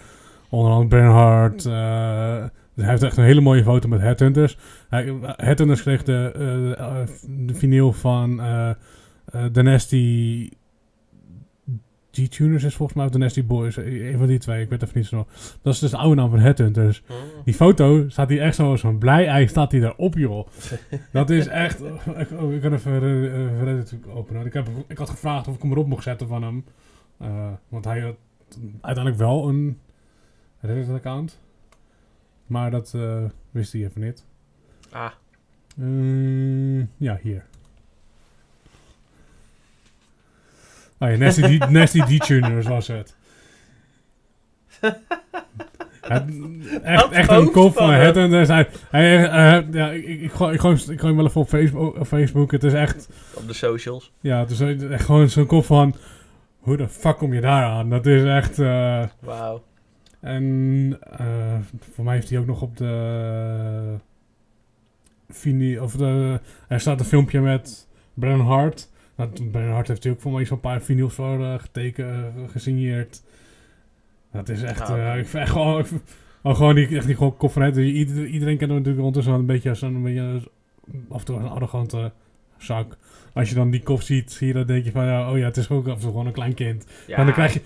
onder 0.50 0.72
andere 0.72 0.90
Bernhard. 0.90 1.54
dus 1.54 2.84
hij 2.84 2.90
heeft 2.90 3.04
echt 3.04 3.18
een 3.18 3.24
hele 3.24 3.42
mooie 3.42 3.64
foto 3.64 3.88
met 3.88 4.02
Headhunters. 4.02 4.58
Hij, 4.90 5.14
Headhunters 5.22 5.82
kreeg 5.82 6.04
de, 6.04 6.32
eh, 6.78 7.16
de 7.28 7.54
vinyl 7.54 7.94
van 7.94 8.42
eh 8.42 8.70
eh 8.70 9.46
The 9.46 9.62
Nasty 9.62 10.50
G-Tuners 12.26 12.64
is 12.64 12.76
volgens 12.76 12.98
mij, 12.98 13.06
of 13.06 13.12
The 13.12 13.18
Nasty 13.18 13.46
Boys. 13.46 13.78
eh, 13.78 14.10
Een 14.12 14.18
van 14.18 14.28
die 14.28 14.40
twee, 14.40 14.62
ik 14.64 14.70
weet 14.70 14.82
even 14.84 14.98
niet 14.98 15.06
zo. 15.08 15.28
Dat 15.62 15.74
is 15.74 15.80
dus 15.80 15.92
de 15.92 15.98
oude 15.98 16.16
naam 16.22 16.30
van 16.30 16.40
Headhunters. 16.40 17.04
Hmm. 17.08 17.16
Die 17.44 17.54
foto 17.54 18.10
staat 18.10 18.30
hier 18.30 18.42
echt 18.42 18.56
zo 18.56 18.76
een 18.84 18.98
blij 18.98 19.28
ei 19.28 19.48
staat 19.48 19.72
hij 19.72 19.82
daarop, 19.82 20.16
joh. 20.16 20.48
Dat 21.12 21.30
is 21.30 21.48
echt... 21.48 21.82
Ik, 22.18 22.32
oh, 22.32 22.54
ik 22.54 22.62
kan 22.62 22.74
even 22.74 23.04
uh, 23.04 23.64
Reddit 23.64 23.96
openen. 24.08 24.46
Ik, 24.46 24.54
heb, 24.54 24.68
ik 24.88 24.98
had 24.98 25.10
gevraagd 25.10 25.48
of 25.48 25.56
ik 25.56 25.62
hem 25.62 25.72
erop 25.72 25.88
mocht 25.88 26.04
zetten 26.04 26.28
van 26.28 26.44
hem. 26.44 26.64
Eh, 27.20 27.52
want 27.70 27.86
hij 27.86 28.00
had 28.00 28.16
uiteindelijk 28.82 29.18
wel 29.18 29.48
een 29.50 29.78
Reddit-account. 30.60 31.40
Maar 32.46 32.72
dat 32.72 32.94
eh, 32.96 33.24
wist 33.52 33.74
hij 33.74 33.82
even 33.86 34.02
niet. 34.02 34.26
Ah, 34.92 35.12
Eh, 35.80 36.80
ja, 36.98 37.20
hier. 37.22 37.46
Oh 41.00 41.10
ja, 41.10 41.18
Nasty, 41.18 41.58
D- 41.58 41.70
Nasty 41.78 42.00
D-Tuners 42.18 42.68
was 42.68 42.88
het. 42.88 43.16
Het- 46.02 46.30
echt, 47.12 47.30
een 47.32 47.52
kop 47.52 47.74
van 47.74 47.94
het. 47.94 48.18
En 48.18 48.30
dus 48.30 48.48
hij, 48.48 48.68
hij, 48.90 49.30
eh, 49.30 49.74
ja, 49.74 49.90
ik, 49.92 50.06
ik, 50.22 50.32
gooi, 50.32 50.54
ik, 50.54 50.60
gooi, 50.60 50.76
hem- 50.76 50.92
ik 50.92 51.00
gooi 51.00 51.08
hem 51.14 51.16
wel 51.16 51.26
even 51.26 51.42
op 51.42 51.48
Facebook, 51.48 51.96
op 52.00 52.08
Facebook. 52.08 52.52
Het 52.52 52.64
is 52.64 52.74
echt, 52.74 53.10
op 53.34 53.48
de 53.48 53.54
socials. 53.54 54.12
ja, 54.22 54.40
het 54.40 54.50
is 54.50 54.60
echt 54.90 55.06
gewoon 55.06 55.30
zo'n 55.30 55.46
kop 55.46 55.66
van... 55.66 55.96
Hoe 56.60 56.78
de 56.78 56.88
fuck 56.90 57.18
kom 57.18 57.34
je 57.34 57.42
daar 57.42 57.64
aan? 57.64 57.90
Dat 57.90 58.06
is 58.06 58.24
echt... 58.24 58.60
eh, 58.60 59.04
Wauw. 59.20 59.64
en 60.20 60.98
eh, 61.18 61.56
voor 61.94 62.06
mij 62.06 62.16
heeft 62.16 62.30
hij 62.30 62.40
ook 62.40 62.46
nog 62.46 62.62
op 62.62 62.78
de... 62.78 63.96
Vini, 65.30 65.80
of 65.80 65.94
de, 65.96 66.40
er 66.68 66.80
staat 66.80 67.00
een 67.00 67.06
filmpje 67.06 67.40
met 67.42 67.88
Brennan 68.14 68.46
Hart. 68.48 68.90
Nou, 69.18 69.50
Brennan 69.52 69.74
Hart 69.74 69.88
heeft 69.88 70.08
ook 70.08 70.22
voor 70.22 70.32
mij 70.32 70.46
zo'n 70.46 70.60
paar 70.60 70.82
vinyls 70.82 71.14
voor 71.14 71.44
eh, 71.44 71.60
getekend, 71.60 72.08
eh, 72.08 72.50
gesigneerd. 72.52 73.22
Dat 74.32 74.50
is 74.50 74.64
echt... 74.64 74.88
Ja, 74.88 75.14
eh, 75.14 75.20
ik 75.20 75.28
vind 75.28 75.44
echt 75.44 75.52
gewoon... 75.52 75.80
ik 75.80 75.88
oh, 76.42 76.56
gewoon 76.56 76.76
die, 76.76 76.96
echt 76.98 77.06
die 77.06 77.16
gewoon 77.16 77.64
het. 77.64 77.78
Iedereen, 77.78 78.28
iedereen 78.28 78.58
kent 78.58 78.70
hem 78.70 78.80
natuurlijk 78.80 79.06
ondertussen 79.06 79.34
een 79.34 79.46
beetje 79.46 79.70
als 79.70 79.82
een 79.82 80.04
beetje, 80.04 80.42
af 81.10 81.20
en 81.20 81.26
toe 81.26 81.38
een 81.38 81.48
arrogante 81.48 82.12
zak. 82.58 82.98
Als 83.34 83.50
je 83.50 83.56
dan 83.56 83.70
die 83.70 83.84
kop 83.84 84.02
ziet, 84.02 84.32
zie 84.32 84.48
je 84.48 84.54
dan 84.54 84.66
denk 84.66 84.86
je 84.86 84.92
van, 84.92 85.06
ja, 85.06 85.32
oh 85.32 85.38
ja, 85.38 85.46
het 85.46 85.58
is 85.58 85.70
ook 85.70 85.88
af 85.88 85.96
en 85.96 86.00
toe 86.02 86.10
gewoon 86.10 86.26
een 86.26 86.34
klein 86.34 86.54
kind. 86.54 86.86
Ja, 87.08 87.24
dan 87.24 87.34
krijg 87.34 87.54
je, 87.54 87.62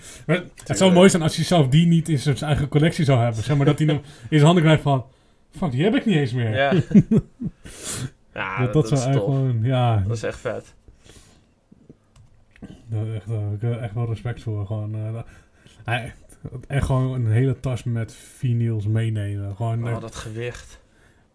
het 0.64 0.78
zou 0.78 0.92
mooi 0.92 1.08
zijn 1.08 1.22
als 1.22 1.36
hij 1.36 1.44
zelf 1.44 1.68
die 1.68 1.86
niet 1.86 2.08
in 2.08 2.18
zijn 2.18 2.36
eigen 2.36 2.68
collectie 2.68 3.04
zou 3.04 3.20
hebben. 3.20 3.42
Zeg 3.42 3.56
maar 3.56 3.66
dat 3.66 3.78
hij 3.78 3.86
hem 3.86 3.96
in 3.96 4.02
zijn 4.28 4.44
handen 4.44 4.62
krijgt 4.62 4.82
van, 4.82 5.04
fuck, 5.50 5.70
die 5.70 5.84
heb 5.84 5.94
ik 5.94 6.06
niet 6.06 6.16
eens 6.16 6.32
meer. 6.32 6.54
Ja. 6.56 6.72
ja, 8.34 8.58
dat, 8.58 8.72
dat, 8.72 8.88
dat 8.88 8.92
is 8.92 9.04
tof. 9.04 9.12
gewoon, 9.12 9.58
ja, 9.62 10.04
Dat 10.06 10.16
is 10.16 10.22
echt 10.22 10.38
vet. 10.38 10.74
Daar 12.86 13.14
echt, 13.14 13.28
eh, 13.28 13.52
ik 13.54 13.60
heb 13.60 13.80
echt 13.80 13.94
wel 13.94 14.06
respect 14.08 14.42
voor. 14.42 14.66
Gewoon, 14.66 14.94
eh, 14.94 15.12
dat- 15.12 15.26
hij, 15.84 16.12
echt 16.68 16.86
gewoon 16.86 17.14
een 17.14 17.26
hele 17.32 17.60
tas 17.60 17.84
met 17.84 18.14
vinyls 18.14 18.86
meenemen. 18.86 19.56
Gewoon, 19.56 19.86
eh, 19.88 19.94
Oh, 19.94 20.00
dat 20.00 20.14
gewicht. 20.14 20.80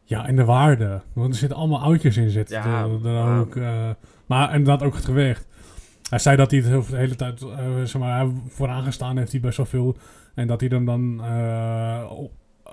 Ja, 0.04 0.28
en 0.28 0.36
de 0.36 0.46
waarde. 0.46 1.02
Want 1.14 1.34
er 1.34 1.40
zitten 1.40 1.58
allemaal 1.58 1.82
oudjes 1.82 2.18
in 2.18 2.30
zitten. 2.30 2.56
Ja, 2.58 2.84
Er- 2.84 2.92
er 3.06 3.24
maar- 3.24 3.40
ook, 3.40 3.56
eh, 3.56 3.90
maar 4.26 4.50
inderdaad 4.56 4.84
ook 4.84 4.96
het 4.96 5.06
gewicht. 5.06 5.48
Hij 6.10 6.20
zei 6.20 6.36
dat 6.38 6.52
hij 6.52 6.60
het 6.60 6.88
de 6.90 6.96
hele 6.96 7.16
tijd 7.16 7.42
eh, 7.42 7.84
zeg 7.84 8.02
maar, 8.02 8.28
vooraan 8.48 8.84
gestaan 8.84 9.18
heeft 9.18 9.32
hij 9.32 9.42
best 9.42 9.58
wel 9.58 9.66
veel. 9.66 9.98
En 10.36 10.48
dat 10.48 10.60
hij 10.60 10.70
hem 10.70 10.86
dan 10.86 11.22
eh, 11.24 12.12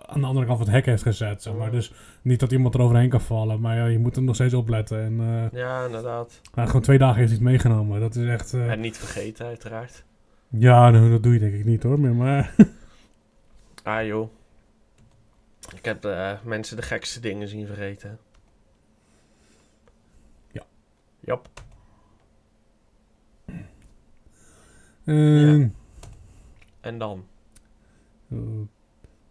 aan 0.06 0.20
de 0.20 0.26
andere 0.26 0.46
kant 0.46 0.58
van 0.58 0.66
het 0.66 0.76
hek 0.76 0.86
heeft 0.86 1.02
gezet. 1.02 1.42
Zeg 1.42 1.54
maar. 1.54 1.70
Dus 1.70 1.92
niet 2.22 2.40
dat 2.40 2.52
iemand 2.52 2.74
er 2.74 2.80
overheen 2.80 3.08
kan 3.08 3.20
vallen. 3.20 3.60
Maar 3.60 3.76
ja, 3.76 3.86
je 3.86 3.98
moet 3.98 4.16
er 4.16 4.22
nog 4.22 4.34
steeds 4.34 4.54
opletten. 4.54 5.02
En 5.04 5.20
eh, 5.20 5.58
Ja, 5.60 5.84
inderdaad. 5.86 6.40
nou, 6.54 6.66
gewoon 6.66 6.82
twee 6.82 6.98
dagen 6.98 7.16
heeft 7.16 7.28
hij 7.28 7.38
het 7.38 7.48
meegenomen. 7.48 8.00
Dat 8.00 8.14
is 8.16 8.26
echt... 8.28 8.54
eh, 8.54 8.70
En 8.70 8.80
niet 8.80 8.96
vergeten, 8.98 9.46
uiteraard. 9.46 10.04
ja, 10.48 10.90
nou, 10.90 11.10
dat 11.10 11.22
doe 11.22 11.32
je 11.32 11.38
denk 11.38 11.54
ik 11.54 11.64
niet 11.64 11.82
hoor. 11.82 12.00
meer, 12.00 12.14
Maar 12.14 12.54
Ah, 13.82 14.06
joh. 14.06 14.28
Ik 15.76 15.84
heb 15.84 16.04
eh, 16.04 16.32
mensen 16.42 16.76
de 16.76 16.82
gekste 16.82 17.20
dingen 17.20 17.48
zien 17.48 17.66
vergeten. 17.66 18.18
Ja. 20.52 20.62
Jop. 21.20 21.48
eh, 25.04 25.58
Ja. 25.58 25.68
En 26.80 26.98
dan? 26.98 27.24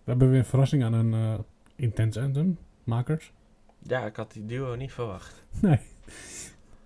We 0.03 0.09
hebben 0.11 0.29
weer 0.29 0.39
een 0.39 0.45
verrassing 0.45 0.83
aan 0.83 0.93
een 0.93 1.13
eh 1.13 1.39
Intense 1.75 2.21
Anthem 2.21 2.57
makers. 2.83 3.31
Ja, 3.79 4.05
ik 4.05 4.15
had 4.15 4.31
die 4.31 4.45
duo 4.45 4.75
niet 4.75 4.91
verwacht. 4.93 5.43
Nee. 5.61 5.79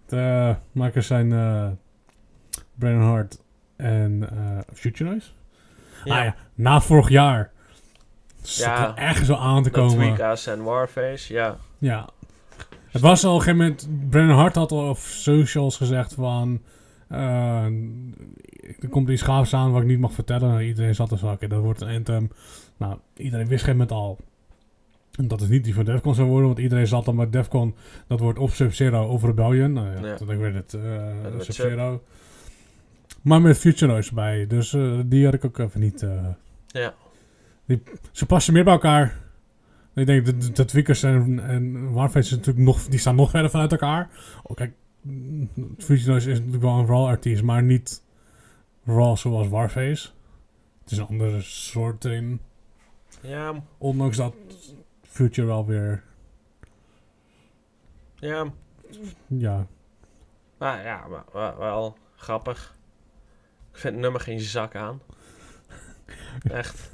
De 0.06 0.18
eh, 0.18 0.56
makers 0.72 1.08
zijn 1.08 1.30
Brandon 2.76 3.02
Hart 3.10 3.42
en 3.76 4.30
eh 4.32 4.60
Future 4.74 5.10
Noise. 5.10 5.30
Ja, 6.06 6.18
Ah 6.20 6.24
ja, 6.26 6.36
na 6.56 6.82
vorig 6.82 7.10
jaar. 7.10 7.52
Zat 8.42 8.66
Ja. 8.66 8.96
echt 8.96 9.26
zo 9.26 9.36
aan 9.36 9.64
te 9.64 9.70
komen. 9.70 9.96
Tweaka's 9.96 10.48
en 10.48 10.64
Warface, 10.64 11.34
ja. 11.34 11.58
Ja. 11.78 12.10
Het 12.88 13.02
was 13.02 13.24
al 13.24 13.34
op 13.34 13.40
een 13.40 13.44
gegeven 13.44 13.66
moment... 13.66 14.10
Brandon 14.10 14.38
Hart 14.38 14.56
had 14.56 14.72
al 14.72 14.90
op 14.90 14.98
socials 14.98 15.78
gezegd 15.78 16.14
van... 16.14 16.62
er 18.80 18.88
komt 18.90 19.10
iets 19.10 19.22
gaafs 19.22 19.54
aan 19.54 19.72
wat 19.72 19.82
ik 19.82 19.88
niet 19.88 20.00
mag 20.00 20.14
vertellen. 20.14 20.50
Nou, 20.50 20.62
iedereen 20.64 20.96
zat 20.96 21.10
te 21.10 21.18
zakken. 21.18 21.50
Dat 21.50 21.62
wordt 21.62 21.82
een 21.82 21.96
anthem. 21.96 22.32
Nou, 22.78 22.98
iedereen 23.18 23.48
wist 23.48 23.64
op 23.64 23.70
een 23.70 23.76
gegeven 23.76 23.78
moment 23.78 23.92
al... 23.92 24.18
Dat 25.28 25.40
het 25.40 25.50
niet 25.50 25.64
die 25.64 25.74
van 25.74 25.86
Defcon 25.86 26.16
zou 26.16 26.28
worden. 26.28 26.48
Want 26.48 26.60
iedereen 26.60 26.88
zat 26.88 27.06
dan 27.06 27.16
met 27.16 27.32
Defcon... 27.32 27.76
Dat 28.08 28.20
wordt 28.20 28.40
of 28.40 28.56
Sub-Zero 28.56 29.06
of 29.08 29.24
Rebellion. 29.24 29.74
Nou 29.74 29.88
ja, 29.92 30.08
Ja. 30.08 30.16
toen 30.16 30.28
werd 30.38 30.54
het 30.54 30.74
eh, 30.74 30.82
Dat 31.24 31.32
werd 31.32 31.44
Sub-Zero. 31.46 32.02
Maar 33.22 33.42
met 33.42 33.58
Future 33.58 33.92
Noise 33.92 34.14
bij. 34.14 34.48
Dus 34.48 34.74
eh, 34.74 35.00
die 35.06 35.26
had 35.26 35.34
ik 35.34 35.46
ook 35.46 35.58
even 35.60 35.80
niet... 35.80 36.02
eh, 36.04 36.26
Ja. 36.68 36.94
ze 38.12 38.26
passen 38.26 38.54
meer 38.54 38.64
bij 38.64 38.74
elkaar. 38.74 39.18
Ik 39.96 40.06
denk 40.06 40.26
dat, 40.26 40.56
dat 40.56 40.72
Wickers 40.72 41.04
en, 41.04 41.40
en 41.48 41.92
Warface 41.92 42.30
is 42.30 42.36
natuurlijk 42.38 42.66
nog, 42.66 42.84
die 42.88 43.00
staan 43.00 43.16
nog 43.16 43.30
verder 43.30 43.50
vanuit 43.50 43.72
elkaar. 43.72 44.10
Oh, 44.44 44.56
kijk, 44.56 44.72
mm, 45.02 45.50
Fusion 45.78 46.10
Noise 46.12 46.30
is 46.32 46.38
natuurlijk 46.38 46.64
wel 46.64 46.78
een 46.80 46.86
raw 46.86 47.06
artiest, 47.06 47.44
maar 47.44 47.64
niet 47.64 48.02
raw 48.88 49.18
zoals 49.18 49.48
Warface. 49.48 50.10
Het 50.82 50.92
is 50.92 50.98
een 50.98 51.08
andere 51.08 51.42
soort 51.42 52.06
in. 52.06 52.42
Ja, 53.22 53.64
Ondanks 53.78 54.18
dat 54.18 54.34
Future 55.04 55.48
wel 55.48 55.66
weer, 55.66 56.04
ja. 58.16 58.52
ja, 59.28 59.68
Maar 60.58 60.84
ja, 60.84 61.08
maar, 61.08 61.24
wel, 61.34 61.58
wel 61.58 61.98
grappig. 62.16 62.76
Ik 63.72 63.78
vind 63.78 63.94
het 63.94 64.04
nummer 64.04 64.22
geen 64.22 64.40
zak 64.40 64.76
aan. 64.76 65.02
Echt. 66.52 66.92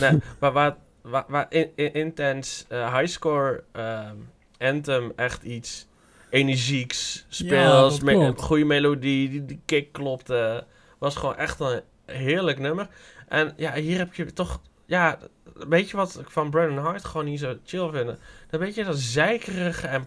nee, 0.00 0.18
maar 0.40 0.52
waar, 0.52 0.76
waar, 1.00 1.24
waar 1.28 1.46
in, 1.48 1.70
in, 1.74 1.92
Intense 1.94 2.64
eh, 2.68 2.94
highscore 2.94 3.64
ehm, 3.72 4.16
Anthem 4.58 5.12
echt 5.16 5.42
iets 5.42 5.86
energieks, 6.30 7.26
speels, 7.28 8.00
me- 8.00 8.32
goede 8.36 8.64
melodie, 8.64 9.28
die, 9.30 9.44
die 9.44 9.60
kick 9.64 9.92
klopte. 9.92 10.66
Was 10.98 11.16
gewoon 11.16 11.36
echt 11.36 11.60
een 11.60 11.82
heerlijk 12.06 12.58
nummer. 12.58 12.88
En 13.28 13.52
ja, 13.56 13.74
hier 13.74 13.98
heb 13.98 14.14
je 14.14 14.32
toch... 14.32 14.60
Ja, 14.86 15.18
weet 15.68 15.90
je 15.90 15.96
wat 15.96 16.18
ik 16.20 16.30
van 16.30 16.50
Brandon 16.50 16.84
Hart 16.84 17.04
gewoon 17.04 17.26
niet 17.26 17.40
zo 17.40 17.56
chill 17.64 17.90
vind? 17.90 18.18
Dan 18.50 18.60
weet 18.60 18.74
je 18.74 18.84
dat 18.84 18.98
zeikerige 18.98 19.86
en 19.86 20.06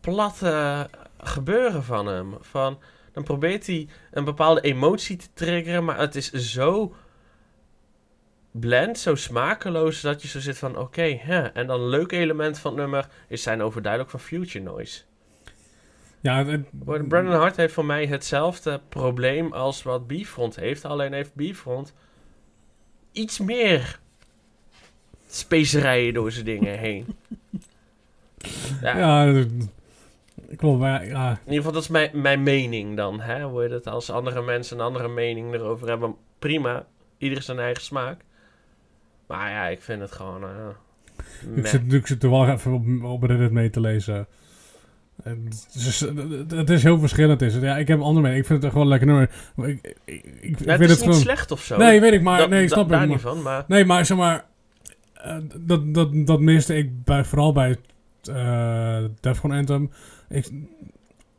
platte 0.00 0.88
gebeuren 1.18 1.84
van 1.84 2.06
hem. 2.06 2.36
Van, 2.40 2.78
dan 3.12 3.22
probeert 3.22 3.66
hij 3.66 3.88
een 4.10 4.24
bepaalde 4.24 4.60
emotie 4.60 5.16
te 5.16 5.28
triggeren, 5.34 5.84
maar 5.84 5.98
het 5.98 6.14
is 6.16 6.32
zo 6.32 6.94
blend, 8.50 8.98
zo 8.98 9.14
smakeloos, 9.14 10.00
dat 10.00 10.22
je 10.22 10.28
zo 10.28 10.40
zit 10.40 10.58
van, 10.58 10.78
oké, 10.78 11.02
hè. 11.02 11.42
En 11.42 11.66
dan 11.66 11.80
een 11.80 11.88
leuk 11.88 12.12
element 12.12 12.58
van 12.58 12.70
het 12.70 12.80
nummer 12.80 13.08
is 13.28 13.42
zijn 13.42 13.62
overduidelijk 13.62 14.10
van 14.10 14.20
Future 14.20 14.64
Noise. 14.64 15.02
Ja, 16.20 16.44
het- 16.44 16.66
Brandon 17.08 17.34
Hart 17.34 17.56
heeft 17.56 17.74
voor 17.74 17.84
mij 17.84 18.06
hetzelfde 18.06 18.80
probleem 18.88 19.52
als 19.52 19.82
wat 19.82 20.06
Bifront 20.06 20.56
heeft, 20.56 20.84
alleen 20.84 21.12
heeft 21.12 21.34
Bifront 21.34 21.94
iets 23.12 23.38
meer 23.38 23.98
specerijen 25.28 26.14
door 26.14 26.32
zijn 26.32 26.44
dingen 26.44 26.78
heen. 26.88 27.06
Ja, 28.82 28.98
ja, 28.98 29.32
dat- 29.32 29.46
klopt, 30.56 30.78
maar 30.80 31.06
ja, 31.06 31.30
In 31.30 31.36
ieder 31.44 31.56
geval, 31.56 31.72
dat 31.72 31.82
is 31.82 31.88
mijn, 31.88 32.10
mijn 32.20 32.42
mening 32.42 32.96
dan. 32.96 33.20
Hè? 33.20 33.42
Hoe 33.44 33.62
je 33.62 33.68
het 33.68 33.86
als 33.86 34.10
andere 34.10 34.42
mensen 34.42 34.78
een 34.78 34.84
andere 34.84 35.08
mening 35.08 35.54
erover 35.54 35.88
hebben. 35.88 36.14
Prima, 36.38 36.86
ieder 37.18 37.42
zijn 37.42 37.58
eigen 37.58 37.82
smaak. 37.82 38.20
Maar 39.26 39.50
ja, 39.50 39.66
ik 39.66 39.82
vind 39.82 40.00
het 40.00 40.12
gewoon. 40.12 40.42
eh 40.42 40.48
Ik 41.56 41.66
zit 41.66 41.80
natuurlijk 41.80 42.06
zit 42.06 42.22
er 42.22 42.30
wel 42.30 42.48
even 42.48 42.72
op, 42.72 43.04
op 43.04 43.22
Reddit 43.22 43.52
mee 43.52 43.70
te 43.70 43.80
lezen. 43.80 44.26
En 45.22 45.44
Het 45.44 45.74
is, 45.74 46.00
het 46.48 46.70
is 46.70 46.82
heel 46.82 46.98
verschillend. 46.98 47.42
Is 47.42 47.54
het. 47.54 47.62
Ja, 47.62 47.76
ik 47.76 47.88
heb 47.88 47.98
een 47.98 48.04
andere 48.04 48.22
mening. 48.26 48.40
Ik 48.40 48.46
vind 48.46 48.58
het 48.62 48.64
echt 48.64 48.74
wel 48.74 48.82
een 48.82 48.88
lekker 48.88 49.06
nummer. 49.08 49.30
Ik, 49.56 49.96
ik, 50.04 50.24
ik, 50.24 50.24
ik 50.40 50.58
Ja, 50.64 50.72
het 50.72 50.80
is 50.80 50.88
het 50.88 50.88
niet 50.88 50.98
gewoon... 50.98 51.14
slecht 51.14 51.50
of 51.50 51.62
zo. 51.62 51.76
Nee, 51.76 52.00
weet 52.00 52.12
ik, 52.12 52.22
maar... 52.22 52.38
Dat- 52.38 52.50
nee, 52.50 52.62
da- 52.62 52.68
snap 52.74 52.84
ik. 52.84 52.90
Daar 52.90 52.98
maar- 52.98 53.08
niet 53.08 53.20
van, 53.20 53.42
maar. 53.42 53.64
Nee, 53.68 53.84
maar 53.84 54.06
zeg 54.06 54.16
maar... 54.16 54.44
eh, 55.14 55.36
dat, 55.60 55.94
dat, 55.94 56.26
dat 56.26 56.40
miste 56.40 56.76
ik 56.76 57.04
bij, 57.04 57.24
vooral 57.24 57.52
bij 57.52 57.76
eh 58.32 59.04
Defcon 59.20 59.50
Anthem. 59.50 59.90
Ik, 60.28 60.50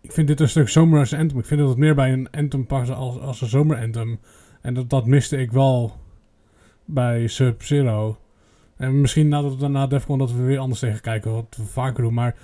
ik 0.02 0.12
vind 0.12 0.28
dit 0.28 0.40
een 0.40 0.50
stuk 0.50 0.70
zomer 0.70 1.00
als 1.00 1.14
Anthem. 1.14 1.40
Ik 1.40 1.46
vind 1.46 1.60
dat 1.60 1.70
het 1.70 1.78
meer 1.78 1.96
bij 1.96 2.14
een 2.14 2.28
Anthem 2.32 2.66
passen 2.66 2.96
als, 2.96 3.20
als 3.20 3.42
een 3.42 3.48
zomer 3.48 3.78
Anthem. 3.82 4.20
En 4.62 4.74
dat, 4.74 4.90
dat 4.90 5.06
miste 5.06 5.38
ik 5.38 5.52
wel 5.52 5.96
bij 6.86 7.28
Sub-Zero. 7.28 8.18
En 8.78 9.02
misschien 9.02 9.28
nadat 9.28 9.52
we 9.54 9.58
daarna 9.60 9.88
Defcon 9.88 10.18
dat 10.18 10.32
we 10.32 10.44
weer 10.44 10.60
anders 10.60 10.80
tegen 10.80 11.02
kijken. 11.02 11.32
Wat 11.32 11.56
we 11.58 11.64
vaker 11.64 12.04
doen. 12.04 12.14
Maar 12.14 12.36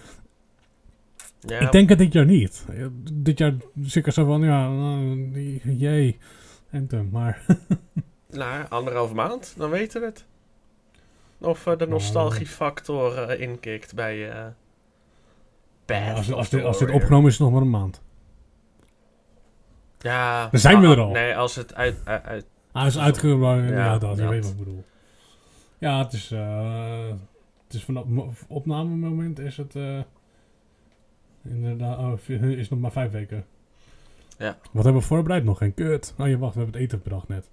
Ja, 1.46 1.60
ik 1.60 1.72
denk 1.72 1.90
het 1.90 1.98
dit 1.98 2.14
jaar 2.14 2.26
niet. 2.26 2.66
Dit 3.14 3.38
jaar 3.38 3.54
zeker 3.82 4.12
zo 4.12 4.26
van, 4.26 4.42
ja, 4.42 4.70
nou, 4.70 5.32
jee, 5.64 6.18
Anthem. 6.74 7.10
Maar 7.12 7.46
nou, 8.30 8.66
anderhalf 8.70 9.14
maand, 9.14 9.54
dan 9.58 9.70
weten 9.70 10.02
we 10.02 10.08
het. 10.08 10.26
Of 11.38 11.60
eh, 11.68 11.72
de 11.72 11.78
Nou, 11.78 11.90
nostalgiefactor 11.90 13.18
eh 13.18 13.42
inkikt 13.42 13.96
bij. 13.96 14.30
eh 14.32 14.46
Path 15.86 16.16
als, 16.18 16.32
als, 16.32 16.50
dit, 16.50 16.64
als 16.64 16.80
dit 16.80 16.92
opgenomen 16.92 17.26
is, 17.28 17.34
is 17.34 17.40
het 17.40 17.48
nog 17.48 17.52
maar 17.52 17.62
een 17.62 17.70
maand. 17.82 18.02
Ja. 20.00 20.48
Dan 20.52 20.60
zijn 20.60 20.80
we 20.80 20.86
ah, 20.88 20.92
er 20.92 21.00
al. 21.00 21.12
Nee, 21.12 21.36
als 21.38 21.56
het 21.56 21.76
uit. 21.76 22.02
uit, 22.04 22.24
uit- 22.24 22.46
Ah, 22.72 22.86
is 22.86 22.98
uitgekomen. 22.98 23.68
Ja, 23.74 23.98
dat, 23.98 24.18
je 24.18 24.28
weet 24.28 24.44
wat 24.44 24.52
ik 24.52 24.58
bedoel. 24.58 24.84
Ja, 25.78 25.98
het 26.04 26.14
is, 26.14 26.30
het 27.64 27.74
is 27.74 27.84
vanaf 27.84 28.06
mo- 28.06 28.34
opnamemoment 28.48 29.40
is 29.40 29.58
het 29.58 29.76
inderdaad, 31.50 31.98
oh, 31.98 32.30
is 32.58 32.70
nog 32.70 32.80
maar 32.80 32.92
vijf 32.92 33.12
weken. 33.12 33.46
Ja. 34.38 34.58
Wat 34.72 34.84
hebben 34.84 35.02
we 35.02 35.08
voorbereid? 35.08 35.44
Nog 35.44 35.58
geen 35.58 35.74
kut. 35.74 36.14
Oh 36.18 36.28
ja, 36.28 36.38
wacht, 36.38 36.54
we 36.54 36.60
hebben 36.60 36.80
het 36.82 36.90
eten 36.90 37.02
bedacht 37.04 37.28
net. 37.28 37.50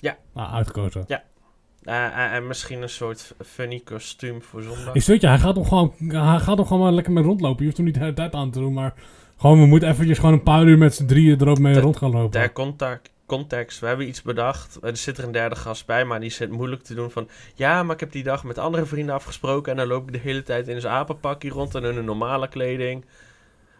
Ja. 0.00 0.16
Ah, 0.32 0.54
uitgekozen. 0.54 1.04
eh, 1.08 2.06
eh, 2.06 2.34
en 2.34 2.46
misschien 2.46 2.82
een 2.82 2.88
soort 2.88 3.34
funny 3.44 3.80
kostuum 3.84 4.42
voor 4.42 4.62
zondag. 4.62 4.94
Is 4.94 5.06
weet 5.06 5.20
je, 5.20 5.26
hij 5.26 5.38
gaat 5.38 5.54
nog 5.54 5.68
gewoon, 5.68 5.92
hij 5.98 6.38
gaat 6.38 6.56
nog 6.56 6.66
gewoon 6.66 6.82
maar 6.82 6.92
lekker 6.92 7.12
mee 7.12 7.24
rondlopen. 7.24 7.58
Je 7.58 7.64
hoeft 7.64 7.76
hem 7.76 7.86
niet 7.86 7.94
de 7.94 8.00
hele 8.00 8.12
tijd 8.14 8.34
aan 8.34 8.50
te 8.50 8.58
doen, 8.58 8.72
maar 8.72 8.94
gewoon, 9.36 9.60
we 9.60 9.66
moeten 9.66 9.88
eventjes 9.88 10.18
gewoon 10.18 10.34
een 10.34 10.42
paar 10.42 10.66
uur 10.66 10.78
met 10.78 10.94
z'n 10.94 11.06
drieën 11.06 11.40
erop 11.40 11.58
mee 11.58 11.80
rond 11.80 11.96
gaan 11.96 12.10
lopen. 12.10 12.30
Ter 12.30 12.52
contact, 12.52 13.10
context, 13.28 13.78
we 13.80 13.86
hebben 13.86 14.08
iets 14.08 14.22
bedacht. 14.22 14.78
Er 14.82 14.96
zit 14.96 15.18
er 15.18 15.24
een 15.24 15.32
derde 15.32 15.56
gast 15.56 15.86
bij, 15.86 16.04
maar 16.04 16.20
die 16.20 16.30
zit 16.30 16.50
moeilijk 16.50 16.82
te 16.82 16.94
doen 16.94 17.10
van... 17.10 17.28
Ja, 17.54 17.82
maar 17.82 17.94
ik 17.94 18.00
heb 18.00 18.12
die 18.12 18.22
dag 18.22 18.44
met 18.44 18.58
andere 18.58 18.86
vrienden 18.86 19.14
afgesproken... 19.14 19.72
en 19.72 19.78
dan 19.78 19.86
loop 19.86 20.06
ik 20.06 20.12
de 20.12 20.18
hele 20.18 20.42
tijd 20.42 20.68
in 20.68 20.80
zijn 20.80 20.92
apenpakje 20.94 21.48
rond 21.50 21.74
en 21.74 21.84
in 21.84 21.96
een 21.96 22.04
normale 22.04 22.48
kleding. 22.48 23.04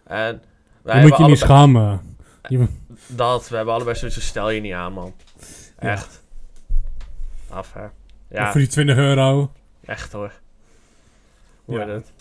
En 0.05 0.43
wij 0.83 1.01
Dan 1.01 1.09
moet 1.09 1.19
je 1.19 1.25
niet 1.25 1.39
schamen. 1.39 2.17
Je, 2.49 2.67
Dat, 3.07 3.49
we 3.49 3.57
hebben 3.57 3.75
allebei 3.75 3.97
zoiets 3.97 4.27
stel 4.27 4.51
je 4.51 4.61
niet 4.61 4.73
aan, 4.75 4.93
man. 4.93 5.15
Ja. 5.81 5.89
Echt. 5.89 6.23
Af, 7.49 7.73
hè. 7.73 7.87
Ja, 8.31 8.51
Voor 8.51 8.61
die 8.61 8.69
20 8.69 8.97
euro. 8.97 9.53
echt 9.85 10.13
hoor. 10.13 10.33
Hoe 11.65 11.79
Ja. 11.79 11.87
het? 11.89 12.13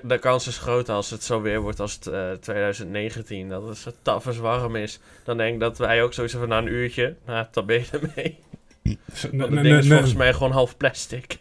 De, 0.00 0.06
de 0.08 0.18
kans 0.18 0.46
is 0.46 0.58
groot 0.58 0.88
als 0.88 1.10
het 1.10 1.24
zo 1.24 1.40
weer 1.40 1.60
wordt 1.60 1.80
als 1.80 1.94
het, 1.94 2.06
eh, 2.06 2.30
2019. 2.32 3.48
Dat 3.48 3.68
het 3.68 3.76
zo 3.76 3.90
tafels 4.02 4.38
warm 4.38 4.76
is. 4.76 5.00
Dan 5.24 5.36
denk 5.36 5.54
ik 5.54 5.60
dat 5.60 5.78
wij 5.78 6.02
ook 6.02 6.12
zoiets 6.12 6.34
van 6.34 6.48
na 6.48 6.58
een 6.58 6.66
uurtje. 6.66 7.16
Nou, 7.26 7.46
dan 7.50 7.66
ben 7.66 7.76
je 7.78 7.86
ermee. 7.92 8.38
Nee, 9.32 9.50
nee, 9.50 9.78
is 9.78 9.88
volgens 9.88 10.14
mij 10.14 10.32
gewoon 10.32 10.52
half 10.52 10.76
plastic. 10.76 11.38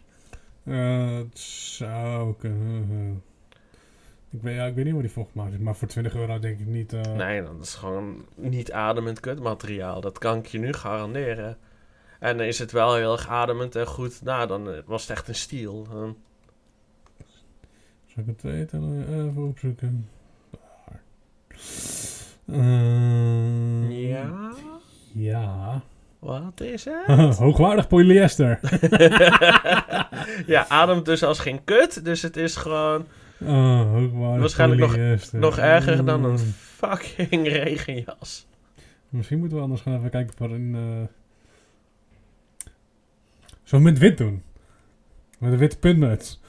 Eh, 0.63 1.17
het 1.17 1.39
zou 1.39 2.33
kunnen. 2.39 3.23
Ik 4.29 4.41
weet, 4.41 4.55
ja, 4.55 4.65
ik 4.65 4.75
weet 4.75 4.85
niet 4.85 4.93
wat 4.93 5.03
die 5.03 5.11
voor 5.11 5.27
gemaakt 5.31 5.53
is, 5.53 5.59
maar 5.59 5.75
voor 5.75 5.87
20 5.87 6.15
euro 6.15 6.39
denk 6.39 6.59
ik 6.59 6.65
niet. 6.65 6.93
eh, 6.93 7.01
Nee, 7.01 7.43
dat 7.43 7.55
is 7.61 7.73
gewoon 7.73 8.25
niet 8.35 8.71
ademend 8.71 9.19
kutmateriaal. 9.19 10.01
Dat 10.01 10.17
kan 10.17 10.37
ik 10.37 10.45
je 10.45 10.59
nu 10.59 10.73
garanderen. 10.73 11.57
En 12.19 12.39
is 12.39 12.59
het 12.59 12.71
wel 12.71 12.95
heel 12.95 13.11
erg 13.13 13.27
ademend 13.27 13.75
en 13.75 13.85
goed, 13.87 14.21
nou, 14.23 14.47
dan 14.47 14.69
eh, 14.71 14.77
was 14.85 15.01
het 15.01 15.11
echt 15.11 15.27
een 15.27 15.35
stiel. 15.35 15.87
Zal 18.13 18.23
ik 18.23 18.25
het 18.25 18.41
weten? 18.41 19.05
Even 19.29 19.47
opzoeken. 19.47 20.07
Daar. 20.51 21.01
Eh, 22.45 24.07
Ja, 24.09 24.51
Ja. 25.13 25.81
wat 26.19 26.61
is 26.61 26.85
het? 26.85 27.37
Hoogwaardig 27.37 27.87
polyester. 27.87 28.59
ja, 30.53 30.65
ademt 30.67 31.05
dus 31.05 31.23
als 31.23 31.39
geen 31.39 31.63
kut. 31.63 32.05
Dus 32.05 32.21
het 32.21 32.37
is 32.37 32.55
gewoon 32.55 33.05
Oh, 33.45 33.91
hoogwaardig 33.91 34.39
Waarschijnlijk 34.39 34.81
nog- 34.81 34.91
polyester. 34.91 35.39
nog 35.39 35.57
erger 35.57 36.05
dan 36.05 36.23
een 36.23 36.31
Mm. 36.31 36.37
fucking 36.57 37.47
regenjas. 37.63 38.47
Misschien 39.09 39.39
moeten 39.39 39.57
we 39.57 39.63
anders 39.63 39.81
gaan 39.81 39.97
even 39.97 40.09
kijken 40.09 40.33
voor 40.37 40.51
een... 40.51 40.75
eh 40.75 41.07
Zo 43.63 43.79
met 43.79 43.97
wit 43.97 44.17
doen. 44.17 44.43
Met 45.39 45.51
een 45.51 45.57
witte 45.57 45.77
puntmuts. 45.79 46.39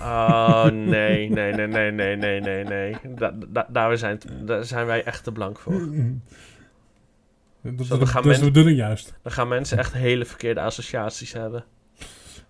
Oh, 0.00 0.64
nee, 0.64 1.28
nee, 1.30 1.52
nee, 1.52 1.66
nee, 1.66 1.90
nee, 1.90 2.16
nee, 2.16 2.40
nee, 2.40 2.64
nee. 2.64 2.96
Da, 3.14 3.34
da- 3.48 3.66
daar, 3.70 3.98
zijn, 3.98 4.18
daar 4.44 4.64
zijn 4.64 4.86
wij 4.86 5.04
echt 5.04 5.24
te 5.24 5.32
blank 5.32 5.58
voor. 5.58 5.88
Dat, 7.62 7.88
dat, 7.88 8.08
gaan 8.08 8.22
dat 8.22 8.32
is 8.32 8.38
de 8.38 8.44
bedoeling 8.44 8.76
juist. 8.78 9.14
Dan 9.22 9.32
gaan 9.32 9.48
mensen 9.48 9.78
echt 9.78 9.92
hele 9.92 10.24
verkeerde 10.24 10.60
associaties 10.60 11.32
hebben. 11.32 11.64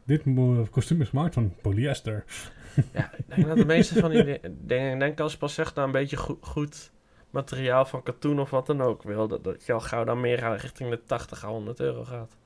Dit 0.04 0.22
kostuum 0.70 1.00
is 1.00 1.08
gemaakt 1.08 1.34
van 1.34 1.54
polyester. 1.62 2.24
Ja, 2.92 3.10
ik 3.16 3.24
denk 3.34 3.46
dat 3.46 3.56
de 3.56 3.64
meeste 3.64 4.00
van 4.00 4.10
die 4.10 4.24
di- 4.24 4.38
dingen... 4.60 4.92
Ik 4.92 4.98
denk 5.00 5.20
als 5.20 5.32
je 5.32 5.38
pas 5.38 5.58
echt 5.58 5.74
naar 5.74 5.84
een 5.84 5.92
beetje 5.92 6.16
goed, 6.16 6.38
goed 6.40 6.92
materiaal 7.30 7.84
van 7.84 8.02
katoen 8.02 8.40
of 8.40 8.50
wat 8.50 8.66
dan 8.66 8.80
ook 8.80 9.02
wil... 9.02 9.28
Dat, 9.28 9.44
dat 9.44 9.66
je 9.66 9.72
al 9.72 9.80
gauw 9.80 10.04
dan 10.04 10.20
meer 10.20 10.44
aan 10.44 10.54
richting 10.56 10.90
de 10.90 11.02
80 11.02 11.44
à 11.44 11.48
100 11.48 11.80
euro 11.80 12.04
gaat. 12.04 12.36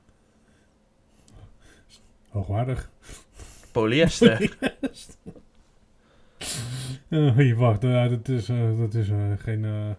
Hoogwaardig. 2.29 2.89
Polyester. 3.71 4.39
Eh, 7.09 7.35
hier, 7.35 7.55
wacht. 7.55 7.83
eh, 7.83 8.09
dat 8.09 8.27
is, 8.27 8.49
eh, 8.49 8.79
dat 8.79 8.93
is 8.93 9.07
geen... 9.37 9.61
ja. 9.61 9.95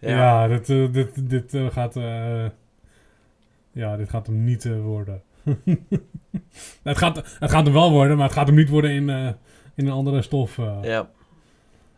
ja, 0.00 0.48
dit, 0.48 0.66
dit, 0.94 1.30
dit 1.30 1.56
gaat... 1.72 1.94
ja, 3.72 3.96
dit 3.96 4.08
gaat 4.10 4.26
hem 4.26 4.44
niet 4.44 4.64
worden. 4.64 5.22
het, 6.82 6.98
gaat, 6.98 7.16
het 7.38 7.50
gaat 7.50 7.64
hem 7.64 7.72
wel 7.74 7.90
worden, 7.90 8.16
maar 8.16 8.26
het 8.26 8.34
gaat 8.36 8.46
hem 8.46 8.56
niet 8.56 8.68
worden 8.68 8.90
in, 8.90 9.08
in 9.74 9.86
een 9.86 9.90
andere 9.90 10.22
stof. 10.22 10.56
ja. 10.82 11.10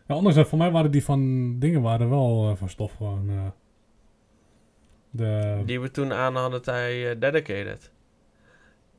Ja, 0.07 0.15
anders, 0.15 0.47
voor 0.47 0.57
mij 0.57 0.71
waren 0.71 0.91
die 0.91 1.03
van 1.03 1.53
dingen 1.59 1.81
waren 1.81 2.09
wel 2.09 2.55
van 2.55 2.69
stof 2.69 2.93
gewoon. 2.93 3.53
de, 5.09 5.61
Die 5.65 5.79
we 5.79 5.91
toen 5.91 6.13
aan 6.13 6.35
hadden 6.35 6.63
eh, 6.63 7.19
Dedicated. 7.19 7.91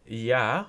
Ja. 0.03 0.67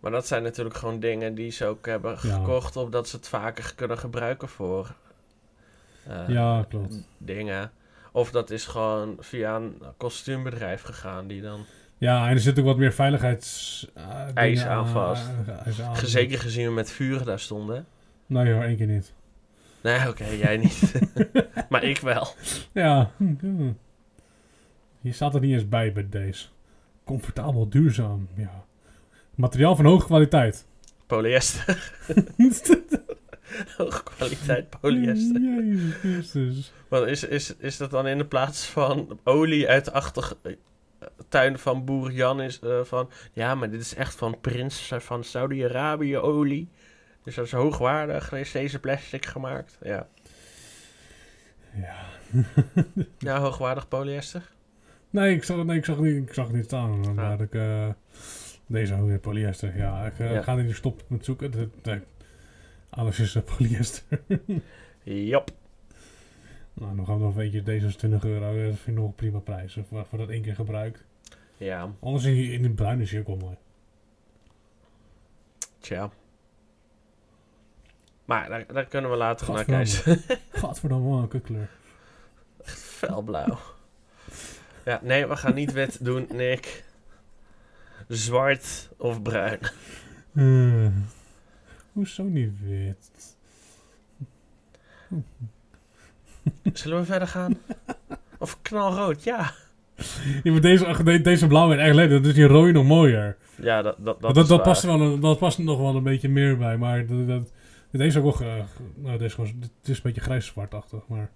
Maar 0.00 0.10
dat 0.10 0.26
zijn 0.26 0.42
natuurlijk 0.42 0.76
gewoon 0.76 1.00
dingen 1.00 1.34
die 1.34 1.50
ze 1.50 1.66
ook 1.66 1.86
hebben 1.86 2.10
Ja. 2.10 2.18
gekocht... 2.18 2.76
omdat 2.76 3.08
ze 3.08 3.16
het 3.16 3.28
vaker 3.28 3.72
kunnen 3.74 3.98
gebruiken 3.98 4.48
voor... 4.48 4.94
eh, 6.06 6.28
ja, 6.28 6.64
klopt. 6.68 7.08
dingen. 7.18 7.70
Of 8.12 8.30
dat 8.30 8.50
is 8.50 8.66
gewoon 8.66 9.16
via 9.20 9.56
een 9.56 9.82
kostuumbedrijf 9.96 10.82
gegaan 10.82 11.26
die 11.26 11.42
dan... 11.42 11.64
Ja, 11.98 12.28
en 12.28 12.34
er 12.34 12.40
zit 12.40 12.58
ook 12.58 12.64
wat 12.64 12.76
meer 12.76 12.92
veiligheids... 12.92 13.86
eh, 14.34 14.66
aan 14.68 14.88
vast. 14.88 15.28
aan. 15.82 15.96
Zeker 15.96 16.38
gezien 16.38 16.66
we 16.66 16.72
met 16.72 16.90
vuren 16.90 17.26
daar 17.26 17.40
stonden. 17.40 17.86
Nee 18.26 18.52
hoor, 18.52 18.62
één 18.62 18.76
keer 18.76 18.86
niet. 18.86 19.12
Nee, 19.80 20.08
oké, 20.08 20.24
jij 20.26 20.56
niet. 20.56 20.92
maar 21.70 21.82
ik 21.84 21.98
wel. 21.98 22.26
Ja. 22.72 23.10
hm, 23.16 23.34
hm. 23.40 23.72
Hier 25.00 25.14
staat 25.14 25.34
er 25.34 25.40
niet 25.40 25.52
eens 25.52 25.68
bij 25.68 25.92
bij 25.92 26.08
deze. 26.08 26.46
Comfortabel, 27.04 27.68
duurzaam. 27.68 28.28
Ja. 28.34 28.64
Materiaal 29.38 29.76
van 29.76 29.84
hoge 29.84 30.06
kwaliteit. 30.06 30.66
Polyester. 31.06 31.92
Hoge 33.76 34.02
kwaliteit 34.02 34.80
polyester. 34.80 35.40
Jezus 35.40 35.94
Christus. 35.94 36.72
Wat 36.88 37.06
is, 37.06 37.24
is, 37.24 37.56
is 37.56 37.76
dat 37.76 37.90
dan 37.90 38.06
in 38.06 38.18
de 38.18 38.24
plaats 38.26 38.64
van 38.66 39.18
olie 39.24 39.68
uit 39.68 39.84
de 39.84 39.92
achtertuin 39.92 41.58
van 41.58 41.84
boer 41.84 42.12
Jan 42.12 42.40
is 42.40 42.58
eh, 42.60 42.80
van... 42.84 43.10
Ja, 43.32 43.54
maar 43.54 43.70
dit 43.70 43.80
is 43.80 43.94
echt 43.94 44.14
van 44.14 44.40
prins 44.40 44.92
van 44.98 45.24
Saudi-Arabië 45.24 46.16
olie. 46.18 46.68
Dus 47.24 47.34
dat 47.34 47.44
is 47.44 47.52
hoogwaardig. 47.52 48.32
Er 48.32 48.38
is 48.38 48.52
deze 48.52 48.78
plastic 48.78 49.26
gemaakt. 49.26 49.78
Ja, 49.82 50.06
Ja. 51.74 51.96
ja 53.18 53.38
hoogwaardig 53.40 53.88
polyester. 53.88 54.42
Nee, 55.10 55.34
ik 55.34 55.44
zag, 55.44 55.64
nee, 55.64 55.76
ik 55.78 55.84
zag, 55.84 55.98
niet, 55.98 56.28
ik 56.28 56.34
zag 56.34 56.46
het 56.46 56.56
niet 56.56 56.64
staan. 56.64 57.02
Dan 57.02 57.18
Ah. 57.18 57.28
had 57.28 57.40
ik... 57.40 57.54
eh, 57.54 57.88
deze 58.68 58.94
ook 58.94 59.06
weer 59.06 59.18
polyester. 59.18 59.76
Ja, 59.76 60.06
ik 60.06 60.18
eh, 60.18 60.32
Ja. 60.32 60.42
ga 60.42 60.56
er 60.56 60.64
niet 60.64 60.74
stoppen 60.74 61.04
met 61.08 61.24
zoeken. 61.24 61.72
Alles 62.90 63.18
is 63.18 63.34
eh, 63.34 63.42
polyester. 63.56 64.04
Jop. 65.02 65.50
nou, 66.74 66.96
dan 66.96 67.06
gaan 67.06 67.14
we 67.18 67.20
nog 67.24 67.30
een 67.30 67.42
beetje. 67.42 67.62
Deze 67.62 67.86
is 67.86 67.96
20 67.96 68.24
euro. 68.24 68.54
Dat 68.54 68.62
vind 68.78 68.86
ik 68.86 68.94
nog 68.94 69.04
een 69.06 69.14
prima 69.14 69.38
prijs. 69.38 69.76
eh, 69.76 69.82
Voor, 69.88 70.06
voor 70.06 70.18
dat 70.18 70.28
één 70.28 70.42
keer 70.42 70.54
gebruik. 70.54 71.04
Ja, 71.56 71.90
Anders 72.00 72.24
in, 72.24 72.36
in 72.52 72.62
het 72.62 72.74
bruin 72.74 73.00
is 73.00 73.10
hij 73.10 73.20
ook 73.20 73.26
wel 73.26 73.36
mooi. 73.36 73.56
tja. 75.80 76.10
Maar 78.24 78.48
daar, 78.48 78.66
daar 78.72 78.84
kunnen 78.86 79.10
we 79.10 79.16
later 79.16 79.52
naar 79.52 79.64
kijken. 79.64 80.20
Gadverdamme, 80.60 81.08
wat 81.08 81.22
een 81.22 81.28
kutkleur. 81.28 81.68
Felblauw. 82.62 83.58
Ja, 84.84 85.00
nee, 85.02 85.26
we 85.26 85.36
gaan 85.36 85.54
niet 85.54 85.72
wit 85.72 86.04
doen, 86.04 86.26
Nick. 86.32 86.84
Zwart 88.08 88.88
of 88.96 89.22
bruin. 89.22 89.58
Eh, 90.34 90.86
hoezo 91.92 92.22
niet 92.22 92.52
wit? 92.64 93.36
Zullen 96.72 96.98
we 96.98 97.04
verder 97.04 97.28
gaan? 97.28 97.58
Of 98.38 98.62
knalrood, 98.62 99.24
ja. 99.24 99.52
Ja, 100.42 100.52
maar 100.52 100.60
deze, 100.60 101.02
de- 101.04 101.20
deze 101.20 101.46
blauwe 101.46 101.74
en 101.74 101.80
echt 101.80 101.94
leuk. 101.94 102.10
Dat 102.10 102.24
is 102.26 102.34
die 102.34 102.44
rode 102.46 102.72
nog 102.72 102.84
mooier. 102.84 103.36
Ja, 103.56 103.82
dat, 103.82 103.96
dat, 103.98 104.20
dat, 104.20 104.48
Dat, 104.48 104.62
past 104.62 104.82
wel 104.82 105.00
een- 105.00 105.20
dat 105.20 105.38
past 105.38 105.58
nog 105.58 105.78
wel 105.78 105.96
een 105.96 106.02
beetje 106.02 106.28
meer 106.28 106.56
bij. 106.58 106.76
Maar 106.76 107.06
dat, 107.06 107.26
dat, 107.26 107.52
deze 107.90 108.06
is 108.06 108.16
ook 108.16 108.22
wel... 108.22 108.32
ge- 108.32 108.64
nou, 108.94 109.12
deze 109.12 109.24
is 109.24 109.34
gewoon, 109.34 109.54
het 109.60 109.88
is 109.88 109.96
een 109.96 110.02
beetje 110.02 110.20
grijs-zwartachtig. 110.20 111.06
Maar 111.08 111.30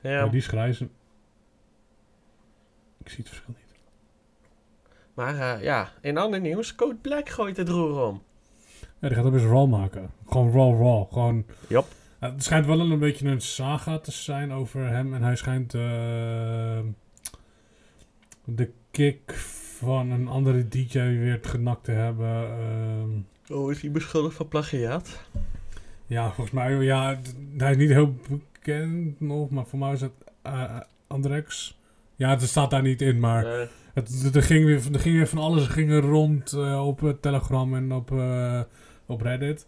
Ja, 0.00 0.10
ja, 0.10 0.26
die 0.28 0.38
is 0.40 0.46
grijs. 0.46 0.80
Ik 0.80 0.88
zie 3.04 3.18
het 3.18 3.28
verschil 3.28 3.54
niet. 3.58 3.69
Maar 5.20 5.56
eh, 5.56 5.62
ja, 5.62 5.92
in 6.00 6.18
ander 6.18 6.40
nieuws, 6.40 6.74
Code 6.74 6.94
Black 6.94 7.28
gooit 7.28 7.56
het 7.56 7.68
roer 7.68 8.06
om. 8.06 8.22
Ja, 8.98 9.08
die 9.08 9.16
gaat 9.16 9.24
hem 9.24 9.34
eens 9.34 9.42
raw 9.42 9.68
maken. 9.68 10.10
Gewoon 10.28 10.52
raw, 10.52 10.80
raw. 10.80 11.12
Gewoon... 11.12 11.44
Jop. 11.68 11.86
Ja, 12.20 12.32
het 12.32 12.44
schijnt 12.44 12.66
wel 12.66 12.80
een 12.80 12.98
beetje 12.98 13.28
een 13.28 13.40
saga 13.40 13.98
te 13.98 14.10
zijn 14.12 14.52
over 14.52 14.86
hem. 14.88 15.14
En 15.14 15.22
hij 15.22 15.36
schijnt 15.36 15.74
eh, 15.74 15.80
de 18.44 18.70
kick 18.90 19.32
van 19.78 20.10
een 20.10 20.28
andere 20.28 20.68
DJ 20.68 20.98
weer 20.98 21.38
genakt 21.42 21.84
te 21.84 21.92
hebben. 21.92 22.44
ehm. 22.50 23.58
Oh, 23.58 23.70
is 23.70 23.80
hij 23.80 23.90
beschuldigd 23.90 24.36
van 24.36 24.48
plagiaat? 24.48 25.20
ja, 26.06 26.24
volgens 26.24 26.50
mij, 26.50 26.72
ja, 26.72 27.20
hij 27.56 27.70
is 27.70 27.76
niet 27.76 27.90
heel 27.90 28.14
bekend 28.28 29.20
nog, 29.20 29.50
maar 29.50 29.66
voor 29.66 29.78
mij 29.78 29.92
is 29.92 30.00
het 30.00 30.12
eh, 30.42 30.80
Andrex. 31.06 31.78
Ja, 32.16 32.30
het 32.30 32.42
staat 32.42 32.70
daar 32.70 32.82
niet 32.82 33.02
in, 33.02 33.20
maar 33.20 33.44
Nee. 33.44 33.66
Het, 33.94 34.34
er, 34.34 34.42
ging 34.42 34.64
weer, 34.64 34.92
er 34.92 35.00
ging 35.00 35.16
weer 35.16 35.26
van 35.28 35.38
alles 35.38 35.64
er 35.64 35.70
ging 35.72 35.90
er 35.90 36.00
rond 36.02 36.52
eh, 36.52 36.86
op 36.86 37.04
eh, 37.04 37.10
Telegram 37.10 37.74
en 37.74 37.92
op, 37.92 38.12
eh, 38.12 38.60
op 39.06 39.20
Reddit. 39.20 39.66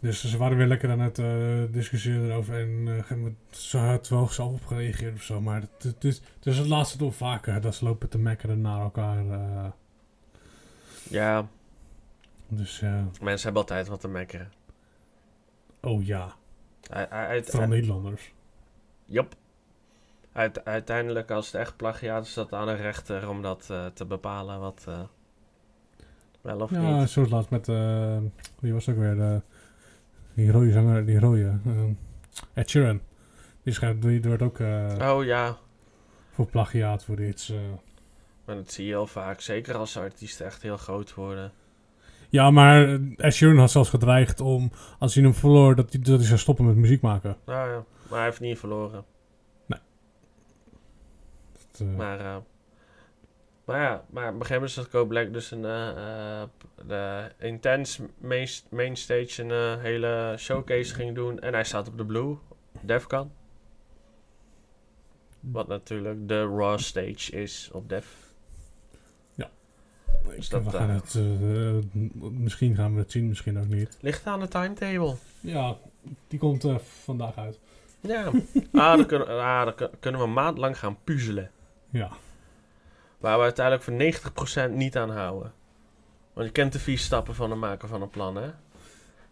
Dus 0.00 0.24
ze 0.30 0.38
waren 0.38 0.56
weer 0.56 0.66
lekker 0.66 0.90
aan 0.90 1.00
het 1.00 1.16
discussiëren 1.72 2.30
erover. 2.30 2.54
En 3.08 3.36
ze 3.50 3.78
had 3.78 4.08
wel 4.08 4.28
zelf 4.28 4.52
op 4.52 4.66
gereageerd 4.66 5.14
of 5.14 5.22
zo. 5.22 5.40
Maar 5.40 5.60
het, 5.60 5.82
het, 5.82 6.04
is, 6.04 6.16
het 6.36 6.46
is 6.46 6.58
het 6.58 6.66
laatste 6.66 6.98
toch 6.98 7.14
vaker 7.14 7.60
dat 7.60 7.74
ze 7.74 7.84
lopen 7.84 8.08
te 8.08 8.18
mekkeren 8.18 8.60
naar 8.60 8.80
elkaar. 8.80 9.24
Ja, 11.10 11.48
dus 12.48 12.78
ja, 12.78 13.08
mensen 13.22 13.44
hebben 13.44 13.62
altijd 13.62 13.88
wat 13.88 14.00
te 14.00 14.08
mekkeren. 14.08 14.52
Oh 15.80 16.06
ja, 16.06 16.34
uit- 17.10 17.50
vooral 17.50 17.68
Nederlanders. 17.68 18.32
Jop. 19.04 19.36
Uit, 20.38 20.64
uiteindelijk, 20.64 21.30
als 21.30 21.46
het 21.46 21.54
echt 21.54 21.76
plagiaat 21.76 22.26
is, 22.26 22.34
dat 22.34 22.52
aan 22.52 22.66
de 22.66 22.74
rechter 22.74 23.28
om 23.28 23.42
dat 23.42 23.68
eh, 23.70 23.86
te 23.86 24.04
bepalen 24.04 24.60
wat 24.60 24.84
eh, 24.88 25.00
wel 26.40 26.60
of 26.60 26.70
Ja, 26.70 26.98
niet. 26.98 27.10
zoals 27.10 27.30
laatst 27.30 27.50
met, 27.50 27.68
eh 27.68 28.16
wie 28.60 28.72
was 28.72 28.88
ook 28.88 28.96
weer, 28.96 29.14
de, 29.14 29.40
die 30.34 30.50
rode 30.50 30.72
zanger, 30.72 31.06
die 31.06 31.18
rode, 31.18 31.58
eh, 31.66 31.72
Ed 32.54 32.70
Sheeran. 32.70 33.00
Die, 33.62 33.72
schijnt, 33.72 34.02
die 34.02 34.22
wordt 34.22 34.42
ook 34.42 34.58
Oh 35.00 35.24
ja, 35.24 35.56
voor 36.30 36.46
plagiaat 36.46 37.04
voor 37.04 37.20
iets. 37.20 37.52
maar 38.44 38.56
dat 38.56 38.70
zie 38.72 38.84
je 38.84 38.90
heel 38.90 39.06
vaak. 39.06 39.40
Zeker 39.40 39.74
als 39.76 39.96
artiesten 39.96 40.46
echt 40.46 40.62
heel 40.62 40.76
groot 40.76 41.14
worden. 41.14 41.52
Ja, 42.28 42.50
maar 42.50 43.00
Ed 43.16 43.34
Sheeran 43.34 43.58
had 43.58 43.70
zelfs 43.70 43.90
gedreigd 43.90 44.40
om, 44.40 44.70
als 44.98 45.14
hij 45.14 45.22
hem 45.24 45.34
verloor, 45.34 45.74
dat 45.74 45.92
hij, 45.92 46.00
dat 46.02 46.18
hij 46.18 46.26
zou 46.26 46.38
stoppen 46.38 46.66
met 46.66 46.76
muziek 46.76 47.00
maken. 47.00 47.36
Nou 47.46 47.70
ja, 47.70 47.84
maar 48.08 48.18
hij 48.18 48.28
heeft 48.28 48.40
niet 48.40 48.58
verloren. 48.58 49.04
Eh, 51.80 51.86
Maar, 51.96 52.20
eh, 52.20 52.36
maar 53.64 53.80
ja, 53.80 54.04
maar 54.10 54.24
op 54.28 54.34
een 54.34 54.46
gegeven 54.46 54.52
moment 54.54 54.70
is 54.70 54.74
dat 54.74 54.86
Go 54.90 55.04
Black 55.06 55.32
dus 55.32 55.50
een 55.50 55.64
eh, 55.64 56.42
de 56.86 57.30
Intense 57.38 58.08
main, 58.18 58.48
mainstage 58.70 59.42
een 59.42 59.80
hele 59.80 60.34
showcase 60.38 60.94
ging 60.94 61.14
doen. 61.14 61.40
En 61.40 61.52
hij 61.52 61.64
staat 61.64 61.88
op 61.88 61.96
de 61.98 62.04
Blue, 62.04 62.36
Defcon. 62.80 63.30
Wat 65.40 65.68
natuurlijk 65.68 66.28
de 66.28 66.40
Raw 66.46 66.78
stage 66.78 67.32
is 67.32 67.70
op 67.72 67.88
Def. 67.88 68.26
ik- 70.36 70.50
dat, 70.50 70.64
we 70.64 70.70
gaan 70.70 70.90
het, 70.90 71.14
misschien 72.32 72.74
gaan 72.74 72.92
we 72.94 72.98
het 73.00 73.10
zien, 73.10 73.28
misschien 73.28 73.58
ook 73.58 73.66
niet. 73.68 73.98
Ligt 74.00 74.26
aan 74.26 74.40
de 74.40 74.48
timetable. 74.48 75.14
Ja, 75.40 75.76
die 76.28 76.38
komt 76.38 76.64
vandaag 76.82 77.36
uit. 77.38 77.58
Ja, 78.00 78.24
ah, 78.72 78.96
dan, 78.96 79.06
kunnen, 79.06 79.28
ah, 79.28 79.64
dan 79.64 79.74
kun- 79.74 79.90
kunnen 80.00 80.20
we 80.20 80.26
een 80.26 80.32
maand 80.32 80.58
lang 80.58 80.78
gaan 80.78 80.96
puzzelen. 81.04 81.50
Ja. 81.90 82.10
Waar 83.18 83.36
we 83.36 83.42
uiteindelijk 83.42 83.84
voor 83.84 84.70
90% 84.70 84.70
niet 84.74 84.96
aan 84.96 85.10
houden. 85.10 85.52
Want 86.32 86.46
je 86.46 86.52
kent 86.52 86.72
de 86.72 86.78
vier 86.78 86.98
stappen 86.98 87.34
van 87.34 87.50
het 87.50 87.60
maken 87.60 87.88
van 87.88 88.02
een 88.02 88.10
plan, 88.10 88.36
hè? 88.36 88.50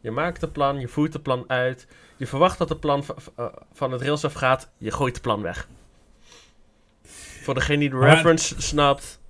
Je 0.01 0.11
maakt 0.11 0.43
een 0.43 0.53
plan, 0.53 0.81
je 0.81 0.89
voert 0.89 1.13
het 1.13 1.23
plan 1.23 1.45
uit. 1.49 1.87
Je 2.17 2.27
verwacht 2.27 2.59
dat 2.59 2.69
het 2.69 2.81
plan 2.81 3.05
eh, 3.37 3.47
van 3.73 3.93
het 3.93 4.01
rails 4.03 4.25
afgaat. 4.25 4.71
Je 4.79 4.91
gooit 4.91 5.13
het 5.15 5.23
plan 5.23 5.43
weg. 5.43 5.69
Voor 7.43 7.55
degene 7.55 7.79
die 7.79 7.91
de 7.91 7.97
Maar- 7.97 8.11
reference 8.15 8.63
snapt. 8.63 9.21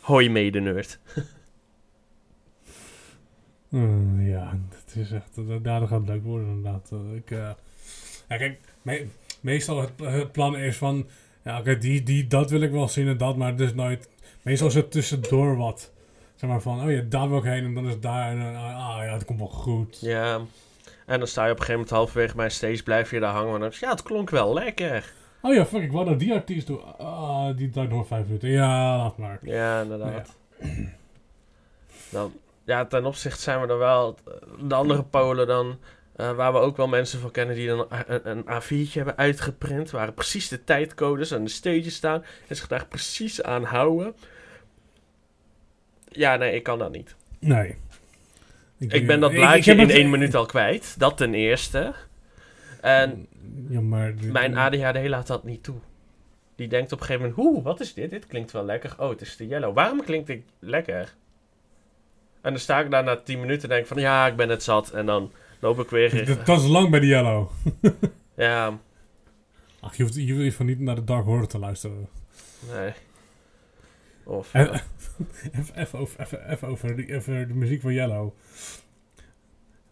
Hoi 0.00 0.30
mede 0.30 0.60
nerd. 0.60 0.98
Eh, 3.70 4.28
ja, 4.32 4.58
het 4.70 4.96
is 4.96 5.10
echt, 5.12 5.30
daardoor 5.64 5.88
gaat 5.88 6.00
het 6.00 6.08
leuk 6.08 6.22
worden 6.24 6.48
inderdaad. 6.48 6.90
Eh, 6.92 7.14
ik, 7.14 7.30
eh, 7.30 7.50
ja, 8.28 8.36
kijk, 8.36 8.60
me- 8.82 9.06
meestal 9.40 9.80
het, 9.80 9.90
het 9.96 10.32
plan 10.32 10.56
is 10.56 10.76
van, 10.76 11.06
ja 11.44 11.58
oké, 11.58 11.78
die, 11.78 12.02
die, 12.02 12.26
dat 12.26 12.50
wil 12.50 12.60
ik 12.60 12.70
wel 12.70 12.88
zien 12.88 13.08
en 13.08 13.16
dat, 13.16 13.36
maar 13.36 13.50
het 13.50 13.60
is 13.60 13.74
nooit, 13.74 14.08
meestal 14.42 14.68
is 14.68 14.74
het 14.74 14.90
tussendoor 14.90 15.56
wat. 15.56 15.92
Zeg 16.34 16.50
maar 16.50 16.60
van, 16.60 16.82
oh 16.82 16.90
ja, 16.90 17.02
daar 17.08 17.28
wil 17.28 17.38
ik 17.38 17.44
heen 17.44 17.64
en 17.64 17.74
dan 17.74 17.86
is 17.86 17.92
het 17.92 18.02
daar 18.02 18.30
en 18.30 18.38
dan, 18.38 18.56
ah 18.56 19.04
ja, 19.04 19.12
het 19.12 19.24
komt 19.24 19.38
wel 19.38 19.48
goed. 19.48 19.98
Ja. 20.00 20.40
En 21.06 21.18
dan 21.18 21.28
sta 21.28 21.44
je 21.44 21.52
op 21.52 21.58
een 21.58 21.64
gegeven 21.64 21.72
moment 21.72 21.90
halverwege 21.90 22.36
bij 22.36 22.50
stage, 22.50 22.82
blijf 22.82 23.10
je 23.10 23.20
daar 23.20 23.32
hangen. 23.32 23.54
En 23.54 23.60
dan 23.60 23.72
ja, 23.80 23.90
het 23.90 24.02
klonk 24.02 24.30
wel 24.30 24.54
lekker. 24.54 25.12
Oh 25.40 25.54
ja, 25.54 25.66
fuck, 25.66 25.82
ik 25.82 25.92
wou 25.92 26.04
dat 26.04 26.18
die 26.18 26.32
artiest 26.32 26.66
doen. 26.66 26.96
Ah, 26.98 27.56
die 27.56 27.70
duurt 27.70 27.90
nog 27.90 28.06
vijf 28.06 28.26
minuten. 28.26 28.48
Ja, 28.48 28.96
laat 28.96 29.18
maar. 29.18 29.38
Ja, 29.42 29.80
inderdaad. 29.80 30.36
Dan, 32.10 32.32
ja, 32.64 32.84
ten 32.84 33.04
opzichte 33.04 33.40
zijn 33.40 33.60
we 33.60 33.66
er 33.66 33.78
wel. 33.78 34.18
De 34.60 34.74
andere 34.74 35.02
polen 35.02 35.46
dan, 35.46 35.78
eh, 36.16 36.32
waar 36.32 36.52
we 36.52 36.58
ook 36.58 36.76
wel 36.76 36.88
mensen 36.88 37.20
van 37.20 37.30
kennen 37.30 37.54
die 37.56 37.66
dan 37.68 37.86
een, 38.06 38.30
een 38.30 38.44
A4'tje 38.62 38.92
hebben 38.92 39.16
uitgeprint, 39.16 39.90
waar 39.90 40.12
precies 40.12 40.48
de 40.48 40.64
tijdcodes 40.64 41.34
aan 41.34 41.44
de 41.44 41.50
stage 41.50 41.90
staan 41.90 42.24
en 42.48 42.56
zich 42.56 42.66
daar 42.66 42.86
precies 42.86 43.42
aan 43.42 43.64
houden. 43.64 44.14
Ja, 46.08 46.36
nee, 46.36 46.54
ik 46.54 46.62
kan 46.62 46.78
dat 46.78 46.92
niet. 46.92 47.14
Nee. 47.38 47.76
Ik 48.78 49.06
ben 49.06 49.20
dat 49.20 49.32
blaadje 49.32 49.72
in 49.72 49.78
het- 49.78 49.90
één 49.90 50.10
minuut 50.10 50.34
al 50.34 50.46
kwijt. 50.46 50.94
Dat 50.98 51.16
ten 51.16 51.34
eerste. 51.34 51.94
En 52.80 53.26
Ja, 53.68 53.80
maar... 53.80 54.14
die- 54.16 54.30
mijn 54.32 54.56
ADHD 54.56 55.08
laat 55.08 55.26
dat 55.26 55.44
niet 55.44 55.62
toe. 55.62 55.76
Die 56.56 56.68
denkt 56.68 56.92
op 56.92 57.00
een 57.00 57.06
gegeven 57.06 57.28
moment, 57.28 57.46
oeh, 57.54 57.64
wat 57.64 57.80
is 57.80 57.94
dit? 57.94 58.10
Dit 58.10 58.26
klinkt 58.26 58.52
wel 58.52 58.64
lekker. 58.64 58.94
Oh, 58.98 59.08
het 59.08 59.20
is 59.20 59.36
de 59.36 59.46
yellow. 59.46 59.74
Waarom 59.74 60.04
klinkt 60.04 60.26
dit 60.26 60.42
lekker? 60.58 61.14
En 62.40 62.50
dan 62.50 62.58
sta 62.58 62.80
ik 62.80 62.90
daar 62.90 63.04
na 63.04 63.16
10 63.16 63.40
minuten 63.40 63.62
en 63.68 63.74
denk 63.74 63.86
van, 63.86 63.96
ja, 63.98 64.26
ik 64.26 64.36
ben 64.36 64.48
het 64.48 64.62
zat. 64.62 64.90
En 64.90 65.06
dan 65.06 65.32
loop 65.64 65.78
ik 65.80 65.90
weer... 65.90 66.26
Dat, 66.26 66.46
dat 66.46 66.60
is 66.60 66.66
lang 66.66 66.90
bij 66.90 67.00
de 67.00 67.06
Yellow. 67.06 67.50
Ja, 68.36 68.78
Ach, 69.80 69.96
je 69.96 70.02
hoeft, 70.02 70.14
je 70.14 70.34
hoeft 70.34 70.56
van 70.56 70.66
niet 70.66 70.78
naar 70.78 70.94
de 70.94 71.04
Dark 71.04 71.24
Horror 71.24 71.46
te 71.46 71.58
luisteren. 71.58 72.08
nee. 72.72 72.92
Of... 74.24 74.54
Eh, 74.54 74.60
Even, 75.58 75.76
even, 75.80 75.98
over, 75.98 76.20
even, 76.20 76.50
even 76.50 76.68
over, 76.68 76.96
die, 76.96 77.16
over 77.16 77.48
de 77.48 77.54
muziek 77.54 77.80
van 77.80 77.92
Yellow. 77.92 78.34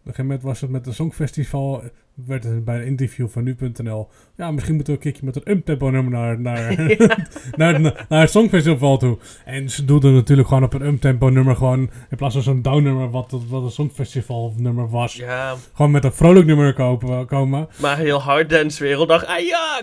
Op 0.03 0.09
een 0.09 0.15
gegeven 0.15 0.25
moment 0.25 0.41
was 0.43 0.61
het 0.61 0.69
met 0.69 0.85
het 0.85 0.95
Songfestival. 0.95 1.83
Werd 2.25 2.43
het 2.43 2.65
bij 2.65 2.75
een 2.79 2.85
interview 2.85 3.27
van 3.29 3.43
nu.nl. 3.43 4.07
Ja, 4.37 4.51
misschien 4.51 4.75
moeten 4.75 4.93
we 4.93 4.99
een 4.99 5.05
keertje 5.05 5.25
met 5.25 5.35
een 5.35 5.51
uptempo 5.51 5.89
nummer 5.89 6.11
naar, 6.11 6.39
naar, 6.39 6.75
naar, 7.57 7.79
naar, 7.81 8.05
naar 8.09 8.21
het 8.21 8.29
Songfestival 8.29 8.97
toe. 8.97 9.17
En 9.45 9.69
ze 9.69 9.85
doelden 9.85 10.13
natuurlijk 10.13 10.47
gewoon 10.47 10.63
op 10.63 10.73
een 10.73 10.81
uptempo 10.85 11.29
nummer. 11.29 11.55
Gewoon 11.55 11.79
in 12.09 12.17
plaats 12.17 12.33
van 12.33 12.43
zo'n 12.43 12.61
down 12.61 12.83
nummer, 12.83 13.09
wat, 13.09 13.31
het- 13.31 13.49
wat 13.49 13.63
een 13.63 13.71
Songfestival 13.71 14.53
nummer 14.57 14.89
was. 14.89 15.15
ja, 15.15 15.55
Gewoon 15.73 15.91
met 15.91 16.03
een 16.03 16.13
vrolijk 16.13 16.45
nummer 16.45 16.73
kopen, 16.73 17.25
komen. 17.25 17.67
maar 17.81 17.97
heel 17.97 18.21
hard 18.21 18.49
dance 18.49 18.83
wereld 18.83 19.07
dacht, 19.09 19.25
ah 19.25 19.39
ja! 19.39 19.81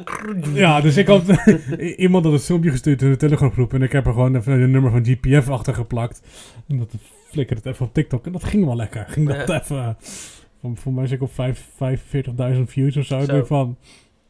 Ja, 0.54 0.80
dus 0.80 0.96
ik 0.96 1.06
had 1.06 1.22
iemand 1.96 2.24
had 2.24 2.32
een 2.32 2.38
filmpje 2.40 2.70
gestuurd 2.70 3.02
in 3.02 3.10
de 3.10 3.16
Telegram 3.16 3.52
groep 3.52 3.74
en 3.74 3.82
ik 3.82 3.92
heb 3.92 4.06
er 4.06 4.12
gewoon 4.12 4.36
even 4.36 4.60
een 4.60 4.70
nummer 4.70 4.90
van 4.90 5.04
GPF 5.04 5.48
achter 5.48 5.74
geplakt. 5.74 6.22
En 6.68 6.78
dat 6.78 6.94
flikkerde 7.30 7.62
het 7.64 7.72
even 7.74 7.86
op 7.86 7.94
TikTok 7.94 8.26
en 8.26 8.32
dat 8.32 8.44
ging 8.44 8.64
wel 8.64 8.76
lekker. 8.76 9.04
Ging 9.08 9.28
dat 9.28 9.48
Ja. 9.48 9.54
even, 9.60 9.96
voor, 10.60 10.76
voor 10.76 10.92
mij 10.92 11.06
zit 11.06 11.16
ik 11.16 11.22
op 11.22 11.34
vijf- 11.34 11.68
45.000 12.54 12.60
views 12.66 12.96
of 12.96 13.04
zo. 13.04 13.18
Ik 13.18 13.24
Zo. 13.24 13.32
denk 13.32 13.46
van, 13.46 13.76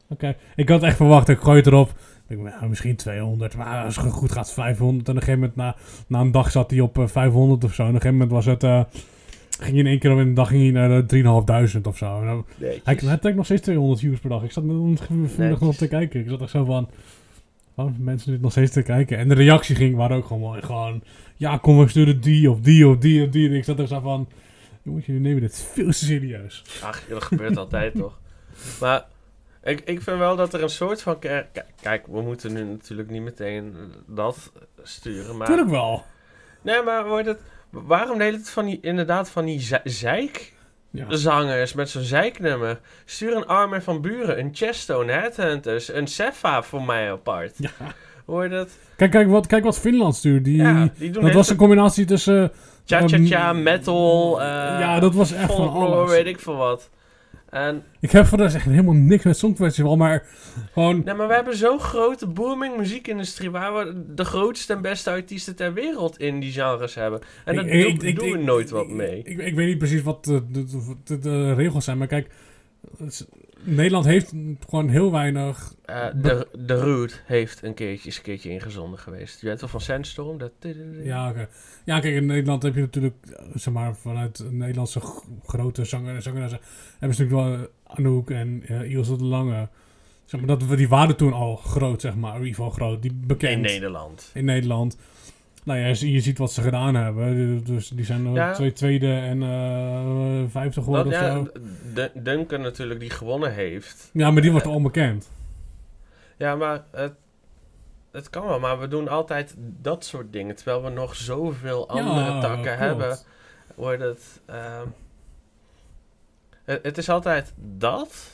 oké. 0.09 0.37
Ik 0.57 0.69
had 0.69 0.83
echt 0.83 0.97
verwacht, 0.97 1.29
ik 1.29 1.39
gooi 1.39 1.57
het 1.57 1.67
erop. 1.67 1.89
Ik 2.29 2.37
denk, 2.37 2.55
nou, 2.55 2.69
misschien 2.69 2.97
200, 2.97 3.57
maar 3.57 3.85
als 3.85 3.97
het 3.97 4.13
goed 4.13 4.33
gaat 4.33 4.53
500. 4.53 5.09
En 5.09 5.15
op 5.15 5.21
een 5.21 5.27
gegeven 5.27 5.41
moment, 5.57 5.57
na, 5.57 5.75
na 6.07 6.21
een 6.21 6.31
dag 6.31 6.51
zat 6.51 6.71
hij 6.71 6.81
op 6.81 6.99
eh, 6.99 7.07
500 7.07 7.65
of 7.65 7.75
zo. 7.75 7.83
En 7.83 7.89
op 7.89 7.95
een 7.95 8.01
gegeven 8.01 8.19
moment 8.27 8.45
was 8.45 8.47
het, 8.47 8.63
eh, 8.63 8.83
ging 9.51 9.71
hij 9.71 9.79
in 9.81 9.87
één 9.87 9.99
keer 9.99 10.13
op 10.13 10.19
een 10.19 10.35
dag 10.35 10.49
ging 10.49 10.63
hij 10.63 10.71
naar 10.71 11.07
de 11.07 11.07
3.500 11.77 11.81
of 11.87 11.97
zo. 11.97 12.45
Hij, 12.59 12.81
hij 12.85 13.17
trekt 13.19 13.37
nog 13.37 13.45
steeds 13.45 13.63
200 13.63 14.01
views 14.01 14.19
per 14.21 14.31
dag. 14.31 14.43
Ik 14.43 14.53
zat 14.53 14.65
net 14.65 15.01
vanmiddag 15.01 15.61
nog 15.61 15.77
te 15.77 15.89
kijken. 15.89 16.21
Ik 16.21 16.29
zat 16.29 16.41
echt 16.41 16.51
zo 16.51 16.65
van... 16.65 16.89
Waarom 17.75 17.95
mensen 17.99 18.33
dit 18.33 18.41
nog 18.41 18.51
steeds 18.51 18.73
te 18.73 18.83
kijken? 18.83 19.19
En 19.19 19.29
de 19.29 19.35
reactie 19.35 19.75
ging 19.77 19.97
waren 19.97 20.17
ook 20.17 20.27
gewoon 20.27 20.43
mooi. 20.43 20.63
Gewoon... 20.63 21.03
Ja, 21.41 21.57
kom, 21.59 21.79
we 21.79 21.89
sturen 21.89 22.21
die 22.21 22.51
of 22.51 22.61
die 22.61 22.89
of 22.89 22.97
die 22.99 23.25
of 23.25 23.31
die. 23.31 23.49
En 23.49 23.55
ik 23.55 23.65
zat 23.65 23.79
er 23.79 23.87
zo 23.87 24.01
van... 24.01 24.29
Jongens, 24.83 25.07
jullie 25.07 25.21
nemen 25.21 25.41
dit 25.41 25.63
veel 25.73 25.87
te 25.87 25.93
serieus. 25.93 26.63
Ach, 26.83 27.03
dat 27.09 27.23
gebeurt 27.23 27.57
altijd 27.57 27.95
toch. 27.95 28.19
Maar 28.81 29.07
ik, 29.63 29.81
ik 29.81 30.03
vind 30.03 30.19
wel 30.19 30.37
dat 30.37 30.55
er 30.55 30.63
een 30.63 30.69
soort 30.71 31.03
van... 31.03 31.19
Kijk, 31.83 32.07
we 32.07 32.21
moeten 32.23 32.53
nu 32.53 32.65
natuurlijk 32.65 33.11
niet 33.11 33.23
meteen 33.23 33.75
dat 34.07 34.53
sturen, 34.83 35.37
maar... 35.37 35.47
Tuurlijk 35.47 35.71
wel. 35.71 36.05
Nee, 36.63 36.83
maar 36.83 37.07
wordt 37.09 37.27
het... 37.27 37.41
Waarom 37.71 38.19
deed 38.19 38.33
het 38.33 38.51
van 38.51 38.65
die, 38.67 38.79
inderdaad 38.81 39.31
van 39.31 39.45
die 39.45 39.61
ze- 39.61 39.81
zeik 39.85 40.53
Ja. 40.91 41.07
zangers 41.17 41.73
met 41.73 41.91
zo'n 41.91 42.03
zeiknummer? 42.03 42.81
Stuur 43.05 43.37
een 43.37 43.47
Armin 43.47 43.83
van 43.83 44.01
Buren, 44.01 44.39
een 44.39 44.51
Chesto, 44.53 45.01
een 45.01 45.09
Headhunters, 45.09 45.93
een 45.93 46.07
Sefa 46.07 46.63
voor 46.63 46.83
mij 46.83 47.11
apart. 47.13 47.55
Ja. 47.59 47.71
Hoor 48.31 48.43
je 48.43 48.49
dat? 48.49 48.69
Kijk, 48.97 49.11
kijk, 49.11 49.29
wat, 49.29 49.47
kijk 49.47 49.65
wat 49.65 49.79
Finland 49.79 50.15
stuurt. 50.15 50.45
Die, 50.45 50.57
Ja, 50.57 50.89
die 50.99 51.11
doen 51.11 51.23
dat 51.25 51.33
was 51.33 51.49
een 51.51 51.57
combinatie 51.57 52.05
tussen... 52.05 52.53
cha-cha-cha, 52.85 53.49
ehm, 53.51 53.63
metal, 53.63 54.41
eh 54.41 54.47
ja, 54.47 55.01
dat 55.01 55.15
was 55.15 55.33
echt 55.33 55.53
van 55.55 55.71
alles. 55.71 56.11
weet 56.11 56.27
ik 56.27 56.41
veel 56.41 56.57
wat. 56.57 56.91
En, 57.51 57.83
Ik 58.01 58.11
heb 58.11 58.27
voor 58.27 58.39
de 58.39 58.45
echt 58.45 58.65
helemaal 58.65 58.95
niks 58.95 59.25
met 59.25 59.37
Songfestival, 59.39 59.97
maar 59.97 60.27
gewoon... 60.73 61.03
nee, 61.05 61.15
maar 61.15 61.29
we 61.29 61.35
hebben 61.35 61.57
zo'n 61.57 61.81
grote 61.81 62.27
booming 62.27 62.77
muziekindustrie 62.77 63.51
waar 63.51 63.75
we 63.75 64.05
de 64.15 64.25
grootste 64.25 64.73
en 64.73 64.83
beste 64.83 65.11
artiesten 65.11 65.57
ter 65.57 65.73
wereld 65.75 66.19
in 66.19 66.41
die 66.41 66.53
genres 66.53 66.95
hebben. 66.95 67.21
En 67.45 67.55
daar 67.55 67.65
doen, 67.65 68.31
we 68.33 68.39
nooit 68.45 68.71
wat 68.71 68.89
mee. 68.89 69.23
Ik, 69.25 69.39
ik 69.39 69.55
weet 69.55 69.67
niet 69.67 69.79
precies 69.79 70.03
wat 70.03 70.25
de, 70.25 70.51
de, 70.51 70.65
de- 71.05 71.19
de 71.19 71.55
regels 71.55 71.85
zijn, 71.85 71.99
maar 71.99 72.07
kijk, 72.07 72.31
Nederland 73.63 74.05
heeft 74.05 74.33
gewoon 74.69 74.89
heel 74.89 75.11
weinig. 75.11 75.75
Eh, 75.85 76.07
de, 76.15 76.49
de 76.59 76.75
Root 76.75 77.23
heeft 77.27 77.63
een 77.63 77.75
keertje, 77.75 78.09
is 78.09 78.17
een 78.17 78.23
keertje 78.23 78.51
ingezonden 78.51 78.99
geweest. 78.99 79.41
Je 79.41 79.47
weet 79.47 79.61
wel 79.61 79.69
van 79.69 79.81
Sandstorm? 79.81 80.39
Dat... 80.39 80.53
Ja, 81.03 81.35
ja, 81.85 82.01
kijk, 82.01 82.15
in 82.15 82.27
Nederland 82.27 82.63
heb 82.63 82.75
je 82.75 82.81
natuurlijk, 82.81 83.17
eh, 83.33 83.45
zeg 83.55 83.75
maar, 83.75 83.97
vanuit 83.97 84.45
Nederlandse 84.51 85.01
grote 85.45 85.85
zanger 85.85 86.15
en 86.15 86.23
zangeressen, 86.23 86.61
hebben 86.99 87.17
ze 87.17 87.23
natuurlijk 87.23 87.49
wel 87.49 87.67
eh, 87.67 87.99
Anouk 87.99 88.31
en 88.31 88.63
uh, 88.71 88.91
Ilse 88.91 89.17
de 89.17 89.25
Lange. 89.25 89.69
Zeg 90.25 90.41
maar, 90.41 90.59
dat, 90.59 90.77
die 90.77 90.89
waren 90.89 91.17
toen 91.17 91.33
al 91.33 91.57
groot, 91.57 92.01
zeg 92.01 92.15
maar, 92.15 92.35
in 92.35 92.39
ieder 92.39 92.55
geval 92.55 92.71
groot, 92.71 93.03
die 93.03 93.13
bekend 93.15 93.53
In 93.53 93.61
Nederland. 93.61 94.31
in 94.35 94.45
Nederland. 94.45 94.97
Nou 95.65 95.79
ja, 95.79 95.87
je, 95.87 96.11
je 96.13 96.21
ziet 96.21 96.39
wat 96.39 96.53
ze 96.53 96.63
gedaan 96.63 96.95
hebben. 96.95 97.65
Dus 97.65 97.89
die 97.89 98.05
zijn 98.05 98.27
eh, 98.27 98.35
Ja. 98.35 98.53
twee 98.53 98.73
tweede 98.73 99.13
en 99.15 99.43
eh 99.43 100.51
vijfde 100.51 100.75
Dat, 100.75 100.85
geworden 100.85 101.07
of 101.13 101.19
ja, 101.21 101.33
zo. 101.33 101.47
D- 101.95 102.25
Duncan 102.25 102.61
natuurlijk 102.61 103.01
die 103.01 103.11
gewonnen 103.11 103.53
heeft. 103.55 104.11
Ja, 104.13 104.31
maar 104.31 104.43
die 104.43 104.51
wordt 104.51 104.67
onbekend. 104.67 105.31
Ja, 106.37 106.57
maar 106.57 106.85
het, 106.91 107.13
het 108.11 108.31
kan 108.31 108.47
wel, 108.47 108.61
maar 108.61 108.79
we 108.81 108.89
doen 108.89 109.09
altijd 109.09 109.55
dat 109.59 110.05
soort 110.05 110.33
dingen. 110.33 110.55
Terwijl 110.57 110.83
we 110.83 110.91
nog 110.91 111.17
zoveel 111.17 111.89
andere 111.89 112.21
Ja, 112.21 112.41
takken 112.41 112.63
klopt. 112.63 112.79
hebben, 112.79 113.19
wordt 113.75 114.03
het, 114.03 114.41
ehm, 114.47 114.87
het... 116.65 116.83
Het 116.83 116.99
is 116.99 117.09
altijd 117.09 117.53
dat. 117.79 118.31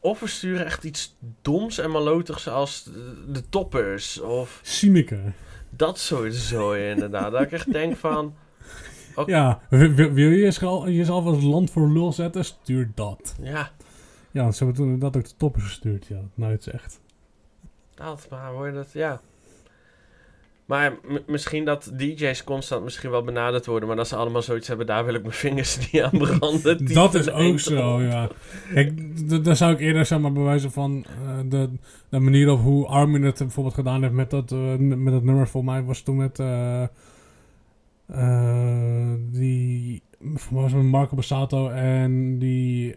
Of 0.00 0.20
we 0.20 0.26
sturen 0.26 0.66
echt 0.66 0.84
iets 0.84 1.16
doms 1.42 1.78
en 1.78 1.90
malotigs 1.90 2.48
als 2.48 2.84
de, 3.28 3.48
toppers. 3.48 4.20
Of 4.20 4.60
Sineke. 4.62 5.20
Dat 5.76 5.98
soort 5.98 6.34
zooi 6.34 6.90
inderdaad. 6.90 7.32
dat 7.32 7.40
ik 7.40 7.52
echt 7.52 7.72
denk 7.72 7.96
van... 7.96 8.34
Ja, 9.26 9.60
wil, 9.68 10.16
je 10.16 10.28
jezelf, 10.28 10.86
jezelf 10.86 11.24
als 11.24 11.42
land 11.42 11.70
voor 11.70 11.88
lul 11.88 12.12
zetten? 12.12 12.44
Stuur 12.44 12.90
dat. 12.94 13.36
Ja, 13.40 13.70
Ja, 14.30 14.50
ze 14.50 14.64
hebben 14.64 14.84
toen 14.84 14.98
dat 14.98 15.16
ook 15.16 15.24
de 15.24 15.36
toppers 15.36 15.64
gestuurd, 15.64 16.06
ja. 16.06 16.20
Nou, 16.34 16.52
het 16.52 16.66
is 16.66 16.72
echt. 16.72 17.00
dat, 17.94 18.26
maar 18.30 18.52
wordt 18.52 18.76
het, 18.76 18.92
ja. 18.92 19.20
Maar 20.72 20.98
misschien 21.26 21.64
dat 21.64 21.92
DJ's 21.96 22.44
constant 22.44 22.84
misschien 22.84 23.10
wel 23.10 23.22
benaderd 23.22 23.66
worden, 23.66 23.88
maar 23.88 23.96
dat 23.96 24.08
ze 24.08 24.16
allemaal 24.16 24.42
zoiets 24.42 24.68
hebben, 24.68 24.86
daar 24.86 25.04
wil 25.04 25.14
ik 25.14 25.22
mijn 25.22 25.34
vingers 25.34 25.78
niet 25.92 26.02
aan 26.02 26.18
branden. 26.18 26.94
Dat 26.94 27.14
is 27.14 27.30
ook 27.30 27.58
zo, 27.58 28.02
ja. 28.02 28.28
Kijk, 28.74 29.44
daar 29.44 29.56
zou 29.56 29.72
ik 29.72 29.80
eerder 29.80 30.06
zeg 30.06 30.18
maar 30.18 30.32
bewijzen 30.32 30.72
van 30.72 31.04
eh, 31.04 31.38
de, 31.44 31.70
de 32.08 32.18
manier 32.18 32.50
op 32.50 32.60
hoe 32.60 32.86
Armin 32.86 33.22
het 33.22 33.38
bijvoorbeeld 33.38 33.74
gedaan 33.74 34.02
heeft 34.02 34.14
met 34.14 34.30
dat, 34.30 34.52
eh, 34.52 34.76
met 34.76 35.12
dat 35.12 35.22
nummer. 35.22 35.48
Voor 35.48 35.64
mij 35.64 35.82
was 35.82 36.00
toen 36.00 36.16
met 36.16 36.38
eh, 36.38 36.82
eh, 38.06 39.12
die, 39.30 40.02
voor 40.20 40.52
mij 40.52 40.62
was 40.62 40.72
met 40.72 40.82
Marco 40.82 41.16
Bassato 41.16 41.68
en 41.68 42.38
die, 42.38 42.94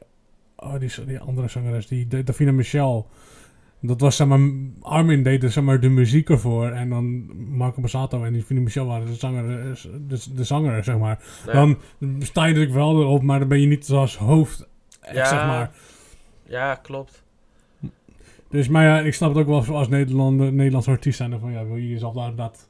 oh, 0.55 0.79
die, 0.79 1.05
die 1.05 1.19
andere 1.19 1.47
zangeres, 1.47 1.87
die 1.87 2.23
Davina 2.23 2.51
Michel. 2.51 3.07
Dat 3.87 3.99
was 4.01 4.15
zeg 4.15 4.27
maar, 4.27 4.39
Armin 4.81 5.23
deed 5.23 5.43
er, 5.43 5.51
zeg 5.51 5.63
maar, 5.63 5.79
de 5.79 5.89
muziek 5.89 6.29
ervoor 6.29 6.69
en 6.69 6.89
dan 6.89 7.25
Marco 7.57 7.81
Bassato 7.81 8.23
en 8.23 8.33
Davina 8.33 8.59
Michel 8.61 8.85
waren 8.85 9.05
de 9.05 9.13
zanger, 9.13 9.47
de, 10.07 10.19
de 10.33 10.43
zanger 10.43 10.83
zeg 10.83 10.97
maar. 10.97 11.19
Ja. 11.45 11.51
Dan 11.53 11.77
sta 12.19 12.41
je 12.45 12.53
natuurlijk 12.53 12.73
wel 12.77 13.01
erop, 13.01 13.21
maar 13.21 13.39
dan 13.39 13.47
ben 13.47 13.61
je 13.61 13.67
niet 13.67 13.85
zoals 13.85 14.17
hoofd, 14.17 14.67
echt, 15.01 15.15
Ja. 15.15 15.25
zeg 15.25 15.45
maar. 15.45 15.71
Ja, 16.47 16.75
klopt. 16.75 17.23
Dus, 18.49 18.67
maar 18.67 18.83
ja, 18.83 18.99
ik 18.99 19.13
snap 19.13 19.29
het 19.35 19.37
ook 19.47 19.65
wel 19.65 19.77
als 19.77 19.87
Nederlander, 19.87 20.53
Nederlandse 20.53 20.89
artiest 20.89 21.17
zijn. 21.17 21.39
Van, 21.39 21.51
ja, 21.51 21.65
wil 21.65 21.75
je 21.75 21.89
jezelf 21.89 22.13
daar 22.13 22.35
dat... 22.35 22.69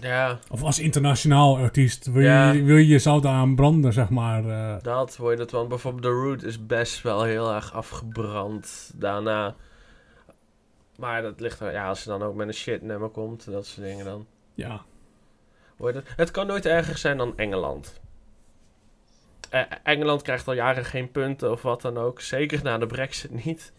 Ja, 0.00 0.38
Of 0.50 0.62
als 0.62 0.78
internationaal 0.78 1.56
artiest, 1.58 2.06
wil, 2.12 2.22
Ja. 2.22 2.50
je, 2.52 2.62
wil 2.62 2.76
je 2.76 2.86
jezelf 2.86 3.20
daar 3.22 3.32
aan 3.32 3.54
branden, 3.54 3.92
zeg 3.92 4.08
maar. 4.10 4.44
eh. 4.48 4.82
dat 4.82 5.16
wordt 5.16 5.38
het, 5.38 5.50
want 5.50 5.68
bijvoorbeeld 5.68 6.02
The 6.02 6.08
Root 6.08 6.42
is 6.42 6.66
best 6.66 7.02
wel 7.02 7.22
heel 7.22 7.54
erg 7.54 7.72
afgebrand 7.74 8.92
daarna. 8.94 9.54
Maar 10.96 11.22
dat 11.22 11.40
ligt 11.40 11.60
er, 11.60 11.72
ja, 11.72 11.88
als 11.88 12.02
je 12.02 12.10
dan 12.10 12.22
ook 12.22 12.34
met 12.34 12.48
een 12.48 12.54
shit 12.54 12.82
nummer 12.82 13.08
komt, 13.08 13.50
dat 13.50 13.66
soort 13.66 13.86
dingen 13.86 14.04
dan. 14.04 14.26
ja. 14.54 14.84
Het, 15.78 16.02
het 16.16 16.30
kan 16.30 16.46
nooit 16.46 16.66
erger 16.66 16.98
zijn 16.98 17.16
dan 17.16 17.36
Engeland. 17.38 18.00
Eh, 19.50 19.60
Engeland 19.82 20.22
krijgt 20.22 20.48
al 20.48 20.54
jaren 20.54 20.84
geen 20.84 21.10
punten 21.10 21.50
of 21.50 21.62
wat 21.62 21.82
dan 21.82 21.98
ook. 21.98 22.20
Zeker 22.20 22.62
na 22.62 22.78
de 22.78 22.86
brexit 22.86 23.44
niet. 23.44 23.72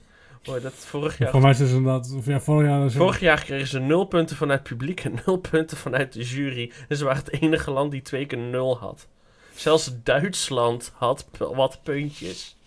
Wordt 0.43 0.63
het 0.63 0.74
vorig 0.74 1.18
jaar... 1.18 1.32
Voor 1.32 1.41
mij 1.41 1.51
is 1.51 1.59
het 1.59 1.70
inderdaad... 1.70 2.13
Of 2.13 2.26
ja, 2.26 2.39
vorig 2.39 2.68
jaar... 2.68 2.91
Vorig 2.91 3.20
jaar 3.20 3.43
kregen 3.43 3.68
ze 3.68 3.80
nul 3.80 4.05
punten 4.05 4.36
vanuit 4.36 4.59
het 4.59 4.68
publiek 4.68 5.03
en 5.03 5.20
nul 5.26 5.38
punten 5.38 5.78
vanuit 5.78 6.13
de 6.13 6.24
jury. 6.24 6.72
En 6.88 6.97
ze 6.97 7.03
waren 7.05 7.24
het 7.24 7.41
enige 7.41 7.72
land 7.72 7.91
die 7.91 8.01
twee 8.01 8.26
keer 8.26 8.38
nul 8.38 8.78
had. 8.78 9.07
Zelfs 9.55 10.03
Duitsland 10.03 10.91
had 10.95 11.28
wat 11.38 11.80
puntjes. 11.84 12.57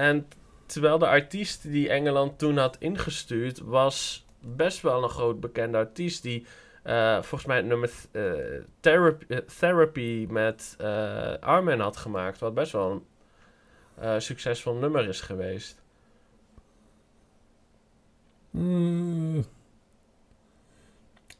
En 0.00 0.28
terwijl 0.66 0.98
de 0.98 1.06
artiest 1.06 1.62
die 1.62 1.88
Engeland 1.88 2.38
toen 2.38 2.56
had 2.56 2.76
ingestuurd, 2.78 3.58
was 3.60 4.26
best 4.40 4.80
wel 4.80 5.02
een 5.02 5.08
groot 5.08 5.40
bekende 5.40 5.78
artiest 5.78 6.22
die 6.22 6.46
eh, 6.82 7.14
volgens 7.14 7.44
mij 7.44 7.56
het 7.56 7.66
nummer 7.66 7.90
eh, 8.10 8.32
therapy, 8.80 9.24
eh, 9.28 9.38
therapy 9.38 10.26
met 10.30 10.76
Armin 11.40 11.80
had 11.80 11.96
gemaakt. 11.96 12.38
Wat 12.38 12.54
best 12.54 12.72
wel 12.72 13.02
een 13.96 14.22
succesvol 14.22 14.74
nummer 14.74 15.08
is 15.08 15.20
geweest. 15.20 15.82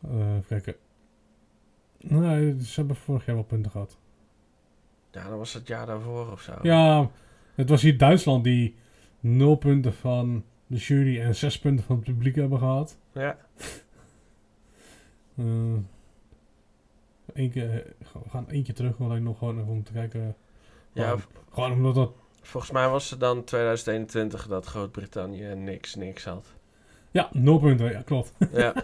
eh, 0.01 0.37
even 0.37 0.45
kijken. 0.49 0.75
Nee, 1.99 2.63
ze 2.63 2.79
hebben 2.81 2.97
vorig 2.97 3.27
jaar 3.27 3.35
wel 3.35 3.45
punten 3.45 3.71
gehad. 3.71 3.99
Ja, 5.11 5.29
dat 5.29 5.39
was 5.39 5.53
het 5.53 5.67
jaar 5.67 5.87
daarvoor 5.87 6.33
of 6.33 6.41
zo. 6.41 6.53
Ja, 6.63 7.11
het 7.61 7.69
was 7.69 7.83
hier 7.83 7.99
Duitsland 7.99 8.45
die 8.45 8.75
nul 9.21 9.55
punten 9.57 9.95
van 9.95 10.45
de 10.67 10.77
jury 10.77 11.21
en 11.21 11.35
zes 11.35 11.59
punten 11.59 11.85
van 11.85 11.97
het 11.97 12.05
publiek 12.05 12.35
hebben 12.35 12.59
gehad. 12.59 12.99
Ja. 13.13 13.37
Eh 15.37 15.45
één 17.35 17.51
keer, 17.51 17.85
we 17.99 18.29
gaan 18.31 18.49
eentje 18.49 18.73
terug, 18.73 19.01
alleen 19.01 19.23
nog 19.23 19.39
gewoon 19.39 19.59
even 19.59 19.71
om 19.73 19.83
te 19.83 19.93
kijken. 19.93 20.37
Ja, 20.93 21.05
Gewoon- 21.09 21.23
Gewoon 21.53 21.73
omdat 21.73 21.95
dat... 21.95 22.13
volgens 22.43 22.73
mij 22.73 22.89
was 22.89 23.11
het 23.11 23.21
dan 23.21 23.45
2021 23.45 24.47
dat 24.47 24.67
Groot-Brittannië 24.67 25.55
niks, 25.55 25.95
niks 25.95 26.25
had. 26.25 26.47
Ja, 27.11 27.29
nul 27.33 27.59
punten, 27.59 27.91
ja 27.91 28.03
klopt. 28.03 28.33
Ja, 28.53 28.75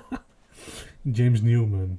James 1.18 1.42
Newman. 1.42 1.98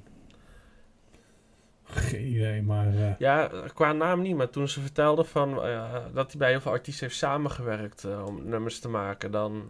Geen 1.90 2.26
idee, 2.26 2.62
maar... 2.62 2.94
eh, 2.94 3.18
ja 3.18 3.50
qua 3.74 3.92
naam 3.92 4.22
niet, 4.22 4.36
maar 4.36 4.50
toen 4.50 4.68
ze 4.68 4.80
vertelde 4.80 5.24
van, 5.24 5.64
eh, 5.64 5.96
dat 6.12 6.30
hij 6.30 6.38
bij 6.38 6.50
heel 6.50 6.60
veel 6.60 6.72
artiesten 6.72 7.06
heeft 7.06 7.18
samengewerkt 7.18 8.04
eh, 8.04 8.24
om 8.26 8.48
nummers 8.48 8.80
te 8.80 8.88
maken, 8.88 9.30
dan 9.30 9.68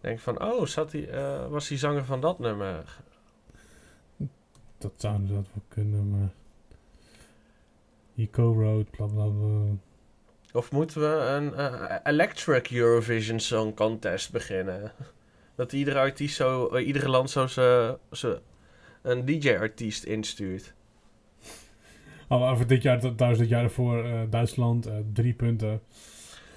denk 0.00 0.16
ik 0.16 0.22
van, 0.22 0.42
oh, 0.42 0.66
zat 0.66 0.92
hij, 0.92 1.08
was 1.48 1.68
hij 1.68 1.78
zanger 1.78 2.04
van 2.04 2.20
dat 2.20 2.38
nummer? 2.38 3.02
dat 4.78 4.92
zou 4.96 5.14
inderdaad 5.14 5.46
wel 5.52 5.64
kunnen, 5.68 6.10
maar... 6.10 6.28
He 8.14 8.28
co-wrote, 8.30 8.90
bla 8.90 9.06
bla 9.06 9.26
bla. 9.26 9.76
Of 10.52 10.72
moeten 10.72 11.00
we 11.00 11.06
een 11.06 11.52
Electric 12.02 12.70
Eurovision 12.70 13.40
Song 13.40 13.74
Contest 13.74 14.32
beginnen? 14.32 14.92
Dat 15.56 15.72
iedere 15.72 15.98
artiest 15.98 16.36
zo, 16.36 16.76
iedere 16.76 17.08
land 17.08 17.30
zo 17.30 17.46
ze 17.46 18.40
een 19.04 19.24
DJ-artiest 19.24 20.04
instuurt. 20.04 20.74
Oh, 22.28 22.56
voor 22.56 22.66
dit 22.66 22.82
jaar, 22.82 23.14
was 23.16 23.38
dit 23.38 23.48
jaar 23.48 23.62
ervoor, 23.62 24.04
eh, 24.04 24.20
Duitsland, 24.30 24.86
eh, 24.86 24.94
drie 25.12 25.32
punten. 25.34 25.80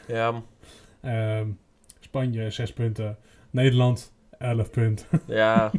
Ja, 0.08 0.44
Ehm, 1.02 1.50
Spanje, 2.00 2.50
zes 2.52 2.74
punten. 2.74 3.18
Nederland, 3.50 4.14
elf 4.38 4.70
punten. 4.72 5.08
ja, 5.28 5.72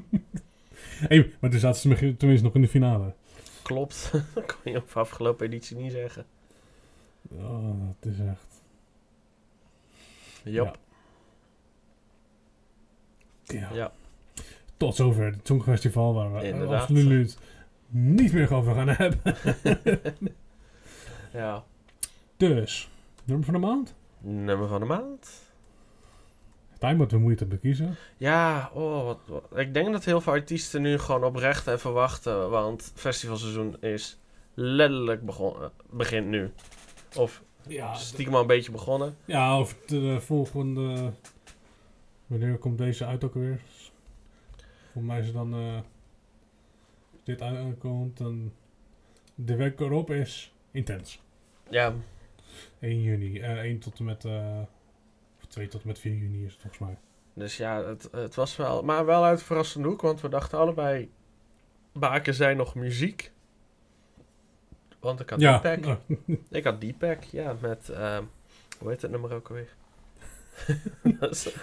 hey, 0.81 1.33
maar 1.41 1.51
toen 1.51 1.59
zaten 1.61 1.81
ze 1.81 2.17
tenminste 2.17 2.47
nog 2.47 2.55
in 2.55 2.61
de 2.61 2.69
finale. 2.69 3.15
klopt. 3.63 4.11
Dat 4.35 4.47
kon 4.63 4.73
je 4.73 4.79
op 4.79 4.91
afgelopen 4.97 5.47
editie 5.47 5.77
niet 5.77 5.93
zeggen. 5.93 6.27
Oh, 7.29 7.81
dat 8.01 8.13
is 8.13 8.19
echt... 8.19 8.63
Ja. 10.45 10.75
Ja. 13.73 13.93
Tot 14.79 14.97
zover 14.97 15.25
het 15.25 15.47
Songfestival, 15.47 16.15
waar 16.15 16.33
we 16.35 16.47
Inderdaad. 16.47 16.81
absoluut 16.81 17.39
niet 17.89 18.33
meer 18.33 18.55
over 18.55 18.75
gaan 18.75 18.89
hebben. 18.89 19.21
Ja. 21.33 21.65
Dus, 22.37 22.91
nummer 23.25 23.45
van 23.45 23.55
de 23.55 23.61
maand? 23.61 23.95
Nummer 24.19 24.69
van 24.69 24.81
de 24.81 24.87
maand. 24.87 25.31
Tijd 26.79 26.99
wat 26.99 27.11
we 27.11 27.19
moeite 27.19 27.41
hebben 27.41 27.61
kiezen. 27.61 27.97
Ja, 28.17 28.71
oh, 28.75 29.05
wat, 29.05 29.19
wat- 29.27 29.59
ik 29.59 29.75
denk 29.75 29.93
dat 29.93 30.05
heel 30.05 30.21
veel 30.21 30.33
artiesten 30.33 30.83
nu 30.83 30.99
gewoon 30.99 31.25
oprecht 31.25 31.67
even 31.67 31.93
wachten. 31.93 32.51
Want 32.51 32.93
festivalseizoen 32.95 33.77
is 33.81 34.19
letterlijk 34.55 35.27
begonnen. 35.27 35.71
Begint 35.91 36.27
nu. 36.27 36.51
Of 37.17 37.43
Ja, 37.67 37.95
stiekem 37.95 38.35
al 38.35 38.41
een 38.41 38.47
beetje 38.47 38.73
begonnen. 38.73 39.17
ja 39.25 39.59
of 39.61 39.77
de 39.87 40.21
volgende... 40.21 41.13
Wanneer 42.27 42.57
komt 42.59 42.79
deze 42.79 43.05
uit 43.07 43.25
ook 43.25 43.35
weer? 43.35 43.61
Voor 44.99 45.07
mij 45.07 45.19
is 45.21 45.33
dan... 45.33 45.55
eh, 45.55 45.75
als 47.13 47.21
dit 47.25 47.43
uitkomt, 47.43 48.17
dan... 48.19 48.53
De 49.35 49.57
week 49.57 49.81
erop 49.81 50.11
is 50.11 50.55
intens. 50.71 51.23
Ja, 51.71 51.95
1 52.81 53.03
juni. 53.03 53.41
eh 53.41 53.59
1 53.59 53.79
tot 53.79 53.99
en 53.99 54.05
met... 54.05 54.25
eh, 54.25 54.59
of 55.41 55.47
2 55.49 55.69
tot 55.69 55.81
en 55.83 55.87
met 55.89 55.99
4 55.99 56.15
juni 56.15 56.45
is 56.45 56.53
het 56.53 56.61
volgens 56.61 56.81
mij. 56.83 56.97
dus 57.35 57.57
ja, 57.57 57.83
het, 57.85 58.09
het 58.13 58.35
was 58.35 58.57
wel... 58.57 58.83
Maar 58.83 59.07
wel 59.07 59.25
uit 59.25 59.43
verrassende 59.43 59.89
hoek, 59.89 60.01
want 60.01 60.21
we 60.21 60.29
dachten 60.29 60.59
allebei... 60.59 61.11
Baken 61.93 62.35
zij 62.35 62.55
nog 62.55 62.75
muziek? 62.75 63.33
Want 65.01 65.21
ik 65.21 65.31
had 65.31 65.41
Ja, 65.41 65.59
Deepak. 65.59 65.85
nou, 66.07 66.19
Ik 66.51 66.65
had 66.65 66.81
Deepak, 66.81 67.23
ja, 67.23 67.57
met... 67.61 67.89
ehm, 67.89 68.23
hoe 68.79 68.91
heet 68.91 69.03
het 69.03 69.11
nummer 69.11 69.33
ook 69.35 69.49
alweer? 69.49 69.75
Dat 71.21 71.31
is- 71.31 71.57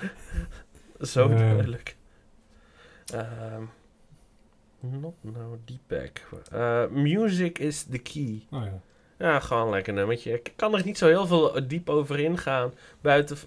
Zo 1.12 1.30
Eh. 1.30 1.38
duidelijk. 1.38 1.96
Ehm 3.14 3.64
not 4.80 5.14
no 5.22 5.58
Deepak. 5.66 6.22
Eh 6.52 6.84
music 6.92 7.60
is 7.60 7.84
the 7.84 7.98
key. 7.98 8.42
Oh 8.52 8.64
ja. 8.64 8.80
Ja, 9.18 9.40
gewoon 9.40 9.70
lekker 9.70 9.94
nummertje. 9.94 10.34
Ik 10.34 10.54
kan 10.56 10.76
er 10.76 10.86
niet 10.86 10.98
zo 10.98 11.08
heel 11.08 11.28
veel 11.28 11.68
diep 11.68 11.90
over 11.90 12.20
ingaan. 12.20 12.72
Buiten, 13.02 13.38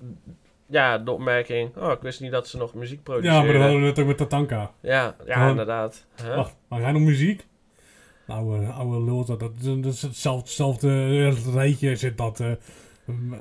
ja, 0.66 0.98
de 0.98 1.11
opmerking. 1.11 1.76
Oh, 1.76 1.90
ik 1.92 2.00
wist 2.00 2.20
niet 2.20 2.30
dat 2.32 2.48
ze 2.48 2.56
nog 2.56 2.74
muziek 2.74 2.96
Ja, 2.98 3.02
produceren. 3.02 3.44
maar 3.44 3.52
dat 3.52 3.62
hadden 3.62 3.80
we 3.80 3.86
net 3.86 3.98
ook 3.98 4.06
met 4.06 4.16
Tatanka. 4.16 4.72
Ja, 4.80 5.16
ja 5.26 5.32
Gewoon- 5.34 5.48
inderdaad. 5.50 6.04
Huh? 6.22 6.36
Wacht, 6.36 6.56
maar 6.68 6.80
hij 6.80 6.92
nog 6.92 7.02
muziek? 7.02 7.46
Oude, 8.26 8.66
oude 8.66 9.04
lul, 9.04 9.24
dat, 9.24 9.40
dat, 9.40 9.52
dat 9.62 9.92
is 9.92 10.02
hetzelfde, 10.02 10.46
hetzelfde 10.48 11.34
rijtje 11.52 11.96
zit 11.96 12.18
dat. 12.18 12.40
eh 12.40 12.52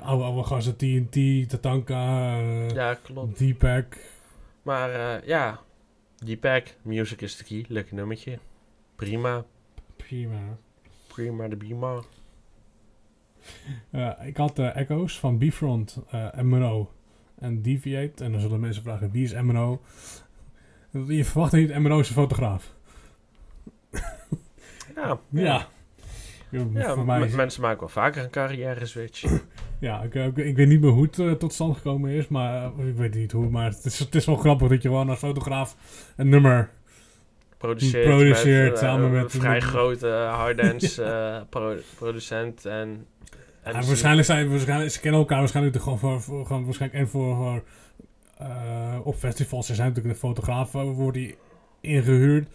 oude, 0.00 0.24
oude 0.24 0.42
gasten, 0.44 0.76
TNT, 0.76 1.48
Tatanka, 1.48 2.38
eh 2.38 2.70
Ja, 2.70 2.94
klopt. 3.02 3.38
Deepak. 3.38 3.96
Maar 4.62 4.90
eh, 4.90 5.26
ja, 5.28 5.60
Deepak, 6.24 6.74
music 6.82 7.20
is 7.22 7.36
the 7.36 7.44
key. 7.44 7.64
Lekker 7.68 7.94
nummertje. 7.94 8.38
Prima. 8.96 9.44
Prima. 9.96 10.58
Prima 11.06 11.48
de 11.48 11.56
Bima. 11.56 12.02
Eh, 13.90 14.26
ik 14.26 14.36
had 14.36 14.56
de 14.56 14.66
echo's 14.66 15.18
van 15.18 15.38
Bfront, 15.38 15.98
eh 16.10 16.34
MNO 16.40 16.92
en 17.38 17.62
Deviate. 17.62 18.24
En 18.24 18.32
dan 18.32 18.40
zullen 18.40 18.60
mensen 18.60 18.82
vragen, 18.82 19.10
wie 19.10 19.24
is 19.24 19.32
MNO? 19.32 19.80
Je 21.06 21.24
verwacht 21.24 21.52
niet, 21.52 21.78
MNO 21.78 21.98
is 21.98 22.08
een 22.08 22.14
fotograaf. 22.14 22.74
Ja, 24.94 25.20
Ja. 25.28 25.66
Ja, 26.50 26.66
Ja, 26.74 26.94
voor 26.94 27.04
mij 27.04 27.28
mensen 27.28 27.62
maken 27.62 27.80
wel 27.80 27.88
vaker 27.88 28.24
een 28.24 28.30
carrière 28.30 28.86
switch. 28.86 29.22
Ja, 29.80 30.02
ik, 30.02 30.14
ik, 30.14 30.36
ik 30.36 30.56
weet 30.56 30.68
niet 30.68 30.80
meer 30.80 30.90
hoe 30.90 31.02
het 31.04 31.18
eh, 31.18 31.32
tot 31.32 31.52
stand 31.52 31.76
gekomen 31.76 32.10
is, 32.10 32.28
maar 32.28 32.64
eh, 32.78 32.86
ik 32.88 32.96
weet 32.96 33.14
niet 33.14 33.32
hoe. 33.32 33.48
Maar 33.50 33.64
het 33.70 33.84
is, 33.84 33.98
het 33.98 34.14
is 34.14 34.24
wel 34.26 34.36
grappig 34.36 34.68
dat 34.68 34.82
je 34.82 34.88
gewoon 34.88 35.08
als 35.08 35.18
fotograaf 35.18 35.76
een 36.16 36.28
nummer. 36.28 36.70
Produceert, 37.58 38.04
Produceert 38.04 38.70
met, 38.70 38.80
eh, 38.82 38.88
samen 38.88 39.04
een 39.04 39.12
met- 39.12 39.30
vrij 39.32 39.52
met- 39.54 39.62
grote 39.62 40.08
harddance 40.30 41.02
eh, 41.12 41.40
pro- 41.48 41.76
producent 41.96 42.66
en... 42.66 43.06
en 43.62 43.72
Ja, 43.72 43.80
ze- 43.82 43.86
waarschijnlijk 43.88 44.26
zijn 44.26 44.50
waarschijnlijk, 44.50 44.90
ze 44.90 45.00
kennen 45.00 45.20
elkaar 45.20 45.38
waarschijnlijk 45.38 45.82
gewoon 45.82 45.98
voor, 45.98 46.20
voor 46.22 46.46
gewoon 46.46 46.64
waarschijnlijk 46.64 47.00
en 47.02 47.08
voor, 47.08 47.36
voor 47.36 47.62
eh, 48.38 48.98
op 49.04 49.14
festivals. 49.16 49.68
Er 49.68 49.74
zijn 49.74 49.88
natuurlijk 49.88 50.14
de 50.14 50.20
fotografen, 50.20 50.84
wordt 50.86 51.16
die 51.16 51.36
ingehuurd. 51.80 52.48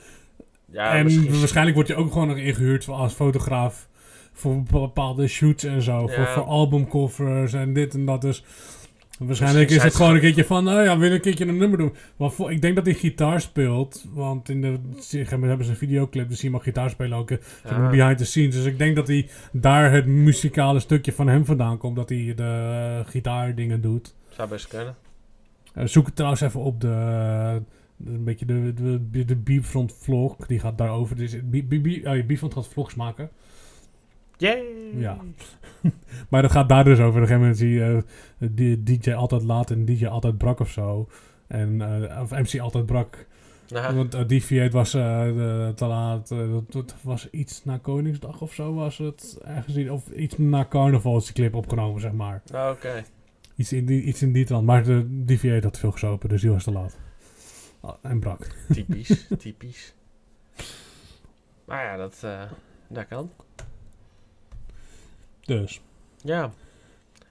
Ja, 0.71 0.93
en 0.95 1.03
misschien- 1.03 1.39
waarschijnlijk 1.39 1.75
wordt 1.75 1.89
je 1.89 1.95
ook 1.95 2.11
gewoon 2.11 2.27
nog 2.27 2.37
ingehuurd 2.37 2.87
als 2.87 3.13
fotograaf 3.13 3.87
voor 4.33 4.55
bepa- 4.63 4.79
bepaalde 4.79 5.27
shoots 5.27 5.63
en 5.63 5.81
zo. 5.81 6.07
Voor, 6.07 6.23
Ja. 6.23 6.33
voor 6.33 6.43
albumcovers 6.43 7.53
en 7.53 7.73
dit 7.73 7.93
en 7.93 8.05
dat. 8.05 8.21
Dus 8.21 8.43
waarschijnlijk 9.19 9.69
is 9.69 9.83
het 9.83 9.95
gewoon 9.95 10.13
een 10.13 10.19
keertje 10.19 10.45
van, 10.45 10.63
nou 10.63 10.83
ja, 10.83 10.97
wil 10.97 11.11
een 11.11 11.21
keertje 11.21 11.45
een 11.47 11.57
nummer 11.57 11.77
doen. 11.77 11.93
Want 12.15 12.39
ik 12.39 12.61
denk 12.61 12.75
dat 12.75 12.85
hij 12.85 12.93
gitaar 12.95 13.41
speelt. 13.41 14.05
Want 14.13 14.49
in 14.49 14.61
de 14.61 14.77
hebben 15.29 15.63
ze 15.65 15.71
een 15.71 15.77
videoclip, 15.77 16.29
dus 16.29 16.41
hij 16.41 16.49
mag 16.49 16.63
gitaar 16.63 16.89
spelen 16.89 17.17
ook. 17.17 17.31
eh, 17.31 17.37
Ja. 17.63 17.89
behind 17.89 18.17
the 18.17 18.25
scenes. 18.25 18.55
Dus 18.55 18.65
ik 18.65 18.77
denk 18.77 18.95
dat 18.95 19.07
hij 19.07 19.29
daar 19.51 19.91
het 19.91 20.05
muzikale 20.05 20.79
stukje 20.79 21.11
van 21.11 21.27
hem 21.27 21.45
vandaan 21.45 21.77
komt. 21.77 21.95
Dat 21.95 22.09
hij 22.09 22.33
de 22.35 22.43
eh, 23.03 23.09
gitaardingen 23.11 23.81
doet. 23.81 24.15
Zou 24.29 24.49
best 24.49 24.67
kunnen. 24.67 24.95
Eh, 25.73 25.85
zoek 25.85 26.05
het 26.05 26.15
trouwens 26.15 26.41
even 26.41 26.59
op 26.59 26.81
de, 26.81 26.87
een 28.05 28.23
beetje 28.23 28.45
de, 28.45 28.73
de, 28.73 29.09
de, 29.11 29.25
de 29.25 29.35
Beefront 29.35 29.93
vlog. 29.99 30.35
Die 30.47 30.59
gaat 30.59 30.77
daarover. 30.77 31.15
Dus 31.15 31.33
oh, 31.33 32.25
Beefront 32.25 32.53
gaat 32.53 32.67
vlogs 32.67 32.95
maken. 32.95 33.29
Yay! 34.43 34.99
Ja. 34.99 35.17
Maar 36.29 36.41
dat 36.41 36.51
gaat 36.51 36.69
daar 36.69 36.83
dus 36.83 36.99
over. 36.99 37.07
Op 37.07 37.15
een 37.15 37.21
gegeven 37.21 37.39
moment 37.39 37.57
zie 37.57 37.69
je 37.69 38.03
eh, 38.39 38.49
die 38.51 38.83
DJ 38.83 39.11
altijd 39.13 39.43
laat 39.43 39.71
en 39.71 39.85
DJ 39.85 40.05
altijd 40.05 40.37
brak 40.37 40.59
of 40.59 40.69
zo. 40.69 41.07
En, 41.47 41.81
eh, 41.81 42.21
of 42.21 42.31
MC 42.31 42.59
altijd 42.59 42.85
brak. 42.85 43.25
Want 43.93 44.15
uh, 44.15 44.27
Deviate 44.27 44.71
was 44.71 44.91
de- 44.91 45.71
te 45.75 45.85
laat. 45.85 46.27
dat, 46.29 46.71
dat 46.71 46.95
was 47.01 47.29
iets 47.29 47.63
na 47.65 47.77
Koningsdag 47.77 48.41
of 48.41 48.53
zo 48.53 48.73
was 48.73 48.97
het. 48.97 49.37
Ergens 49.43 49.89
of 49.89 50.09
iets 50.09 50.37
na 50.37 50.65
carnaval 50.69 51.17
is 51.17 51.23
die 51.25 51.33
clip 51.33 51.55
opgenomen, 51.55 52.01
zeg 52.01 52.11
maar. 52.11 52.41
Oké. 52.71 53.03
Iets 53.55 53.73
in 53.73 53.85
die, 53.85 54.01
iets 54.01 54.21
in 54.21 54.31
die 54.33 54.45
trant. 54.45 54.65
Maar 54.65 54.83
de 54.83 55.23
Deviate 55.25 55.65
had 55.67 55.79
veel 55.79 55.91
gesopen, 55.91 56.29
dus 56.29 56.41
die 56.41 56.51
was 56.51 56.63
te 56.63 56.71
laat. 56.71 56.97
Ah, 57.81 57.95
en 58.01 58.19
brak. 58.19 58.47
Typisch, 58.73 59.27
typisch. 59.37 59.93
Maar 61.65 61.83
ja, 61.83 61.97
dat, 61.97 62.19
eh, 62.23 62.41
dat 62.87 63.07
kan. 63.07 63.29
Dus. 65.45 65.81
Ja. 66.21 66.51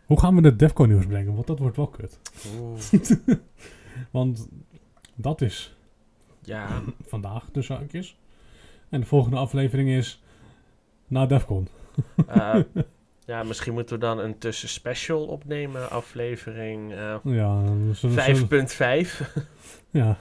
Hoe 0.07 0.21
gaan 0.21 0.35
we 0.35 0.43
de 0.43 0.57
Defcon 0.57 0.89
nieuws 0.89 1.07
brengen? 1.07 1.35
Want 1.35 1.47
dat 1.47 1.59
wordt 1.59 1.77
wel 1.77 1.87
kut. 1.89 2.19
Oeh. 2.61 2.81
Want 4.11 4.49
dat 5.15 5.41
is 5.41 5.77
Ja. 6.43 6.69
vandaag 7.07 7.45
tussen 7.53 7.77
haakjes. 7.77 8.17
En 8.89 9.01
de 9.01 9.07
volgende 9.07 9.37
aflevering 9.37 9.89
is 9.89 10.23
na 11.07 11.27
Defcon. 11.27 11.69
eh, 12.27 12.55
ja, 13.27 13.43
misschien 13.43 13.73
moeten 13.73 13.95
we 13.95 14.01
dan 14.01 14.19
een 14.19 14.39
tussenspecial 14.39 15.25
opnemen. 15.27 15.91
Aflevering 15.91 16.93
eh, 16.93 17.17
Ja, 17.25 17.63
we 17.63 17.95
zullen- 17.95 18.37
zullen- 18.37 18.69
5.5. 18.69 19.21
Ja. 19.91 20.19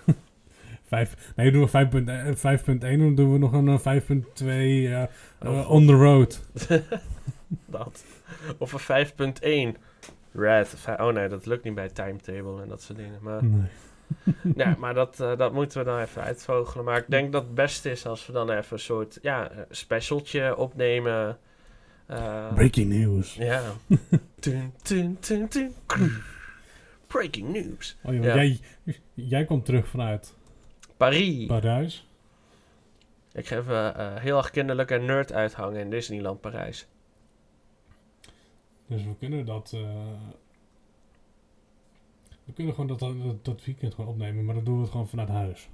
Vijf, 0.83 1.33
nee, 1.35 1.51
doen 1.51 1.61
we 1.61 1.69
5.1 1.69 2.07
en 2.25 2.37
5.1 2.37 2.99
dan 2.99 3.15
doen 3.15 3.31
we 3.31 3.37
nog 3.37 3.53
een 3.53 3.67
eh, 3.67 3.79
5.2 3.79 4.45
eh, 4.45 5.01
eh, 5.01 5.07
Oh, 5.45 5.69
on 5.69 5.85
the 5.85 5.93
road. 5.93 6.41
Dat. 7.65 8.03
Of 8.57 8.87
een 8.89 9.73
5.1. 9.75 9.79
Red. 10.33 10.75
Oh 10.97 11.07
nee, 11.07 11.27
dat 11.27 11.45
lukt 11.45 11.63
niet 11.63 11.75
bij 11.75 11.89
timetable 11.89 12.61
en 12.61 12.67
dat 12.69 12.81
soort 12.81 12.97
dingen. 12.97 13.19
Maar, 13.21 13.43
Nee. 13.45 13.67
ja, 14.55 14.75
maar 14.79 14.93
dat, 14.93 15.19
eh, 15.19 15.37
dat 15.37 15.53
moeten 15.53 15.77
we 15.79 15.85
dan 15.85 15.99
even 15.99 16.21
uitvogelen. 16.21 16.85
Maar 16.85 16.97
ik 16.97 17.05
denk 17.07 17.31
dat 17.31 17.43
het 17.43 17.55
beste 17.55 17.91
is 17.91 18.05
als 18.05 18.25
we 18.25 18.33
dan 18.33 18.49
even 18.49 18.73
een 18.73 18.79
soort 18.79 19.19
ja, 19.21 19.51
specialtje 19.69 20.55
opnemen. 20.57 21.37
Eh, 22.05 22.53
Breaking 22.53 22.89
news. 22.93 23.33
Ja. 23.35 23.61
Tun, 24.39 24.73
tun, 24.81 25.17
tun, 25.19 25.47
tun. 25.47 25.73
Breaking 27.07 27.49
news. 27.49 27.97
Oh, 28.03 28.13
Ja. 28.13 28.35
jij, 28.35 28.59
jij 29.13 29.45
komt 29.45 29.65
terug 29.65 29.87
vanuit 29.87 30.33
Paris. 30.97 31.45
Parijs. 31.45 32.07
Ik 33.33 33.47
ga 33.47 33.57
even 33.57 33.95
eh, 33.95 34.15
heel 34.15 34.37
erg 34.37 34.49
kinderlijk 34.49 34.91
en 34.91 35.05
nerd 35.05 35.33
uithangen 35.33 35.79
in 35.79 35.89
Disneyland 35.89 36.41
Parijs. 36.41 36.87
Dus 38.91 39.03
we 39.03 39.15
kunnen 39.19 39.45
dat. 39.45 39.71
eh, 39.73 39.81
we 42.43 42.53
kunnen 42.53 42.73
gewoon 42.73 42.89
dat, 42.89 42.99
dat, 42.99 43.45
dat 43.45 43.65
weekend 43.65 43.93
gewoon 43.93 44.09
opnemen, 44.09 44.45
maar 44.45 44.55
dan 44.55 44.63
doen 44.63 44.75
we 44.75 44.81
het 44.81 44.91
gewoon 44.91 45.07
vanuit 45.07 45.29
huis. 45.29 45.69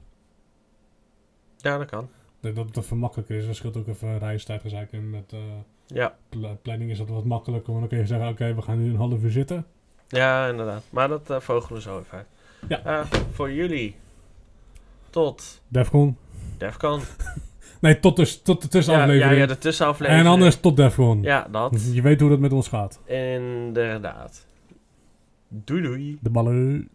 Ja, 1.58 1.78
dat 1.78 1.90
kan. 1.90 2.10
Denk 2.40 2.56
dat 2.56 2.66
het 2.66 2.78
even 2.78 2.98
makkelijker 2.98 3.38
is. 3.38 3.46
Er 3.46 3.56
scheelt 3.56 3.78
ook 3.78 3.88
even 3.88 4.18
reistijd 4.20 4.62
gezeik. 4.62 4.92
En 4.92 5.10
met 5.10 5.34
eh, 5.34 5.40
Ja, 5.86 6.18
pla- 6.30 6.54
planning 6.62 6.92
is 6.92 6.98
dat 6.98 7.10
wat 7.10 7.26
makkelijker. 7.26 7.68
Want 7.74 7.80
dan 7.80 7.90
kun 7.90 7.98
je 7.98 8.06
zeggen: 8.06 8.30
Oké, 8.30 8.54
we 8.56 8.62
gaan 8.62 8.78
nu 8.84 8.90
een 8.90 8.96
half 8.96 9.24
uur 9.24 9.32
zitten. 9.32 9.66
ja 10.08 10.48
inderdaad. 10.48 10.84
Maar 10.90 11.08
dat 11.08 11.30
eh, 11.30 11.40
vogelen 11.40 11.74
we 11.76 11.82
zo 11.82 12.00
even 12.00 12.18
uit. 12.18 12.28
Ja. 12.68 13.06
Voor 13.32 13.52
jullie. 13.52 13.96
Tot 15.10 15.62
Defcon. 15.68 16.18
Defcon. 16.58 17.02
Nee, 17.82 18.00
tot 18.00 18.16
de, 18.16 18.42
tot 18.44 18.58
de 18.62 18.64
Ja, 18.64 18.68
tussenaflevering. 18.70 19.32
ja, 19.32 19.38
ja, 19.42 19.46
de 19.46 19.58
tussenaflevering. 19.58 20.26
en 20.26 20.32
anders 20.32 20.56
tot 20.60 20.76
Defcon. 20.78 21.22
Ja, 21.22 21.48
dat. 21.52 21.90
Je 21.94 22.02
weet 22.02 22.20
hoe 22.20 22.30
dat 22.30 22.40
met 22.40 22.54
ons 22.54 22.68
gaat. 22.68 23.00
Inderdaad. 23.06 24.46
Doei 25.48 25.82
doei. 25.82 26.18
De 26.22 26.30
ballen. 26.30 26.90